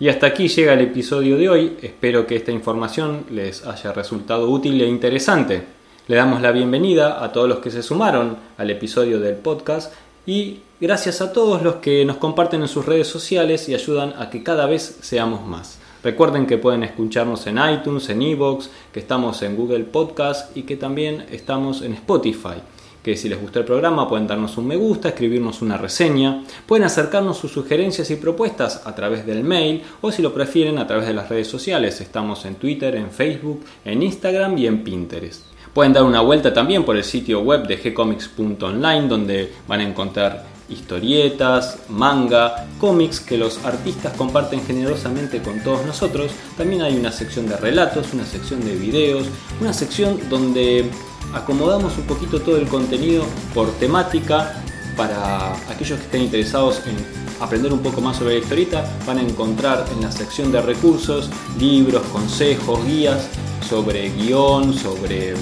Y 0.00 0.08
hasta 0.08 0.28
aquí 0.28 0.46
llega 0.46 0.74
el 0.74 0.80
episodio 0.80 1.36
de 1.36 1.48
hoy. 1.48 1.76
Espero 1.82 2.24
que 2.24 2.36
esta 2.36 2.52
información 2.52 3.24
les 3.30 3.66
haya 3.66 3.92
resultado 3.92 4.48
útil 4.48 4.80
e 4.80 4.86
interesante. 4.86 5.64
Le 6.06 6.14
damos 6.14 6.40
la 6.40 6.52
bienvenida 6.52 7.24
a 7.24 7.32
todos 7.32 7.48
los 7.48 7.58
que 7.58 7.72
se 7.72 7.82
sumaron 7.82 8.36
al 8.58 8.70
episodio 8.70 9.18
del 9.18 9.34
podcast 9.34 9.92
y 10.24 10.60
gracias 10.80 11.20
a 11.20 11.32
todos 11.32 11.62
los 11.62 11.76
que 11.76 12.04
nos 12.04 12.18
comparten 12.18 12.62
en 12.62 12.68
sus 12.68 12.86
redes 12.86 13.08
sociales 13.08 13.68
y 13.68 13.74
ayudan 13.74 14.14
a 14.16 14.30
que 14.30 14.44
cada 14.44 14.66
vez 14.66 14.98
seamos 15.00 15.44
más. 15.44 15.80
Recuerden 16.04 16.46
que 16.46 16.58
pueden 16.58 16.84
escucharnos 16.84 17.44
en 17.48 17.58
iTunes, 17.58 18.08
en 18.08 18.22
Evox, 18.22 18.70
que 18.92 19.00
estamos 19.00 19.42
en 19.42 19.56
Google 19.56 19.82
Podcast 19.82 20.56
y 20.56 20.62
que 20.62 20.76
también 20.76 21.26
estamos 21.32 21.82
en 21.82 21.94
Spotify 21.94 22.62
que 23.02 23.16
si 23.16 23.28
les 23.28 23.40
gustó 23.40 23.60
el 23.60 23.64
programa 23.64 24.08
pueden 24.08 24.26
darnos 24.26 24.56
un 24.58 24.66
me 24.66 24.76
gusta, 24.76 25.08
escribirnos 25.08 25.62
una 25.62 25.76
reseña, 25.76 26.44
pueden 26.66 26.84
acercarnos 26.84 27.38
sus 27.38 27.52
sugerencias 27.52 28.10
y 28.10 28.16
propuestas 28.16 28.82
a 28.86 28.94
través 28.94 29.26
del 29.26 29.44
mail 29.44 29.82
o 30.00 30.10
si 30.12 30.22
lo 30.22 30.34
prefieren 30.34 30.78
a 30.78 30.86
través 30.86 31.06
de 31.06 31.14
las 31.14 31.28
redes 31.28 31.48
sociales. 31.48 32.00
Estamos 32.00 32.44
en 32.44 32.56
Twitter, 32.56 32.94
en 32.96 33.10
Facebook, 33.10 33.64
en 33.84 34.02
Instagram 34.02 34.58
y 34.58 34.66
en 34.66 34.82
Pinterest. 34.84 35.42
Pueden 35.72 35.92
dar 35.92 36.04
una 36.04 36.20
vuelta 36.20 36.52
también 36.52 36.84
por 36.84 36.96
el 36.96 37.04
sitio 37.04 37.40
web 37.40 37.66
de 37.66 37.76
gcomics.online 37.76 39.08
donde 39.08 39.52
van 39.68 39.80
a 39.80 39.84
encontrar 39.84 40.58
historietas, 40.68 41.78
manga, 41.88 42.66
cómics 42.78 43.20
que 43.20 43.38
los 43.38 43.64
artistas 43.64 44.14
comparten 44.16 44.60
generosamente 44.64 45.40
con 45.40 45.60
todos 45.62 45.84
nosotros. 45.86 46.32
También 46.56 46.82
hay 46.82 46.96
una 46.96 47.12
sección 47.12 47.48
de 47.48 47.56
relatos, 47.56 48.12
una 48.12 48.24
sección 48.24 48.64
de 48.64 48.74
videos, 48.74 49.26
una 49.60 49.72
sección 49.72 50.18
donde 50.28 50.90
acomodamos 51.34 51.96
un 51.98 52.04
poquito 52.04 52.40
todo 52.40 52.56
el 52.56 52.66
contenido 52.68 53.24
por 53.54 53.70
temática 53.72 54.62
para 54.96 55.52
aquellos 55.70 55.98
que 55.98 56.04
estén 56.06 56.22
interesados 56.22 56.80
en 56.86 56.96
aprender 57.40 57.72
un 57.72 57.80
poco 57.80 58.00
más 58.00 58.16
sobre 58.16 58.34
la 58.34 58.40
historieta 58.40 58.84
van 59.06 59.18
a 59.18 59.22
encontrar 59.22 59.84
en 59.94 60.02
la 60.02 60.10
sección 60.10 60.50
de 60.50 60.60
recursos 60.60 61.30
libros, 61.58 62.02
consejos, 62.12 62.84
guías 62.84 63.28
sobre 63.68 64.10
guion, 64.10 64.74
sobre 64.74 65.34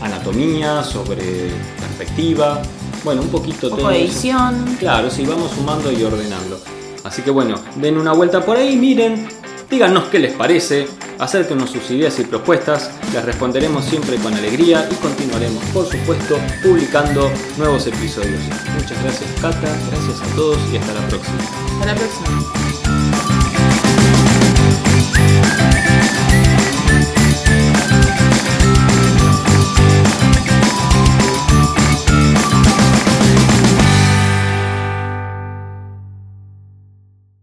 anatomía, 0.00 0.82
sobre 0.84 1.50
perspectiva, 1.78 2.62
bueno, 3.04 3.22
un 3.22 3.28
poquito 3.28 3.68
un 3.68 3.76
poco 3.76 3.90
edición. 3.90 4.76
Claro, 4.78 5.10
sí, 5.10 5.24
vamos 5.24 5.50
sumando 5.52 5.90
y 5.90 6.02
ordenando. 6.02 6.60
Así 7.02 7.22
que 7.22 7.30
bueno, 7.30 7.56
den 7.76 7.96
una 7.96 8.12
vuelta 8.12 8.44
por 8.44 8.56
ahí, 8.56 8.76
miren, 8.76 9.28
Díganos 9.70 10.08
qué 10.08 10.18
les 10.18 10.32
parece, 10.32 10.88
acérquenos 11.20 11.70
sus 11.70 11.88
ideas 11.92 12.18
y 12.18 12.24
propuestas, 12.24 12.90
les 13.12 13.24
responderemos 13.24 13.84
siempre 13.84 14.16
con 14.16 14.34
alegría 14.34 14.88
y 14.90 14.94
continuaremos, 14.96 15.62
por 15.66 15.86
supuesto, 15.86 16.38
publicando 16.60 17.30
nuevos 17.56 17.86
episodios. 17.86 18.40
Muchas 18.74 19.00
gracias 19.00 19.30
Cata, 19.40 19.78
gracias 19.90 20.20
a 20.20 20.34
todos 20.34 20.58
y 20.72 20.76
hasta 20.76 20.92
la 20.92 21.06
próxima. 21.06 21.38
Hasta 21.78 21.86
la 21.86 21.94
próxima. 21.94 22.99